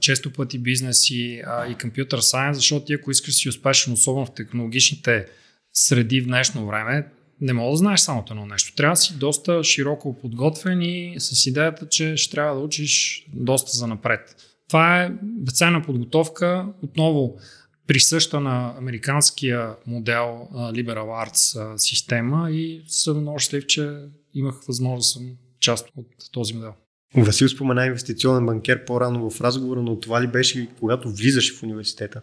често 0.00 0.32
пъти 0.32 0.58
бизнес 0.58 1.10
и, 1.10 1.42
и 1.70 1.74
компютър 1.80 2.18
сайенс, 2.18 2.56
защото 2.56 2.86
ти 2.86 2.94
ако 2.94 3.10
искаш 3.10 3.34
да 3.34 3.38
си 3.38 3.48
успешен, 3.48 3.92
особено 3.92 4.26
в 4.26 4.34
технологичните 4.34 5.26
среди 5.72 6.20
в 6.20 6.26
днешно 6.26 6.66
време, 6.66 7.06
не 7.40 7.52
мога 7.52 7.70
да 7.70 7.76
знаеш 7.76 8.00
само 8.00 8.24
едно 8.30 8.46
нещо. 8.46 8.74
Трябва 8.74 8.92
да 8.92 8.96
си 8.96 9.18
доста 9.18 9.64
широко 9.64 10.18
подготвен 10.18 10.82
и 10.82 11.14
с 11.18 11.46
идеята, 11.46 11.88
че 11.88 12.16
ще 12.16 12.30
трябва 12.30 12.54
да 12.54 12.60
учиш 12.60 13.26
доста 13.34 13.70
за 13.76 13.86
напред. 13.86 14.36
Това 14.68 15.02
е 15.02 15.10
безценна 15.22 15.82
подготовка, 15.82 16.66
отново 16.82 17.38
присъща 17.86 18.40
на 18.40 18.74
американския 18.78 19.76
модел 19.86 20.48
Liberal 20.52 21.28
Arts 21.28 21.76
система 21.76 22.50
и 22.50 22.84
съм 22.86 23.20
много 23.20 23.38
щастлив, 23.38 23.66
че 23.66 23.96
имах 24.34 24.54
възможност 24.68 25.14
да 25.14 25.20
съм 25.20 25.36
част 25.60 25.88
от 25.96 26.06
този 26.32 26.54
модел. 26.54 26.74
Васил 27.16 27.48
спомена 27.48 27.86
инвестиционен 27.86 28.46
банкер 28.46 28.84
по-рано 28.84 29.30
в 29.30 29.40
разговора, 29.40 29.82
но 29.82 30.00
това 30.00 30.22
ли 30.22 30.26
беше 30.26 30.68
когато 30.78 31.10
влизаш 31.10 31.58
в 31.58 31.62
университета? 31.62 32.20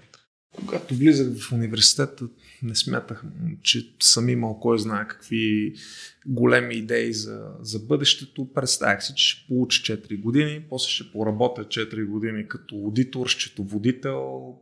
Когато 0.66 0.96
влизах 0.96 1.28
в 1.38 1.52
университета, 1.52 2.28
не 2.64 2.76
смятах, 2.76 3.24
че 3.64 3.96
съм 4.00 4.30
имал 4.30 4.60
кой 4.60 4.80
знае 4.80 5.08
какви 5.08 5.74
големи 6.26 6.76
идеи 6.76 7.14
за, 7.14 7.42
за 7.62 7.80
бъдещето. 7.80 8.54
Представях 8.54 9.04
си, 9.04 9.14
че 9.16 9.28
ще 9.28 9.48
получа 9.48 9.98
4 9.98 10.22
години, 10.22 10.64
после 10.70 10.90
ще 10.90 11.12
поработя 11.12 11.66
4 11.66 12.06
години 12.06 12.48
като 12.48 12.76
аудитор, 12.76 13.30
счетоводител, 13.30 14.54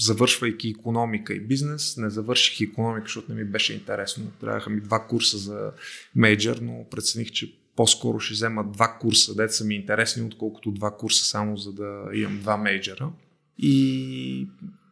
завършвайки 0.00 0.68
економика 0.68 1.34
и 1.34 1.40
бизнес. 1.40 1.96
Не 1.96 2.10
завърших 2.10 2.60
економика, 2.60 3.04
защото 3.06 3.32
не 3.32 3.44
ми 3.44 3.50
беше 3.50 3.72
интересно. 3.72 4.32
Трябваха 4.40 4.70
ми 4.70 4.80
два 4.80 5.06
курса 5.06 5.38
за 5.38 5.72
мейджор, 6.14 6.56
но 6.56 6.86
прецених, 6.90 7.30
че 7.30 7.63
по-скоро 7.76 8.20
ще 8.20 8.34
взема 8.34 8.64
два 8.64 8.98
курса, 9.00 9.34
дете 9.34 9.52
са 9.52 9.64
ми 9.64 9.74
интересни, 9.74 10.22
отколкото 10.22 10.70
два 10.70 10.96
курса 10.96 11.24
само 11.24 11.56
за 11.56 11.72
да 11.72 12.04
имам 12.14 12.40
два 12.40 12.56
мейджера. 12.56 13.10
И 13.58 14.48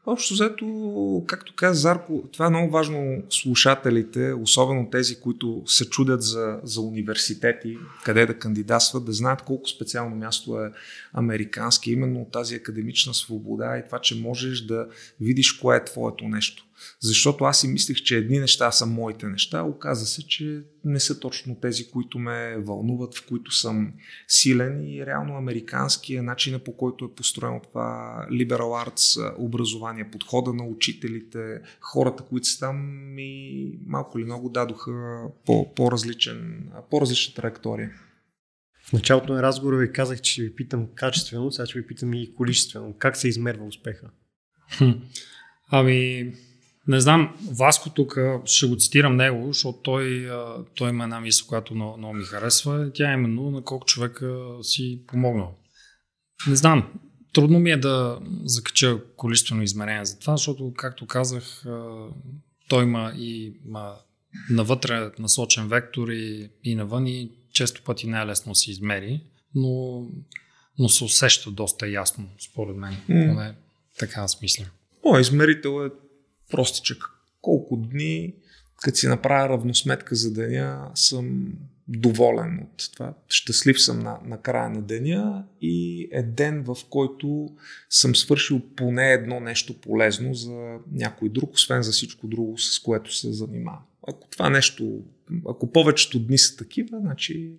Общо 0.07 0.35
взето, 0.35 1.25
както 1.27 1.55
каза 1.57 1.81
Зарко, 1.81 2.25
това 2.33 2.47
е 2.47 2.51
много 2.51 2.71
важно 2.71 3.23
слушателите, 3.31 4.33
особено 4.33 4.91
тези, 4.91 5.21
които 5.21 5.63
се 5.67 5.91
чудят 5.91 6.23
за, 6.23 6.61
за 6.63 6.81
университети, 6.81 7.79
къде 8.05 8.27
да 8.27 8.39
кандидатстват, 8.39 9.05
да 9.05 9.13
знаят 9.13 9.43
колко 9.43 9.69
специално 9.69 10.17
място 10.17 10.61
е 10.61 10.73
американски, 11.13 11.93
именно 11.93 12.27
тази 12.33 12.55
академична 12.55 13.15
свобода 13.15 13.79
и 13.79 13.87
това, 13.87 13.99
че 13.99 14.21
можеш 14.21 14.61
да 14.61 14.87
видиш 15.21 15.53
кое 15.53 15.77
е 15.77 15.85
твоето 15.85 16.25
нещо. 16.25 16.67
Защото 17.01 17.45
аз 17.45 17.61
си 17.61 17.69
мислех, 17.69 17.97
че 17.97 18.17
едни 18.17 18.39
неща 18.39 18.71
са 18.71 18.87
моите 18.87 19.27
неща. 19.27 19.63
Оказа 19.63 20.07
се, 20.07 20.27
че 20.27 20.63
не 20.85 21.01
са 21.01 21.21
точно 21.21 21.61
тези, 21.61 21.91
които 21.91 22.19
ме 22.19 22.57
вълнуват, 22.59 23.19
в 23.19 23.27
които 23.27 23.51
съм 23.51 23.93
силен 24.29 24.89
и 24.89 25.07
реално 25.07 25.37
американския 25.37 26.23
начин 26.23 26.61
по 26.65 26.77
който 26.77 27.05
е 27.05 27.15
построено 27.15 27.61
това 27.61 28.27
liberal 28.31 28.89
arts 28.89 29.35
образование, 29.39 30.11
подхода 30.11 30.53
на 30.53 30.65
учителите, 30.65 31.61
хората, 31.81 32.23
които 32.23 32.47
са 32.47 32.59
там 32.59 32.77
ми 33.15 33.73
малко 33.87 34.19
или 34.19 34.25
много 34.25 34.49
дадоха 34.49 35.23
по, 35.47 35.75
по-различен, 35.75 36.69
по-различна 36.91 37.35
траектория. 37.35 37.91
В 38.89 38.93
началото 38.93 39.33
на 39.33 39.43
разговора 39.43 39.77
ви 39.77 39.93
казах, 39.93 40.21
че 40.21 40.33
ще 40.33 40.43
ви 40.43 40.55
питам 40.55 40.89
качествено, 40.95 41.53
сега 41.53 41.67
ще 41.67 41.79
ви 41.79 41.87
питам 41.87 42.15
и 42.15 42.35
количествено. 42.35 42.95
Как 42.99 43.17
се 43.17 43.29
измерва 43.29 43.65
успеха? 43.65 44.11
Ами, 45.71 46.33
не 46.89 47.01
знам, 47.01 47.37
Васко 47.51 47.91
тук 47.91 48.19
ще 48.45 48.67
го 48.67 48.77
цитирам 48.77 49.17
него, 49.17 49.53
защото 49.53 49.79
той, 49.83 50.31
той 50.75 50.91
има 50.91 51.05
една 51.05 51.21
мисъл, 51.21 51.49
която 51.49 51.75
много, 51.75 51.99
много 51.99 52.15
ми 52.15 52.25
харесва. 52.25 52.91
Тя 52.95 53.11
е 53.11 53.15
именно 53.15 53.51
на 53.51 53.63
колко 53.63 53.87
човека 53.87 54.39
си 54.63 55.01
помогнал. 55.07 55.55
Не 56.47 56.57
знам, 56.57 56.93
трудно 57.33 57.59
ми 57.59 57.71
е 57.71 57.77
да 57.77 58.19
закача 58.45 58.99
количествено 59.17 59.63
измерение 59.63 60.05
за 60.05 60.19
това, 60.19 60.37
защото, 60.37 60.73
както 60.77 61.07
казах, 61.07 61.65
той 62.69 62.83
има 62.83 63.13
и 63.17 63.53
има 63.67 63.95
навътре 64.51 65.11
насочен 65.19 65.69
вектор 65.69 66.09
и, 66.09 66.51
и 66.65 66.75
навън 66.75 67.07
и 67.07 67.31
често 67.53 67.83
пъти 67.83 68.07
не 68.07 68.21
е 68.21 68.27
лесно 68.27 68.55
се 68.55 68.71
измери, 68.71 69.21
но, 69.55 70.03
но 70.79 70.89
се 70.89 71.05
усеща 71.05 71.51
доста 71.51 71.89
ясно, 71.89 72.29
според 72.51 72.77
мен. 72.77 72.97
Mm. 73.11 73.29
Поне 73.29 73.55
така 73.99 74.21
аз 74.21 74.43
мисля. 74.43 74.65
О, 75.05 75.19
измерител 75.19 75.87
е 75.87 75.91
простичък. 76.53 77.05
Колко 77.41 77.77
дни, 77.77 78.35
като 78.83 78.99
си 78.99 79.09
направя 79.09 79.49
равносметка 79.49 80.15
за 80.15 80.33
деня, 80.33 80.91
съм 80.95 81.53
доволен 81.89 82.59
от 82.63 82.93
това. 82.93 83.15
Щастлив 83.29 83.83
съм 83.83 83.99
на, 83.99 84.19
на 84.25 84.43
края 84.43 84.71
на 84.71 84.83
деня 84.83 85.45
и 85.61 86.09
е 86.13 86.23
ден, 86.23 86.63
в 86.63 86.77
който 86.91 87.49
съм 87.91 88.17
свършил 88.17 88.61
поне 88.77 89.13
едно 89.13 89.41
нещо 89.41 89.81
полезно 89.81 90.35
за 90.35 90.79
някой 90.93 91.29
друг, 91.29 91.55
освен 91.55 91.83
за 91.83 91.93
всичко 91.93 92.27
друго, 92.27 92.59
с 92.59 92.79
което 92.79 93.15
се 93.15 93.33
занимава. 93.33 93.83
Ако 94.09 94.29
това 94.29 94.51
нещо, 94.51 95.05
ако 95.49 95.73
повечето 95.73 96.21
дни 96.21 96.39
са 96.39 96.57
такива, 96.57 97.01
значи 97.01 97.53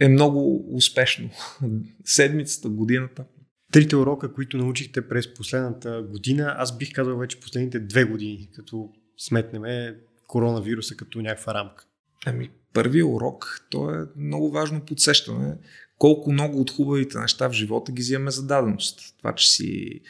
е 0.00 0.08
много 0.08 0.64
успешно. 0.76 1.30
Седмицата, 2.04 2.68
годината. 2.68 3.24
Трите 3.72 3.96
урока, 3.96 4.32
които 4.32 4.56
научихте 4.56 5.08
през 5.08 5.34
последната 5.34 6.02
година, 6.02 6.54
аз 6.58 6.78
бих 6.78 6.92
казал 6.92 7.16
вече 7.16 7.40
последните 7.40 7.80
две 7.80 8.04
години, 8.04 8.48
като 8.54 8.90
сметнем 9.18 9.94
коронавируса 10.26 10.96
като 10.96 11.22
някаква 11.22 11.54
рамка. 11.54 11.84
Ами, 12.26 12.50
първият 12.72 13.08
урок, 13.08 13.66
то 13.70 13.90
е 13.90 14.06
много 14.16 14.50
важно 14.50 14.80
подсещане 14.80 15.56
колко 16.00 16.32
много 16.32 16.60
от 16.60 16.70
хубавите 16.70 17.18
неща 17.18 17.48
в 17.48 17.52
живота 17.52 17.92
ги 17.92 18.02
взимаме 18.02 18.30
за 18.30 18.46
даденост. 18.46 19.18
Това, 19.18 19.34
че 19.34 19.50
си 19.50 20.00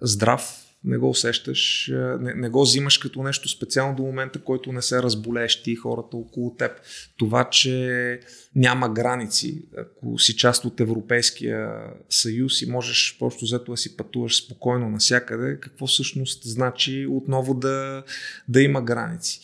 здрав, 0.00 0.71
не 0.84 0.98
го 0.98 1.10
усещаш, 1.10 1.90
не, 2.20 2.34
не 2.34 2.48
го 2.48 2.62
взимаш 2.62 2.98
като 2.98 3.22
нещо 3.22 3.48
специално 3.48 3.96
до 3.96 4.02
момента, 4.02 4.38
който 4.38 4.72
не 4.72 4.82
се 4.82 5.02
разболееш 5.02 5.62
ти 5.62 5.72
и 5.72 5.76
хората 5.76 6.16
около 6.16 6.54
теб. 6.56 6.72
Това, 7.16 7.50
че 7.50 8.20
няма 8.54 8.88
граници, 8.88 9.62
ако 9.78 10.18
си 10.18 10.36
част 10.36 10.64
от 10.64 10.80
Европейския 10.80 11.70
съюз 12.08 12.62
и 12.62 12.70
можеш 12.70 13.16
просто 13.18 13.44
взето 13.44 13.70
да 13.70 13.76
си 13.76 13.96
пътуваш 13.96 14.44
спокойно 14.44 14.90
насякъде, 14.90 15.60
какво 15.60 15.86
всъщност 15.86 16.42
значи 16.44 17.06
отново 17.10 17.54
да, 17.54 18.04
да 18.48 18.62
има 18.62 18.82
граници 18.82 19.40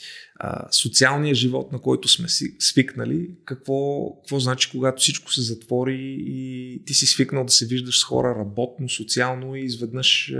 социалния 0.70 1.34
живот, 1.34 1.72
на 1.72 1.78
който 1.78 2.08
сме 2.08 2.28
свикнали, 2.58 3.30
какво, 3.44 4.10
какво 4.14 4.40
значи, 4.40 4.70
когато 4.70 5.00
всичко 5.00 5.32
се 5.32 5.42
затвори 5.42 6.16
и 6.20 6.82
ти 6.86 6.94
си 6.94 7.06
свикнал 7.06 7.44
да 7.44 7.52
се 7.52 7.66
виждаш 7.66 8.00
с 8.00 8.04
хора 8.04 8.34
работно, 8.38 8.88
социално 8.88 9.56
и 9.56 9.60
изведнъж 9.60 10.34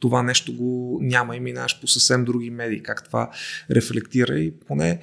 това 0.00 0.22
нещо 0.22 0.56
го 0.56 0.98
няма 1.02 1.36
и 1.36 1.40
минаш 1.40 1.80
по 1.80 1.88
съвсем 1.88 2.24
други 2.24 2.50
медии, 2.50 2.82
как 2.82 3.04
това 3.04 3.30
рефлектира? 3.70 4.38
И 4.38 4.50
поне 4.50 5.00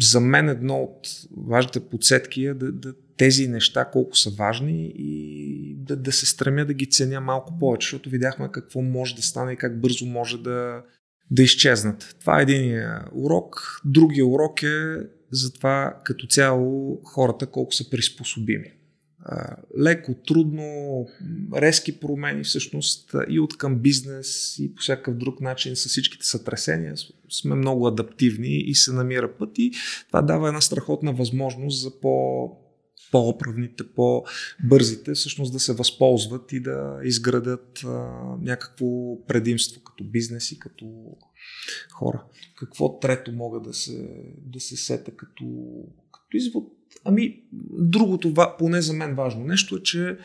за 0.00 0.20
мен 0.20 0.48
едно 0.48 0.76
от 0.76 1.08
важните 1.36 1.80
подсетки 1.80 2.44
е 2.44 2.54
да, 2.54 2.72
да 2.72 2.94
тези 3.16 3.48
неща 3.48 3.84
колко 3.84 4.16
са 4.16 4.30
важни 4.30 4.92
и 4.96 5.74
да, 5.78 5.96
да 5.96 6.12
се 6.12 6.26
стремя 6.26 6.64
да 6.64 6.74
ги 6.74 6.90
ценя 6.90 7.20
малко 7.20 7.58
повече, 7.58 7.84
защото 7.84 8.10
видяхме 8.10 8.48
какво 8.52 8.82
може 8.82 9.14
да 9.14 9.22
стане 9.22 9.52
и 9.52 9.56
как 9.56 9.80
бързо 9.80 10.06
може 10.06 10.38
да, 10.38 10.82
да 11.30 11.42
изчезнат. 11.42 12.16
Това 12.20 12.38
е 12.38 12.42
един 12.42 12.82
урок. 13.12 13.80
Другия 13.84 14.26
урок 14.26 14.62
е 14.62 14.96
за 15.30 15.52
това 15.52 16.00
като 16.04 16.26
цяло 16.26 17.00
хората 17.04 17.46
колко 17.46 17.74
са 17.74 17.90
приспособими. 17.90 18.72
Леко, 19.78 20.14
трудно, 20.14 21.06
резки 21.56 22.00
промени 22.00 22.44
всъщност 22.44 23.14
и 23.28 23.40
от 23.40 23.56
към 23.56 23.78
бизнес 23.78 24.58
и 24.58 24.74
по 24.74 24.82
всякакъв 24.82 25.16
друг 25.16 25.40
начин 25.40 25.76
с 25.76 25.88
всичките 25.88 26.26
сътресения 26.26 26.94
сме 27.30 27.54
много 27.54 27.86
адаптивни 27.86 28.56
и 28.56 28.74
се 28.74 28.92
намира 28.92 29.36
път 29.38 29.50
и 29.58 29.72
това 30.08 30.22
дава 30.22 30.48
една 30.48 30.60
страхотна 30.60 31.12
възможност 31.12 31.82
за 31.82 32.00
по 32.00 32.46
по-оправните, 33.12 33.84
по-бързите, 33.96 35.14
всъщност 35.14 35.52
да 35.52 35.60
се 35.60 35.74
възползват 35.74 36.52
и 36.52 36.60
да 36.60 37.00
изградат 37.04 37.80
а, 37.84 37.88
някакво 38.40 38.86
предимство 39.26 39.82
като 39.82 40.04
бизнес 40.04 40.52
и 40.52 40.58
като 40.58 41.16
хора. 41.90 42.24
Какво 42.56 42.98
трето 42.98 43.32
мога 43.32 43.60
да 43.60 43.74
се, 43.74 44.08
да 44.46 44.60
се 44.60 44.76
сета 44.76 45.16
като, 45.16 45.44
като 46.12 46.36
извод? 46.36 46.72
Ами, 47.04 47.42
другото, 47.72 48.34
поне 48.58 48.82
за 48.82 48.92
мен 48.92 49.14
важно 49.14 49.44
нещо 49.44 49.76
е, 49.76 49.82
че 49.82 50.18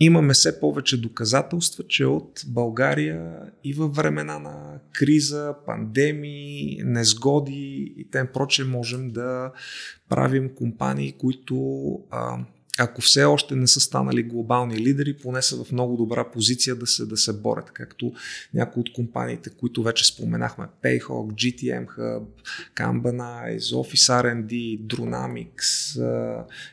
имаме 0.00 0.34
все 0.34 0.60
повече 0.60 1.00
доказателства, 1.00 1.84
че 1.88 2.06
от 2.06 2.42
България 2.46 3.36
и 3.64 3.72
във 3.72 3.96
времена 3.96 4.38
на 4.38 4.80
криза, 4.92 5.54
пандемии, 5.66 6.80
незгоди 6.84 7.94
и 7.96 8.10
тем 8.10 8.28
проче 8.34 8.64
можем 8.64 9.10
да 9.10 9.52
правим 10.08 10.54
компании, 10.54 11.12
които 11.12 11.88
а, 12.10 12.38
ако 12.78 13.00
все 13.00 13.24
още 13.24 13.56
не 13.56 13.66
са 13.66 13.80
станали 13.80 14.22
глобални 14.22 14.76
лидери, 14.76 15.16
поне 15.16 15.42
са 15.42 15.64
в 15.64 15.72
много 15.72 15.96
добра 15.96 16.30
позиция 16.30 16.76
да 16.76 16.86
се, 16.86 17.06
да 17.06 17.16
се 17.16 17.32
борят, 17.32 17.70
както 17.70 18.12
някои 18.54 18.80
от 18.80 18.92
компаниите, 18.92 19.50
които 19.50 19.82
вече 19.82 20.06
споменахме, 20.06 20.66
Payhawk, 20.84 21.32
GTM 21.32 21.86
Hub, 21.86 22.24
Kambanize, 22.76 23.58
Office 23.58 24.22
R&D, 24.22 24.80
Dronamics, 24.80 25.98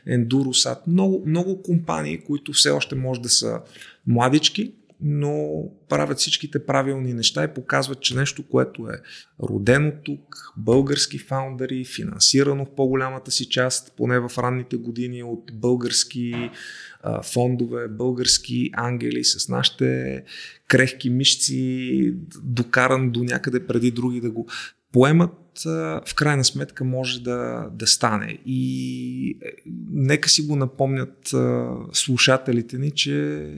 Endurosat, 0.08 0.78
много, 0.86 1.22
много 1.26 1.62
компании, 1.62 2.18
които 2.18 2.52
все 2.52 2.70
още 2.70 2.94
може 2.94 3.20
да 3.20 3.28
са 3.28 3.60
младички, 4.06 4.72
но 5.00 5.64
правят 5.88 6.18
всичките 6.18 6.66
правилни 6.66 7.14
неща 7.14 7.44
и 7.44 7.54
показват, 7.54 8.00
че 8.00 8.16
нещо, 8.16 8.48
което 8.48 8.88
е 8.88 9.00
родено 9.42 9.92
тук, 10.04 10.52
български 10.56 11.18
фаундъри, 11.18 11.84
финансирано 11.84 12.64
в 12.64 12.74
по-голямата 12.74 13.30
си 13.30 13.48
част, 13.48 13.92
поне 13.96 14.18
в 14.18 14.30
ранните 14.38 14.76
години 14.76 15.22
от 15.22 15.50
български 15.52 16.50
а, 17.02 17.22
фондове, 17.22 17.88
български 17.88 18.70
ангели 18.72 19.24
с 19.24 19.48
нашите 19.48 20.22
крехки 20.68 21.10
мишци, 21.10 22.14
докаран 22.42 23.10
до 23.10 23.24
някъде 23.24 23.66
преди 23.66 23.90
други 23.90 24.20
да 24.20 24.30
го 24.30 24.48
поемат, 24.92 25.62
в 26.06 26.14
крайна 26.16 26.44
сметка 26.44 26.84
може 26.84 27.22
да, 27.22 27.68
да 27.72 27.86
стане. 27.86 28.38
И 28.46 29.30
е, 29.30 29.50
нека 29.90 30.28
си 30.28 30.42
го 30.42 30.56
напомнят 30.56 31.34
слушателите 31.92 32.78
ни, 32.78 32.90
че 32.90 33.48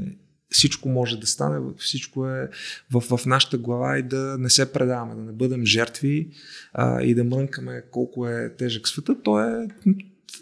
всичко 0.51 0.89
може 0.89 1.21
да 1.21 1.27
стане, 1.27 1.73
всичко 1.79 2.27
е 2.29 2.49
в, 2.91 3.01
в 3.01 3.27
нашата 3.27 3.59
глава 3.59 3.99
и 3.99 4.03
да 4.03 4.37
не 4.39 4.51
се 4.51 4.73
предаваме, 4.73 5.15
да 5.15 5.23
не 5.23 5.33
бъдем 5.33 5.67
жертви 5.67 6.31
а, 6.73 7.03
и 7.03 7.15
да 7.15 7.25
мрънкаме 7.25 7.83
колко 7.91 8.29
е 8.29 8.55
тежък 8.59 8.89
света. 8.89 9.23
То 9.23 9.41
е 9.41 9.69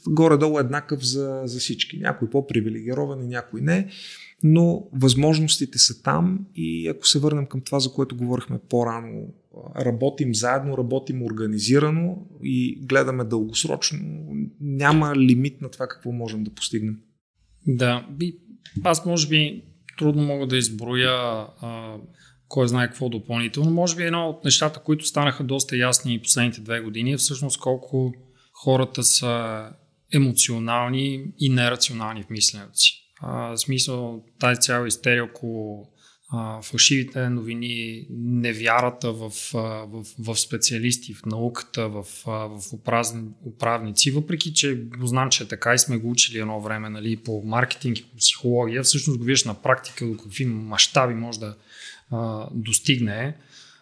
горе-долу 0.08 0.58
еднакъв 0.58 1.06
за, 1.06 1.42
за 1.44 1.58
всички. 1.58 1.98
Някой 1.98 2.30
по-привилегирован 2.30 3.24
и 3.24 3.28
някой 3.28 3.60
не, 3.60 3.88
но 4.42 4.88
възможностите 4.92 5.78
са 5.78 6.02
там 6.02 6.46
и 6.54 6.88
ако 6.88 7.06
се 7.06 7.18
върнем 7.18 7.46
към 7.46 7.60
това, 7.60 7.80
за 7.80 7.92
което 7.92 8.16
говорихме 8.16 8.58
по-рано, 8.68 9.34
работим 9.80 10.34
заедно, 10.34 10.78
работим 10.78 11.22
организирано 11.22 12.26
и 12.42 12.80
гледаме 12.82 13.24
дългосрочно, 13.24 13.98
няма 14.60 15.16
лимит 15.16 15.60
на 15.60 15.70
това 15.70 15.88
какво 15.88 16.12
можем 16.12 16.44
да 16.44 16.50
постигнем. 16.50 16.98
Да, 17.66 18.06
аз 18.84 19.06
може 19.06 19.28
би 19.28 19.64
трудно 19.96 20.22
мога 20.22 20.46
да 20.46 20.56
изброя 20.56 21.12
а, 21.12 21.96
кой 22.48 22.68
знае 22.68 22.86
какво 22.86 23.08
допълнително. 23.08 23.70
Може 23.70 23.96
би 23.96 24.02
едно 24.02 24.28
от 24.28 24.44
нещата, 24.44 24.80
които 24.80 25.06
станаха 25.06 25.44
доста 25.44 25.76
ясни 25.76 26.22
последните 26.22 26.60
две 26.60 26.80
години 26.80 27.12
е 27.12 27.16
всъщност 27.16 27.60
колко 27.60 28.14
хората 28.52 29.02
са 29.02 29.64
емоционални 30.14 31.24
и 31.38 31.48
нерационални 31.48 32.22
в 32.22 32.30
мисленето 32.30 32.78
си. 32.78 33.02
А, 33.20 33.48
в 33.48 33.58
смисъл 33.58 34.24
тази 34.40 34.60
цяла 34.60 34.88
истерия 34.88 35.24
около 35.24 35.88
а, 36.28 36.62
фалшивите 36.62 37.28
новини, 37.28 38.06
невярата 38.10 39.12
в, 39.12 39.30
в, 39.52 40.04
в 40.18 40.36
специалисти, 40.36 41.14
в 41.14 41.26
науката, 41.26 41.88
в, 41.88 42.06
в 42.26 42.60
управници, 43.44 44.10
въпреки 44.10 44.54
че 44.54 44.84
знам, 45.02 45.30
че 45.30 45.44
е 45.44 45.48
така 45.48 45.74
и 45.74 45.78
сме 45.78 45.96
го 45.96 46.10
учили 46.10 46.38
едно 46.38 46.60
време 46.60 46.90
нали, 46.90 47.16
по 47.16 47.42
маркетинг 47.44 47.98
и 47.98 48.04
по 48.04 48.16
психология, 48.16 48.82
всъщност 48.82 49.18
го 49.18 49.24
виждаш 49.24 49.44
на 49.44 49.54
практика 49.54 50.06
до 50.06 50.16
какви 50.16 50.44
мащаби 50.44 51.14
може 51.14 51.40
да 51.40 51.56
а, 52.10 52.48
достигне. 52.54 53.36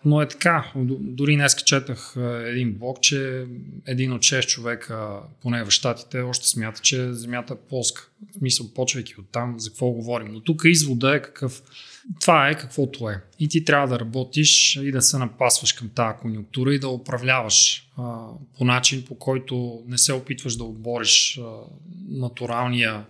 Но 0.04 0.22
е 0.22 0.28
така. 0.28 0.72
Дори 1.00 1.36
днес 1.36 1.54
четах 1.54 2.14
един 2.46 2.72
блог, 2.72 3.00
че 3.00 3.46
един 3.86 4.12
от 4.12 4.22
6 4.22 4.46
човека, 4.46 5.20
поне 5.42 5.64
в 5.64 5.70
Штатите, 5.70 6.20
още 6.20 6.48
смята, 6.48 6.80
че 6.80 7.12
земята 7.12 7.54
е 7.54 7.68
полска. 7.68 8.08
В 8.34 8.38
смисъл, 8.38 8.74
почвайки 8.74 9.14
от 9.18 9.28
там, 9.32 9.60
за 9.60 9.70
какво 9.70 9.90
говорим. 9.90 10.28
Но 10.32 10.40
тук 10.40 10.62
извода 10.64 11.16
е 11.16 11.22
какъв. 11.22 11.62
Това 12.20 12.48
е 12.48 12.54
каквото 12.54 13.10
е. 13.10 13.22
И 13.38 13.48
ти 13.48 13.64
трябва 13.64 13.88
да 13.88 14.00
работиш 14.00 14.76
и 14.76 14.92
да 14.92 15.02
се 15.02 15.18
напасваш 15.18 15.72
към 15.72 15.88
тази 15.88 16.18
конюнктура 16.18 16.74
и 16.74 16.78
да 16.78 16.88
управляваш 16.88 17.88
а, 17.96 18.26
по 18.58 18.64
начин, 18.64 19.04
по 19.08 19.18
който 19.18 19.82
не 19.86 19.98
се 19.98 20.12
опитваш 20.12 20.56
да 20.56 20.64
отбориш 20.64 21.38
а, 21.38 21.42
натуралния, 22.08 23.06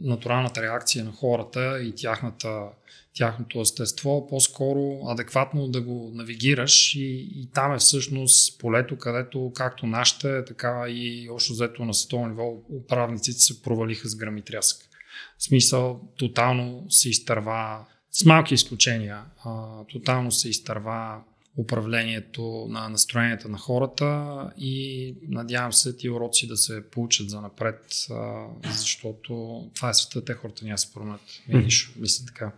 натуралната 0.00 0.62
реакция 0.62 1.04
на 1.04 1.12
хората 1.12 1.82
и 1.82 1.94
тяхната 1.94 2.68
тяхното 3.14 3.60
естество, 3.60 4.26
по-скоро 4.26 5.00
адекватно 5.06 5.68
да 5.68 5.80
го 5.80 6.10
навигираш 6.14 6.94
и, 6.94 7.28
и 7.34 7.48
там 7.54 7.74
е 7.74 7.78
всъщност 7.78 8.58
полето, 8.58 8.98
където 8.98 9.52
както 9.54 9.86
нашите, 9.86 10.44
така 10.44 10.84
и 10.88 11.28
още 11.30 11.52
взето 11.52 11.84
на 11.84 11.94
световно 11.94 12.28
ниво 12.28 12.52
управниците 12.70 13.38
се 13.38 13.62
провалиха 13.62 14.08
с 14.08 14.16
гръм 14.16 14.36
и 14.36 14.42
трясък. 14.42 14.88
В 15.38 15.44
смисъл, 15.44 16.00
тотално 16.18 16.86
се 16.88 17.08
изтърва, 17.08 17.84
с 18.12 18.24
малки 18.24 18.54
изключения, 18.54 19.20
а, 19.44 19.84
тотално 19.84 20.32
се 20.32 20.48
изтърва 20.48 21.20
управлението 21.56 22.66
на 22.70 22.88
настроенията 22.88 23.48
на 23.48 23.58
хората 23.58 24.50
и 24.58 25.14
надявам 25.28 25.72
се 25.72 25.96
ти 25.96 26.10
уроци 26.10 26.46
да 26.46 26.56
се 26.56 26.90
получат 26.90 27.30
за 27.30 27.40
напред, 27.40 28.06
защото 28.64 29.62
това 29.74 29.90
е 29.90 29.94
света, 29.94 30.24
те 30.24 30.32
хората 30.32 30.64
няма 30.64 30.78
се 30.78 30.92
променят. 30.92 31.20
Mm-hmm. 31.50 32.00
Мисля 32.00 32.26
така. 32.26 32.52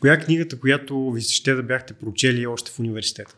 Коя 0.00 0.14
е 0.14 0.20
книгата, 0.20 0.60
която 0.60 1.10
ви 1.10 1.20
ще 1.20 1.54
да 1.54 1.62
бяхте 1.62 1.94
прочели 1.94 2.46
още 2.46 2.70
в 2.70 2.78
университета? 2.78 3.36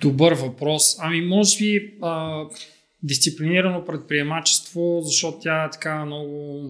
Добър 0.00 0.32
въпрос. 0.32 0.96
Ами, 0.98 1.20
може 1.20 1.58
би 1.58 1.94
а, 2.02 2.44
дисциплинирано 3.02 3.84
предприемачество, 3.84 5.00
защото 5.04 5.38
тя 5.38 5.64
е 5.64 5.70
така 5.70 6.04
много 6.04 6.62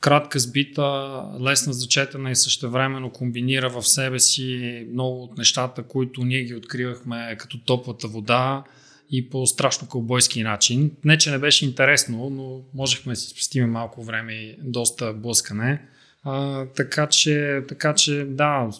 кратка 0.00 0.38
сбита, 0.38 1.22
лесна 1.40 1.72
за 1.72 1.88
четене 1.88 2.30
и 2.30 2.36
същевременно 2.36 3.10
комбинира 3.10 3.70
в 3.70 3.82
себе 3.88 4.18
си 4.18 4.86
много 4.92 5.22
от 5.22 5.38
нещата, 5.38 5.82
които 5.82 6.24
ние 6.24 6.42
ги 6.42 6.54
откривахме 6.54 7.36
като 7.38 7.58
топлата 7.58 8.08
вода 8.08 8.64
и 9.10 9.30
по 9.30 9.46
страшно 9.46 9.88
кълбойски 9.88 10.42
начин. 10.42 10.90
Не, 11.04 11.18
че 11.18 11.30
не 11.30 11.38
беше 11.38 11.64
интересно, 11.64 12.30
но 12.30 12.60
можехме 12.74 13.12
да 13.12 13.16
си 13.16 13.28
спестим 13.28 13.70
малко 13.70 14.04
време 14.04 14.32
и 14.32 14.56
доста 14.62 15.12
блъскане. 15.12 15.82
А, 16.24 16.66
така, 16.66 17.06
че, 17.06 17.62
така 17.68 17.94
че, 17.94 18.24
да, 18.24 18.70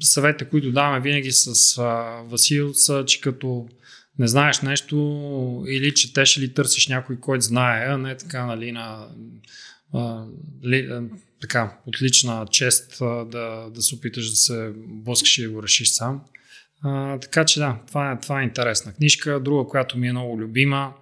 съветите, 0.00 0.44
които 0.44 0.72
даваме 0.72 1.00
винаги 1.00 1.32
с 1.32 1.78
а, 1.78 2.22
Васил 2.26 2.74
са, 2.74 3.04
че 3.06 3.20
като 3.20 3.68
не 4.18 4.28
знаеш 4.28 4.60
нещо 4.60 4.96
или 5.68 5.94
четеш 5.94 6.36
или 6.36 6.54
търсиш 6.54 6.88
някой, 6.88 7.20
който 7.20 7.44
знае, 7.44 7.86
а 7.88 7.98
не 7.98 8.16
така, 8.16 8.46
нали, 8.46 8.72
на 8.72 9.06
а, 9.94 10.24
ли, 10.64 10.88
а, 10.90 11.02
така, 11.40 11.78
отлична 11.86 12.46
чест 12.50 13.00
а, 13.00 13.24
да, 13.24 13.70
да 13.74 13.82
се 13.82 13.94
опиташ 13.94 14.30
да 14.30 14.36
се 14.36 14.72
блъскаш 14.76 15.38
и 15.38 15.42
да 15.42 15.50
го 15.50 15.62
решиш 15.62 15.90
сам. 15.90 16.20
А, 16.82 17.18
така 17.18 17.44
че 17.44 17.60
да, 17.60 17.78
това 17.86 18.12
е, 18.12 18.20
това 18.20 18.40
е 18.40 18.44
интересна 18.44 18.92
книжка. 18.92 19.40
Друга, 19.40 19.68
която 19.68 19.98
ми 19.98 20.08
е 20.08 20.12
много 20.12 20.38
любима, 20.38 20.92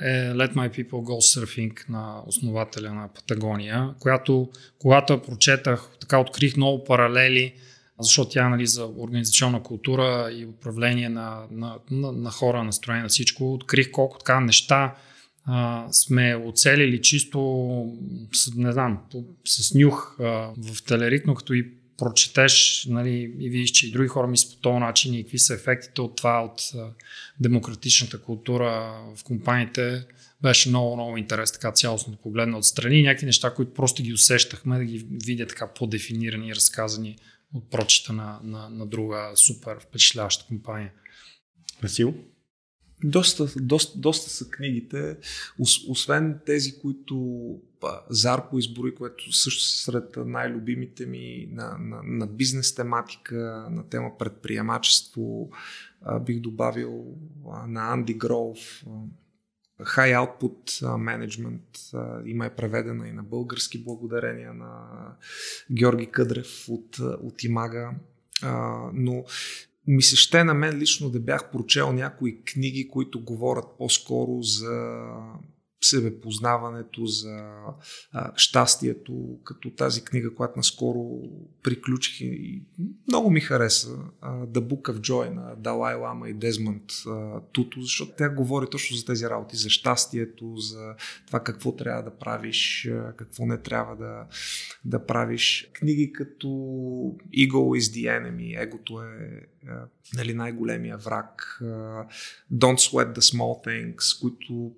е 0.00 0.32
Let 0.32 0.54
My 0.54 0.70
People 0.70 0.90
Go 0.90 1.40
Surfing 1.40 1.88
на 1.88 2.22
основателя 2.26 2.94
на 2.94 3.08
Патагония, 3.14 3.94
която 4.00 4.50
когато 4.78 5.12
я 5.12 5.22
прочетах, 5.22 5.88
така 6.00 6.18
открих 6.18 6.56
много 6.56 6.84
паралели, 6.84 7.54
защото 8.00 8.30
тя 8.30 8.48
нали, 8.48 8.66
за 8.66 8.86
организационна 8.86 9.62
култура 9.62 10.30
и 10.32 10.46
управление 10.46 11.08
на, 11.08 11.42
на, 11.50 11.78
на, 11.90 12.12
на 12.12 12.30
хора, 12.30 12.64
настроение 12.64 13.02
на 13.02 13.08
всичко, 13.08 13.54
открих 13.54 13.90
колко 13.90 14.18
така 14.18 14.40
неща 14.40 14.94
сме 15.90 16.36
оцелили 16.36 17.02
чисто, 17.02 17.40
не 18.56 18.72
знам, 18.72 18.98
с 19.44 19.74
нюх 19.74 20.16
в 20.18 20.82
телерит, 20.86 21.26
но 21.26 21.34
като 21.34 21.52
и 21.52 21.72
прочетеш 21.96 22.86
нали, 22.90 23.34
и 23.38 23.48
видиш, 23.48 23.70
че 23.70 23.88
и 23.88 23.90
други 23.90 24.08
хора 24.08 24.26
мислят 24.26 24.54
по 24.54 24.60
този 24.60 24.78
начин 24.78 25.14
и 25.14 25.22
какви 25.22 25.38
са 25.38 25.54
ефектите 25.54 26.00
от 26.00 26.16
това, 26.16 26.44
от 26.44 26.60
демократичната 27.40 28.22
култура 28.22 29.00
в 29.16 29.24
компаниите, 29.24 30.06
беше 30.42 30.68
много, 30.68 30.96
много 30.96 31.16
интересно 31.16 31.54
така 31.54 31.72
цялостно 31.72 32.12
да 32.12 32.18
погледна 32.18 32.58
отстрани. 32.58 33.02
Някакви 33.02 33.26
неща, 33.26 33.54
които 33.54 33.74
просто 33.74 34.02
ги 34.02 34.12
усещахме, 34.12 34.78
да 34.78 34.84
ги 34.84 35.06
видя 35.10 35.46
така 35.46 35.66
по-дефинирани 35.74 36.48
и 36.48 36.54
разказани 36.54 37.16
от 37.54 37.70
прочета 37.70 38.12
на, 38.12 38.40
на, 38.42 38.68
на 38.68 38.86
друга 38.86 39.32
супер 39.34 39.76
впечатляваща 39.80 40.46
компания. 40.46 40.92
Васил? 41.82 42.14
Доста, 43.04 43.46
доста, 43.60 43.98
доста 43.98 44.30
са 44.30 44.50
книгите, 44.50 45.16
освен 45.88 46.38
тези, 46.46 46.78
които 46.78 47.58
Зарко 48.10 48.58
избори, 48.58 48.94
което 48.94 49.32
също 49.32 49.62
са 49.62 49.76
сред 49.76 50.16
най-любимите 50.16 51.06
ми 51.06 51.48
на, 51.50 51.78
на, 51.78 52.02
на 52.02 52.26
бизнес 52.26 52.74
тематика, 52.74 53.68
на 53.70 53.88
тема 53.88 54.18
предприемачество, 54.18 55.50
бих 56.20 56.40
добавил 56.40 57.04
на 57.66 57.92
Анди 57.92 58.14
Гроув, 58.14 58.84
High 59.80 60.16
Output 60.16 60.82
Management 60.82 61.92
има 62.26 62.46
е 62.46 62.54
преведена 62.54 63.08
и 63.08 63.12
на 63.12 63.22
български 63.22 63.84
благодарение 63.84 64.52
на 64.52 64.86
Георги 65.72 66.06
Къдрев 66.06 66.68
от, 66.68 66.98
от 66.98 67.44
Имага. 67.44 67.90
но 68.92 69.24
ми 69.86 70.02
се 70.02 70.16
ще 70.16 70.44
на 70.44 70.54
мен 70.54 70.78
лично 70.78 71.10
да 71.10 71.20
бях 71.20 71.50
прочел 71.50 71.92
някои 71.92 72.42
книги, 72.44 72.88
които 72.88 73.24
говорят 73.24 73.64
по-скоро 73.78 74.42
за 74.42 74.98
себепознаването, 75.84 77.06
за 77.06 77.48
а, 78.12 78.32
щастието, 78.36 79.38
като 79.44 79.70
тази 79.70 80.04
книга, 80.04 80.34
която 80.34 80.52
наскоро 80.56 81.22
приключих 81.62 82.20
и 82.20 82.62
много 83.08 83.30
ми 83.30 83.40
хареса, 83.40 83.98
а, 84.20 84.46
The 84.46 84.60
Book 84.60 84.92
of 84.92 84.98
Joy 84.98 85.34
на 85.34 85.56
Далай 85.56 85.94
Лама 85.94 86.28
и 86.28 86.34
Дезмонд 86.34 86.82
Туто, 87.52 87.80
защото 87.80 88.12
тя 88.18 88.28
говори 88.28 88.66
точно 88.70 88.96
за 88.96 89.04
тези 89.04 89.26
работи, 89.26 89.56
за 89.56 89.70
щастието, 89.70 90.56
за 90.56 90.94
това 91.26 91.40
какво 91.40 91.76
трябва 91.76 92.02
да 92.02 92.18
правиш, 92.18 92.88
какво 93.16 93.46
не 93.46 93.58
трябва 93.58 93.96
да, 93.96 94.26
да 94.84 95.06
правиш. 95.06 95.70
Книги 95.72 96.12
като 96.12 96.46
Ego 97.36 97.80
is 97.80 97.80
the 97.80 98.20
Enemy, 98.20 98.62
егото 98.62 99.02
е 99.02 99.46
нали, 100.14 100.34
най-големия 100.34 100.96
враг. 100.96 101.58
Don't 102.52 102.90
Sweat 102.90 103.18
the 103.18 103.36
Small 103.36 103.66
Things, 103.66 104.20
които 104.20 104.72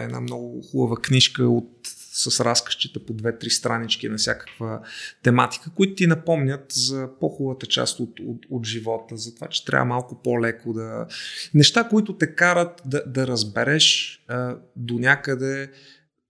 е 0.00 0.04
една 0.04 0.20
много 0.20 0.62
хубава 0.62 0.96
книжка 1.02 1.48
от, 1.48 1.70
с 2.12 2.44
разкащите 2.44 2.98
по 3.06 3.12
две-три 3.12 3.50
странички 3.50 4.08
на 4.08 4.16
всякаква 4.16 4.80
тематика, 5.22 5.70
които 5.74 5.94
ти 5.94 6.06
напомнят 6.06 6.72
за 6.72 7.08
по-хубавата 7.20 7.66
част 7.66 8.00
от, 8.00 8.20
от, 8.20 8.46
от 8.50 8.66
живота, 8.66 9.16
за 9.16 9.34
това, 9.34 9.48
че 9.48 9.64
трябва 9.64 9.84
малко 9.84 10.22
по-леко 10.22 10.72
да... 10.72 11.06
Неща, 11.54 11.88
които 11.88 12.16
те 12.16 12.34
карат 12.34 12.82
да, 12.84 13.02
да 13.06 13.26
разбереш 13.26 14.20
а, 14.28 14.56
до 14.76 14.98
някъде 14.98 15.70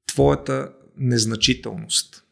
твоята 0.07 0.73
незначителност 0.97 2.24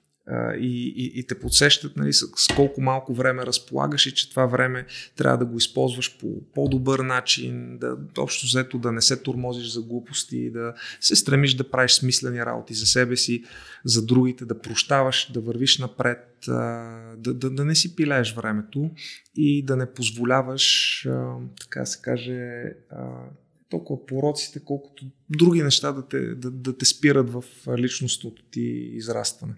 и, 0.59 0.95
и, 0.97 1.21
и 1.21 1.27
те 1.27 1.41
подсещат 1.41 1.97
нали, 1.97 2.13
с, 2.13 2.27
колко 2.57 2.81
малко 2.81 3.15
време 3.15 3.47
разполагаш 3.47 4.07
и 4.07 4.15
че 4.15 4.31
това 4.31 4.47
време 4.47 4.87
трябва 5.17 5.39
да 5.39 5.47
го 5.47 5.57
използваш 5.57 6.19
по 6.19 6.43
по-добър 6.55 6.99
начин, 6.99 7.79
да 7.79 7.97
общо 8.19 8.47
взето 8.47 8.79
да 8.79 8.93
не 8.93 9.01
се 9.01 9.23
турмозиш 9.23 9.73
за 9.73 9.83
глупости, 9.83 10.51
да 10.51 10.75
се 11.01 11.17
стремиш 11.17 11.55
да 11.55 11.71
правиш 11.71 11.93
смислени 11.93 12.47
работи 12.47 12.75
за 12.75 12.87
себе 12.87 13.17
си, 13.17 13.45
за 13.85 14.07
другите, 14.07 14.45
да 14.45 14.59
прощаваш, 14.59 15.33
да 15.33 15.41
вървиш 15.41 15.79
напред, 15.79 16.29
да, 16.47 17.35
да, 17.35 17.51
да 17.51 17.65
не 17.65 17.75
си 17.75 17.97
пилееш 17.97 18.35
времето 18.35 18.91
и 19.37 19.65
да 19.65 19.77
не 19.77 19.93
позволяваш, 19.93 21.09
така 21.61 21.87
се 21.87 22.03
каже, 22.03 22.65
толкова 23.69 24.07
пороците, 24.07 24.61
колкото 24.65 25.05
други 25.31 25.63
неща 25.63 25.93
да 25.93 26.09
те, 26.09 26.35
да, 26.35 26.51
да 26.51 26.77
те 26.79 26.85
спират 26.85 27.31
в 27.31 27.45
личностното 27.79 28.43
ти 28.51 28.61
израстване. 28.95 29.55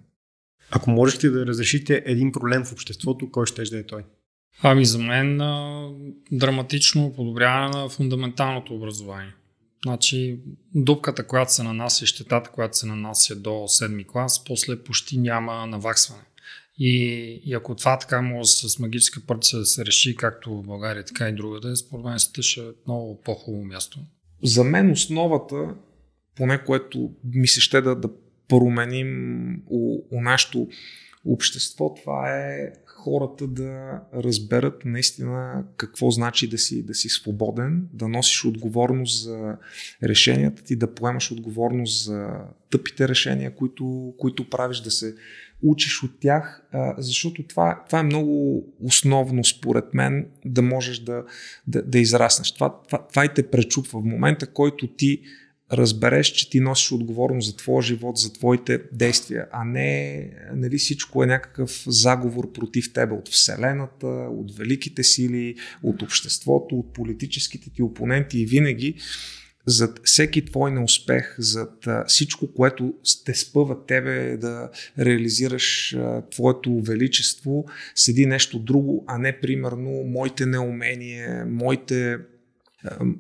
Ако 0.71 0.91
можете 0.91 1.31
да 1.31 1.47
разрешите 1.47 2.03
един 2.07 2.33
проблем 2.33 2.65
в 2.65 2.73
обществото, 2.73 3.31
кой 3.31 3.47
ще 3.47 3.63
да 3.63 3.79
е 3.79 3.87
той? 3.87 4.03
Ами 4.63 4.85
за 4.85 4.99
мен 4.99 5.41
а, 5.41 5.89
драматично 6.33 7.13
подобряване 7.17 7.79
на 7.79 7.89
фундаменталното 7.89 8.75
образование. 8.75 9.35
Значи 9.87 10.41
дупката, 10.75 11.27
която 11.27 11.53
се 11.53 11.63
нанася 11.63 12.05
и 12.05 12.07
щетата, 12.07 12.51
която 12.51 12.77
се 12.77 12.87
нанася 12.87 13.37
до 13.37 13.51
7 13.51 14.07
клас, 14.07 14.45
после 14.45 14.83
почти 14.83 15.19
няма 15.19 15.67
наваксване. 15.67 16.23
И, 16.79 16.97
и 17.45 17.55
ако 17.55 17.75
това 17.75 17.99
така 17.99 18.23
може 18.23 18.51
с 18.51 18.79
магическа 18.79 19.21
пърца 19.27 19.59
да 19.59 19.67
се 19.67 19.85
реши, 19.85 20.17
както 20.17 20.57
в 20.57 20.63
България, 20.63 21.05
така 21.05 21.29
и 21.29 21.35
другаде, 21.35 21.77
според 21.77 22.05
мен 22.05 22.19
ще 22.19 22.61
е 22.61 22.65
много 22.87 23.21
по-хубаво 23.21 23.65
място. 23.65 23.99
За 24.43 24.65
мен 24.65 24.91
основата, 24.91 25.75
поне 26.37 26.65
което 26.65 27.11
ми 27.25 27.49
се 27.49 27.61
ще 27.61 27.81
да, 27.81 27.97
да 27.97 28.11
променим 28.49 29.63
у, 29.67 29.99
у 30.11 30.21
нашето 30.21 30.69
общество, 31.25 31.95
това 31.95 32.37
е 32.37 32.73
хората 32.87 33.47
да 33.47 34.01
разберат 34.15 34.85
наистина 34.85 35.65
какво 35.77 36.11
значи 36.11 36.49
да 36.49 36.59
си, 36.59 36.87
да 36.87 36.95
си 36.95 37.09
свободен, 37.09 37.89
да 37.93 38.09
носиш 38.09 38.45
отговорност 38.45 39.25
за 39.25 39.57
решенията 40.03 40.65
ти, 40.65 40.77
да 40.77 40.95
поемаш 40.95 41.33
отговорност 41.33 42.05
за 42.05 42.29
тъпите 42.71 43.09
решения, 43.09 43.55
които, 43.55 44.15
които 44.19 44.51
правиш, 44.51 44.81
да 44.81 44.91
се 44.91 45.15
учиш 45.63 46.03
от 46.03 46.21
тях, 46.21 46.63
защото 46.99 47.43
това, 47.43 47.85
това 47.87 47.99
е 47.99 48.03
много 48.03 48.65
основно 48.81 49.45
според 49.45 49.95
мен 49.95 50.27
да 50.45 50.63
можеш 50.63 50.99
да, 50.99 51.25
да, 51.67 51.83
да 51.83 51.99
израснеш. 51.99 52.53
Това, 52.53 52.81
това, 52.89 53.07
това 53.09 53.25
и 53.25 53.35
те 53.35 53.51
пречупва 53.51 54.01
в 54.01 54.05
момента, 54.05 54.47
който 54.47 54.87
ти 54.87 55.21
разбереш, 55.73 56.27
че 56.27 56.51
ти 56.51 56.61
носиш 56.61 56.93
отговорност 56.93 57.51
за 57.51 57.57
твоя 57.57 57.83
живот, 57.83 58.17
за 58.17 58.33
твоите 58.33 58.83
действия, 58.93 59.47
а 59.53 59.65
не 59.65 60.31
нали, 60.55 60.79
всичко 60.79 61.25
е 61.25 61.27
някакъв 61.27 61.85
заговор 61.87 62.53
против 62.53 62.93
тебе 62.93 63.15
от 63.15 63.29
Вселената, 63.29 64.07
от 64.07 64.57
великите 64.57 65.05
сили, 65.05 65.55
от 65.83 66.03
обществото, 66.03 66.79
от 66.79 66.93
политическите 66.93 67.71
ти 67.71 67.83
опоненти 67.83 68.41
и 68.41 68.47
винаги 68.47 68.95
зад 69.67 70.01
всеки 70.05 70.45
твой 70.45 70.71
неуспех, 70.71 71.35
зад 71.39 71.89
всичко, 72.07 72.55
което 72.55 72.95
те 73.25 73.35
спъва 73.35 73.87
тебе 73.87 74.37
да 74.37 74.71
реализираш 74.99 75.97
твоето 76.31 76.81
величество, 76.81 77.65
седи 77.95 78.27
нещо 78.27 78.59
друго, 78.59 79.05
а 79.07 79.19
не 79.19 79.41
примерно 79.41 79.91
моите 79.91 80.47
неумения, 80.47 81.47
моите 81.47 82.19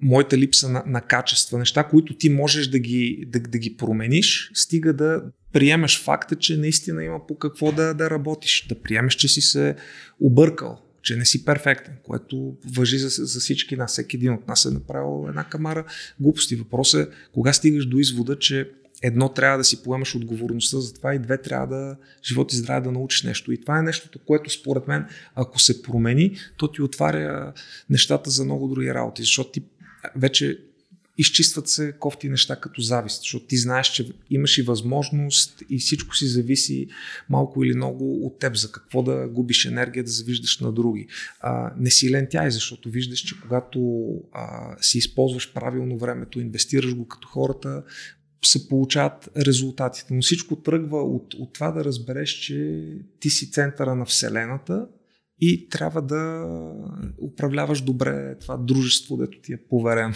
моята 0.02 0.38
липса 0.38 0.68
на, 0.68 0.82
на 0.86 1.00
качества, 1.00 1.58
неща, 1.58 1.84
които 1.84 2.16
ти 2.16 2.28
можеш 2.28 2.68
да 2.68 2.78
ги, 2.78 3.24
да, 3.28 3.40
да 3.40 3.58
ги 3.58 3.76
промениш, 3.76 4.50
стига 4.54 4.92
да 4.92 5.22
приемеш 5.52 6.02
факта, 6.02 6.36
че 6.36 6.56
наистина 6.56 7.04
има 7.04 7.26
по 7.26 7.38
какво 7.38 7.72
да, 7.72 7.94
да 7.94 8.10
работиш, 8.10 8.66
да 8.68 8.74
приемеш, 8.74 9.14
че 9.14 9.28
си 9.28 9.40
се 9.40 9.76
объркал, 10.20 10.78
че 11.02 11.16
не 11.16 11.24
си 11.24 11.44
перфектен, 11.44 11.94
което 12.02 12.56
въжи 12.74 12.98
за, 12.98 13.08
за 13.08 13.40
всички 13.40 13.76
нас. 13.76 13.92
Всеки 13.92 14.16
един 14.16 14.32
от 14.32 14.48
нас 14.48 14.64
е 14.64 14.70
направил 14.70 15.28
една 15.28 15.44
камара 15.44 15.84
глупости. 16.20 16.56
Въпросът 16.56 17.08
е 17.08 17.12
кога 17.32 17.52
стигаш 17.52 17.86
до 17.86 17.98
извода, 17.98 18.38
че 18.38 18.70
едно 19.07 19.28
трябва 19.28 19.59
да 19.59 19.64
си 19.64 19.82
поемаш 19.82 20.14
отговорността 20.14 20.80
за 20.80 20.94
това 20.94 21.14
и 21.14 21.18
две 21.18 21.42
трябва 21.42 21.76
да 21.76 21.96
живот 22.24 22.52
и 22.52 22.57
здраве 22.57 22.80
да 22.80 22.92
научиш 22.92 23.22
нещо. 23.22 23.52
И 23.52 23.61
това 23.61 23.78
е 23.78 23.82
нещото, 23.82 24.18
което 24.18 24.50
според 24.50 24.88
мен, 24.88 25.07
ако 25.34 25.61
се 25.61 25.82
промени, 25.82 26.36
то 26.57 26.72
ти 26.72 26.82
отваря 26.82 27.52
нещата 27.90 28.30
за 28.30 28.44
много 28.44 28.68
други 28.68 28.94
работи, 28.94 29.22
защото 29.22 29.50
ти 29.50 29.62
вече 30.16 30.59
изчистват 31.18 31.68
се 31.68 31.92
кофти 31.92 32.28
неща 32.28 32.57
като 32.57 32.80
завист, 32.80 33.20
защото 33.22 33.46
ти 33.46 33.57
знаеш, 33.57 33.86
че 33.86 34.12
имаш 34.30 34.59
и 34.59 34.62
възможност 34.62 35.62
и 35.70 35.78
всичко 35.78 36.16
си 36.16 36.26
зависи 36.26 36.86
малко 37.28 37.64
или 37.64 37.74
много 37.74 38.26
от 38.26 38.38
теб, 38.38 38.57
за 38.57 38.72
какво 38.72 39.02
да 39.02 39.28
губиш 39.28 39.64
енергия, 39.64 40.05
да 40.05 40.11
завиждаш 40.11 40.61
на 40.61 40.72
други. 40.72 41.07
А, 41.40 41.72
не 41.78 41.90
си 41.90 42.11
лентяй, 42.11 42.50
защото 42.50 42.90
виждаш, 42.90 43.18
че 43.18 43.40
когато 43.40 44.09
а, 44.32 44.76
си 44.80 44.98
използваш 44.98 45.52
правилно 45.52 45.98
времето, 45.98 46.40
инвестираш 46.40 46.94
го 46.94 47.09
като 47.09 47.28
хората, 47.28 47.82
се 48.47 48.68
получават 48.68 49.28
резултатите. 49.47 50.14
Но 50.14 50.22
всичко 50.22 50.57
тръгва 50.57 51.03
от, 51.03 51.34
от 51.34 51.53
това 51.53 51.70
да 51.70 51.84
разбереш, 51.84 52.30
че 52.30 52.86
ти 53.20 53.30
си 53.30 53.51
центъра 53.51 53.95
на 53.95 54.05
Вселената 54.05 54.88
и 55.40 55.68
трябва 55.68 56.03
да 56.03 56.47
управляваш 57.22 57.80
добре 57.80 58.38
това 58.40 58.57
дружество, 58.57 59.16
дето 59.16 59.40
ти 59.40 59.53
е 59.53 59.64
поверено. 59.68 60.14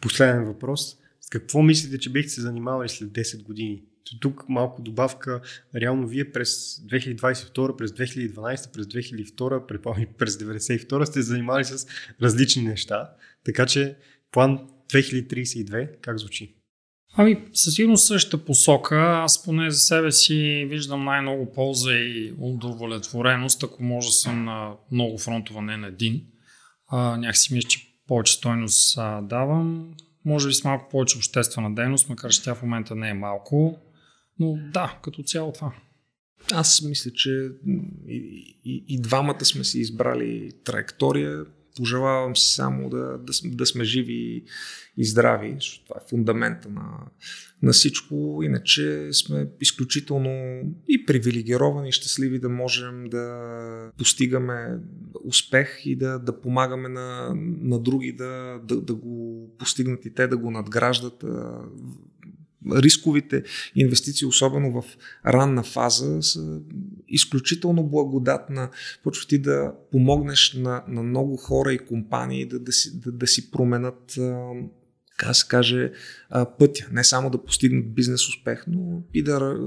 Последен 0.00 0.44
въпрос. 0.44 0.96
С 1.20 1.28
какво 1.28 1.62
мислите, 1.62 1.98
че 1.98 2.12
бихте 2.12 2.30
се 2.30 2.40
занимавали 2.40 2.88
след 2.88 3.10
10 3.10 3.42
години? 3.42 3.82
Тук 4.20 4.44
малко 4.48 4.82
добавка. 4.82 5.40
Реално 5.74 6.08
вие 6.08 6.32
през 6.32 6.76
2022, 6.76 7.76
през 7.76 7.90
2012, 7.90 8.72
през 8.72 8.86
2002, 8.86 9.66
предполагам 9.66 10.06
през 10.18 10.36
1992 10.36 11.04
сте 11.04 11.22
занимавали 11.22 11.64
с 11.64 11.86
различни 12.22 12.62
неща. 12.62 13.10
Така 13.44 13.66
че 13.66 13.96
план 14.32 14.68
2032 14.88 16.00
как 16.00 16.18
звучи? 16.18 16.59
Ами, 17.12 17.42
със 17.52 17.74
сигурност 17.74 18.06
същата 18.06 18.44
посока. 18.44 18.96
Аз 18.96 19.44
поне 19.44 19.70
за 19.70 19.78
себе 19.78 20.12
си 20.12 20.66
виждам 20.68 21.04
най-много 21.04 21.52
полза 21.52 21.92
и 21.92 22.34
удовлетвореност, 22.38 23.62
ако 23.62 23.82
може 23.82 24.08
да 24.08 24.12
съм 24.12 24.44
на 24.44 24.72
много 24.92 25.18
фронтова, 25.18 25.62
не 25.62 25.76
на 25.76 25.86
един. 25.86 26.22
А, 26.88 27.16
някакси 27.16 27.54
мисля, 27.54 27.68
че 27.68 27.78
повече 28.06 28.32
стойност 28.32 28.98
а, 28.98 29.20
давам. 29.20 29.94
Може 30.24 30.48
би 30.48 30.54
с 30.54 30.64
малко 30.64 30.88
повече 30.90 31.18
обществена 31.18 31.74
дейност, 31.74 32.08
макар 32.08 32.30
че 32.30 32.42
тя 32.42 32.54
в 32.54 32.62
момента 32.62 32.94
не 32.94 33.08
е 33.08 33.14
малко. 33.14 33.78
Но 34.38 34.58
да, 34.72 34.98
като 35.02 35.22
цяло 35.22 35.52
това. 35.52 35.72
Аз 36.52 36.82
мисля, 36.82 37.10
че 37.10 37.48
и, 38.08 38.58
и, 38.64 38.84
и 38.88 39.00
двамата 39.00 39.44
сме 39.44 39.64
си 39.64 39.78
избрали 39.78 40.50
траектория. 40.64 41.44
Пожелавам 41.80 42.36
си 42.36 42.54
само 42.54 42.90
да, 42.90 43.18
да, 43.18 43.32
да 43.44 43.66
сме 43.66 43.84
живи 43.84 44.44
и 44.96 45.04
здрави, 45.04 45.56
защото 45.60 45.84
това 45.84 46.00
е 46.00 46.08
фундамента 46.10 46.68
на, 46.68 46.82
на 47.62 47.72
всичко. 47.72 48.40
Иначе 48.42 49.08
сме 49.12 49.48
изключително 49.60 50.62
и 50.88 51.06
привилегировани 51.06 51.88
и 51.88 51.92
щастливи 51.92 52.38
да 52.38 52.48
можем 52.48 53.08
да 53.08 53.92
постигаме 53.98 54.78
успех 55.24 55.80
и 55.84 55.96
да, 55.96 56.18
да 56.18 56.40
помагаме 56.40 56.88
на, 56.88 57.34
на 57.60 57.78
други 57.78 58.12
да, 58.12 58.60
да, 58.64 58.80
да 58.80 58.94
го 58.94 59.48
постигнат 59.58 60.04
и 60.04 60.14
те 60.14 60.26
да 60.26 60.36
го 60.36 60.50
надграждат 60.50 61.24
рисковите 62.72 63.42
инвестиции, 63.76 64.26
особено 64.26 64.82
в 64.82 64.84
ранна 65.26 65.62
фаза, 65.62 66.22
са 66.22 66.60
изключително 67.08 67.82
благодатна. 67.82 68.70
Почва 69.02 69.28
ти 69.28 69.38
да 69.38 69.72
помогнеш 69.92 70.54
на, 70.58 70.84
на 70.88 71.02
много 71.02 71.36
хора 71.36 71.72
и 71.72 71.78
компании 71.78 72.46
да, 72.46 72.58
да, 72.58 72.72
си, 72.72 73.00
да, 73.00 73.12
да 73.12 73.26
си 73.26 73.50
променят 73.50 74.18
така 75.20 75.34
се 75.34 75.48
каже, 75.48 75.92
пътя. 76.58 76.88
Не 76.92 77.04
само 77.04 77.30
да 77.30 77.44
постигнат 77.44 77.94
бизнес 77.94 78.28
успех, 78.28 78.64
но 78.68 79.02
и 79.14 79.22
да 79.22 79.64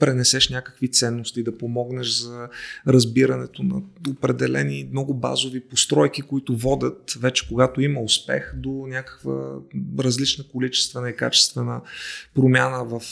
пренесеш 0.00 0.48
някакви 0.48 0.88
ценности, 0.88 1.42
да 1.42 1.58
помогнеш 1.58 2.08
за 2.08 2.48
разбирането 2.86 3.62
на 3.62 3.82
определени 4.08 4.88
много 4.92 5.14
базови 5.14 5.60
постройки, 5.60 6.22
които 6.22 6.56
водят 6.56 7.12
вече 7.20 7.48
когато 7.48 7.80
има 7.80 8.00
успех 8.00 8.52
до 8.56 8.86
някаква 8.88 9.58
различна 9.98 10.44
количествена 10.52 11.10
и 11.10 11.16
качествена 11.16 11.80
промяна 12.34 12.84
в, 12.84 13.02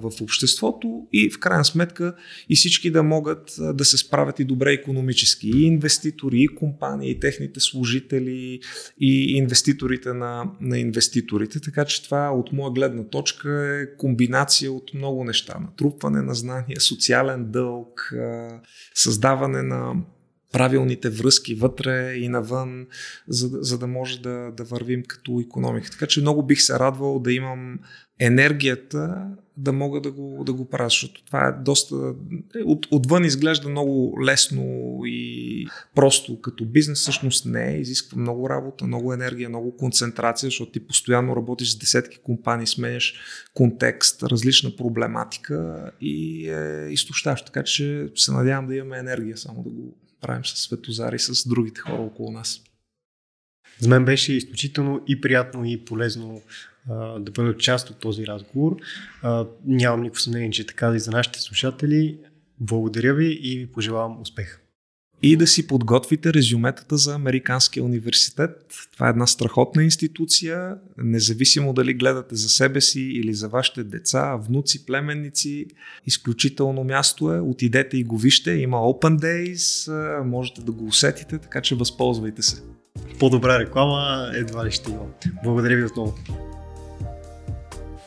в 0.00 0.20
обществото 0.22 1.06
и 1.12 1.30
в 1.30 1.40
крайна 1.40 1.64
сметка 1.64 2.14
и 2.48 2.56
всички 2.56 2.90
да 2.90 3.02
могат 3.02 3.56
да 3.74 3.84
се 3.84 3.98
справят 3.98 4.40
и 4.40 4.44
добре 4.44 4.72
економически. 4.72 5.50
И 5.54 5.62
инвеститори, 5.62 6.38
и 6.42 6.48
компании, 6.48 7.10
и 7.10 7.20
техните 7.20 7.60
служители, 7.60 8.60
и 9.00 9.36
инвеститорите 9.36 10.12
на, 10.12 10.50
на 10.60 10.78
инвеститорите. 10.78 11.60
Така 11.60 11.84
че 11.84 12.02
това 12.02 12.30
от 12.30 12.52
моя 12.52 12.72
гледна 12.72 13.04
точка 13.04 13.78
е 13.82 13.96
комбинация 13.96 14.72
от 14.72 14.94
много 14.94 15.24
неща. 15.24 15.58
Натрупване 15.60 16.22
на 16.22 16.29
знания, 16.34 16.80
социален 16.80 17.50
дълг, 17.50 18.12
създаване 18.94 19.62
на 19.62 19.94
правилните 20.52 21.10
връзки 21.10 21.54
вътре 21.54 22.14
и 22.14 22.28
навън, 22.28 22.86
за, 23.28 23.48
за 23.52 23.78
да 23.78 23.86
може 23.86 24.20
да, 24.20 24.52
да 24.56 24.64
вървим 24.64 25.02
като 25.08 25.40
економика. 25.40 25.90
Така 25.90 26.06
че 26.06 26.20
много 26.20 26.42
бих 26.42 26.60
се 26.60 26.78
радвал 26.78 27.18
да 27.18 27.32
имам 27.32 27.78
енергията 28.18 29.26
да 29.56 29.72
мога 29.72 30.00
да 30.00 30.10
го, 30.10 30.44
да 30.44 30.52
го 30.52 30.68
правя, 30.68 30.88
защото 30.88 31.24
това 31.24 31.48
е 31.48 31.62
доста... 31.62 32.14
От, 32.64 32.86
отвън 32.90 33.24
изглежда 33.24 33.68
много 33.68 34.18
лесно 34.24 35.00
и 35.04 35.66
просто 35.94 36.40
като 36.40 36.64
бизнес, 36.64 37.00
всъщност 37.00 37.46
не 37.46 37.74
е. 37.74 37.80
Изисква 37.80 38.20
много 38.20 38.50
работа, 38.50 38.84
много 38.84 39.12
енергия, 39.12 39.48
много 39.48 39.76
концентрация, 39.76 40.46
защото 40.46 40.72
ти 40.72 40.86
постоянно 40.86 41.36
работиш 41.36 41.72
с 41.72 41.78
десетки 41.78 42.18
компании, 42.18 42.66
сменяш 42.66 43.14
контекст, 43.54 44.22
различна 44.22 44.76
проблематика 44.76 45.90
и 46.00 46.48
е 46.50 46.88
изтощаваш. 46.90 47.44
Така 47.44 47.64
че 47.64 48.08
се 48.14 48.32
надявам 48.32 48.66
да 48.66 48.76
имаме 48.76 48.98
енергия 48.98 49.36
само 49.36 49.62
да 49.62 49.70
го 49.70 49.96
правим 50.20 50.44
с 50.44 50.56
Светозари, 50.56 51.18
с 51.18 51.48
другите 51.48 51.80
хора 51.80 52.02
около 52.02 52.32
нас. 52.32 52.62
За 53.78 53.88
мен 53.88 54.04
беше 54.04 54.32
изключително 54.32 55.00
и 55.08 55.20
приятно 55.20 55.64
и 55.64 55.84
полезно 55.84 56.42
да 57.18 57.30
бъда 57.34 57.56
част 57.56 57.90
от 57.90 57.98
този 57.98 58.26
разговор. 58.26 58.76
Нямам 59.66 60.02
никакво 60.02 60.20
съмнение, 60.20 60.50
че 60.50 60.66
така 60.66 60.92
и 60.94 61.00
за 61.00 61.10
нашите 61.10 61.40
слушатели. 61.40 62.18
Благодаря 62.60 63.14
ви 63.14 63.38
и 63.42 63.58
ви 63.58 63.66
пожелавам 63.66 64.20
успех. 64.20 64.60
и 65.22 65.36
да 65.36 65.46
си 65.46 65.66
подготвите 65.66 66.34
резюметата 66.34 66.96
за 66.96 67.14
Американския 67.14 67.84
университет. 67.84 68.50
Това 68.92 69.06
е 69.06 69.10
една 69.10 69.26
страхотна 69.26 69.84
институция, 69.84 70.74
независимо 70.98 71.72
дали 71.72 71.94
гледате 71.94 72.34
за 72.34 72.48
себе 72.48 72.80
си 72.80 73.00
или 73.00 73.34
за 73.34 73.48
вашите 73.48 73.84
деца, 73.84 74.36
внуци, 74.36 74.86
племенници. 74.86 75.66
Изключително 76.06 76.84
място 76.84 77.32
е. 77.32 77.40
Отидете 77.40 77.96
и 77.96 78.04
го 78.04 78.18
вижте. 78.18 78.52
Има 78.52 78.76
Open 78.76 79.18
Days, 79.18 79.90
можете 80.22 80.62
да 80.62 80.72
го 80.72 80.84
усетите, 80.84 81.38
така 81.38 81.60
че 81.60 81.74
възползвайте 81.74 82.42
се. 82.42 82.62
По-добра 83.18 83.58
реклама 83.58 84.30
едва 84.34 84.66
ли 84.66 84.70
ще 84.70 84.90
има. 84.90 85.06
Благодаря 85.44 85.76
ви 85.76 85.84
отново. 85.84 86.14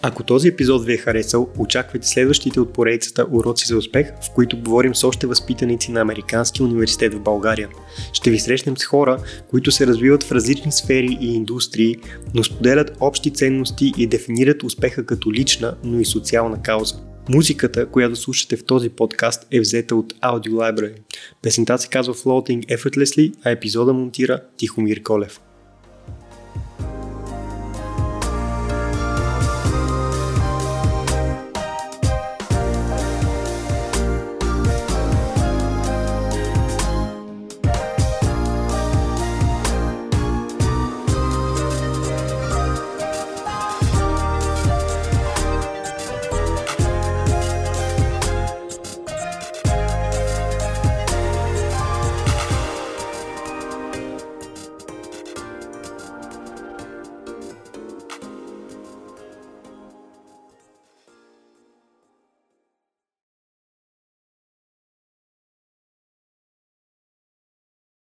Ако 0.06 0.24
този 0.24 0.48
епизод 0.48 0.86
ви 0.86 0.94
е 0.94 0.98
харесал, 0.98 1.50
очаквайте 1.58 2.08
следващите 2.08 2.60
от 2.60 2.74
поредицата 2.74 3.26
Уроци 3.32 3.68
за 3.68 3.78
успех, 3.78 4.08
в 4.08 4.34
които 4.36 4.58
говорим 4.58 4.96
с 4.96 5.04
още 5.04 5.28
възпитаници 5.28 5.92
на 5.92 6.02
Американския 6.02 6.66
университет 6.66 7.14
в 7.14 7.20
България. 7.20 7.70
Ще 8.14 8.32
ви 8.32 8.40
срещнем 8.40 8.78
с 8.78 8.84
хора, 8.84 9.18
които 9.50 9.72
се 9.72 9.88
развиват 9.88 10.24
в 10.24 10.32
различни 10.32 10.72
сфери 10.72 11.18
и 11.22 11.36
индустрии, 11.36 11.96
но 12.34 12.44
споделят 12.44 12.98
общи 13.00 13.32
ценности 13.32 13.92
и 13.98 14.08
дефинират 14.08 14.64
успеха 14.64 15.06
като 15.06 15.32
лична, 15.32 15.76
но 15.84 16.00
и 16.00 16.06
социална 16.06 16.62
кауза. 16.62 16.96
Музиката, 17.30 17.86
която 17.86 18.16
слушате 18.16 18.58
в 18.58 18.66
този 18.66 18.90
подкаст 18.90 19.48
е 19.52 19.60
взета 19.60 19.96
от 19.96 20.14
Audio 20.14 20.50
Library. 20.50 20.96
Песента 21.42 21.78
се 21.78 21.88
казва 21.88 22.14
Floating 22.14 22.78
Effortlessly, 22.78 23.34
а 23.44 23.52
епизода 23.52 23.94
монтира 23.94 24.42
Тихомир 24.58 25.04
Колев. 25.04 25.40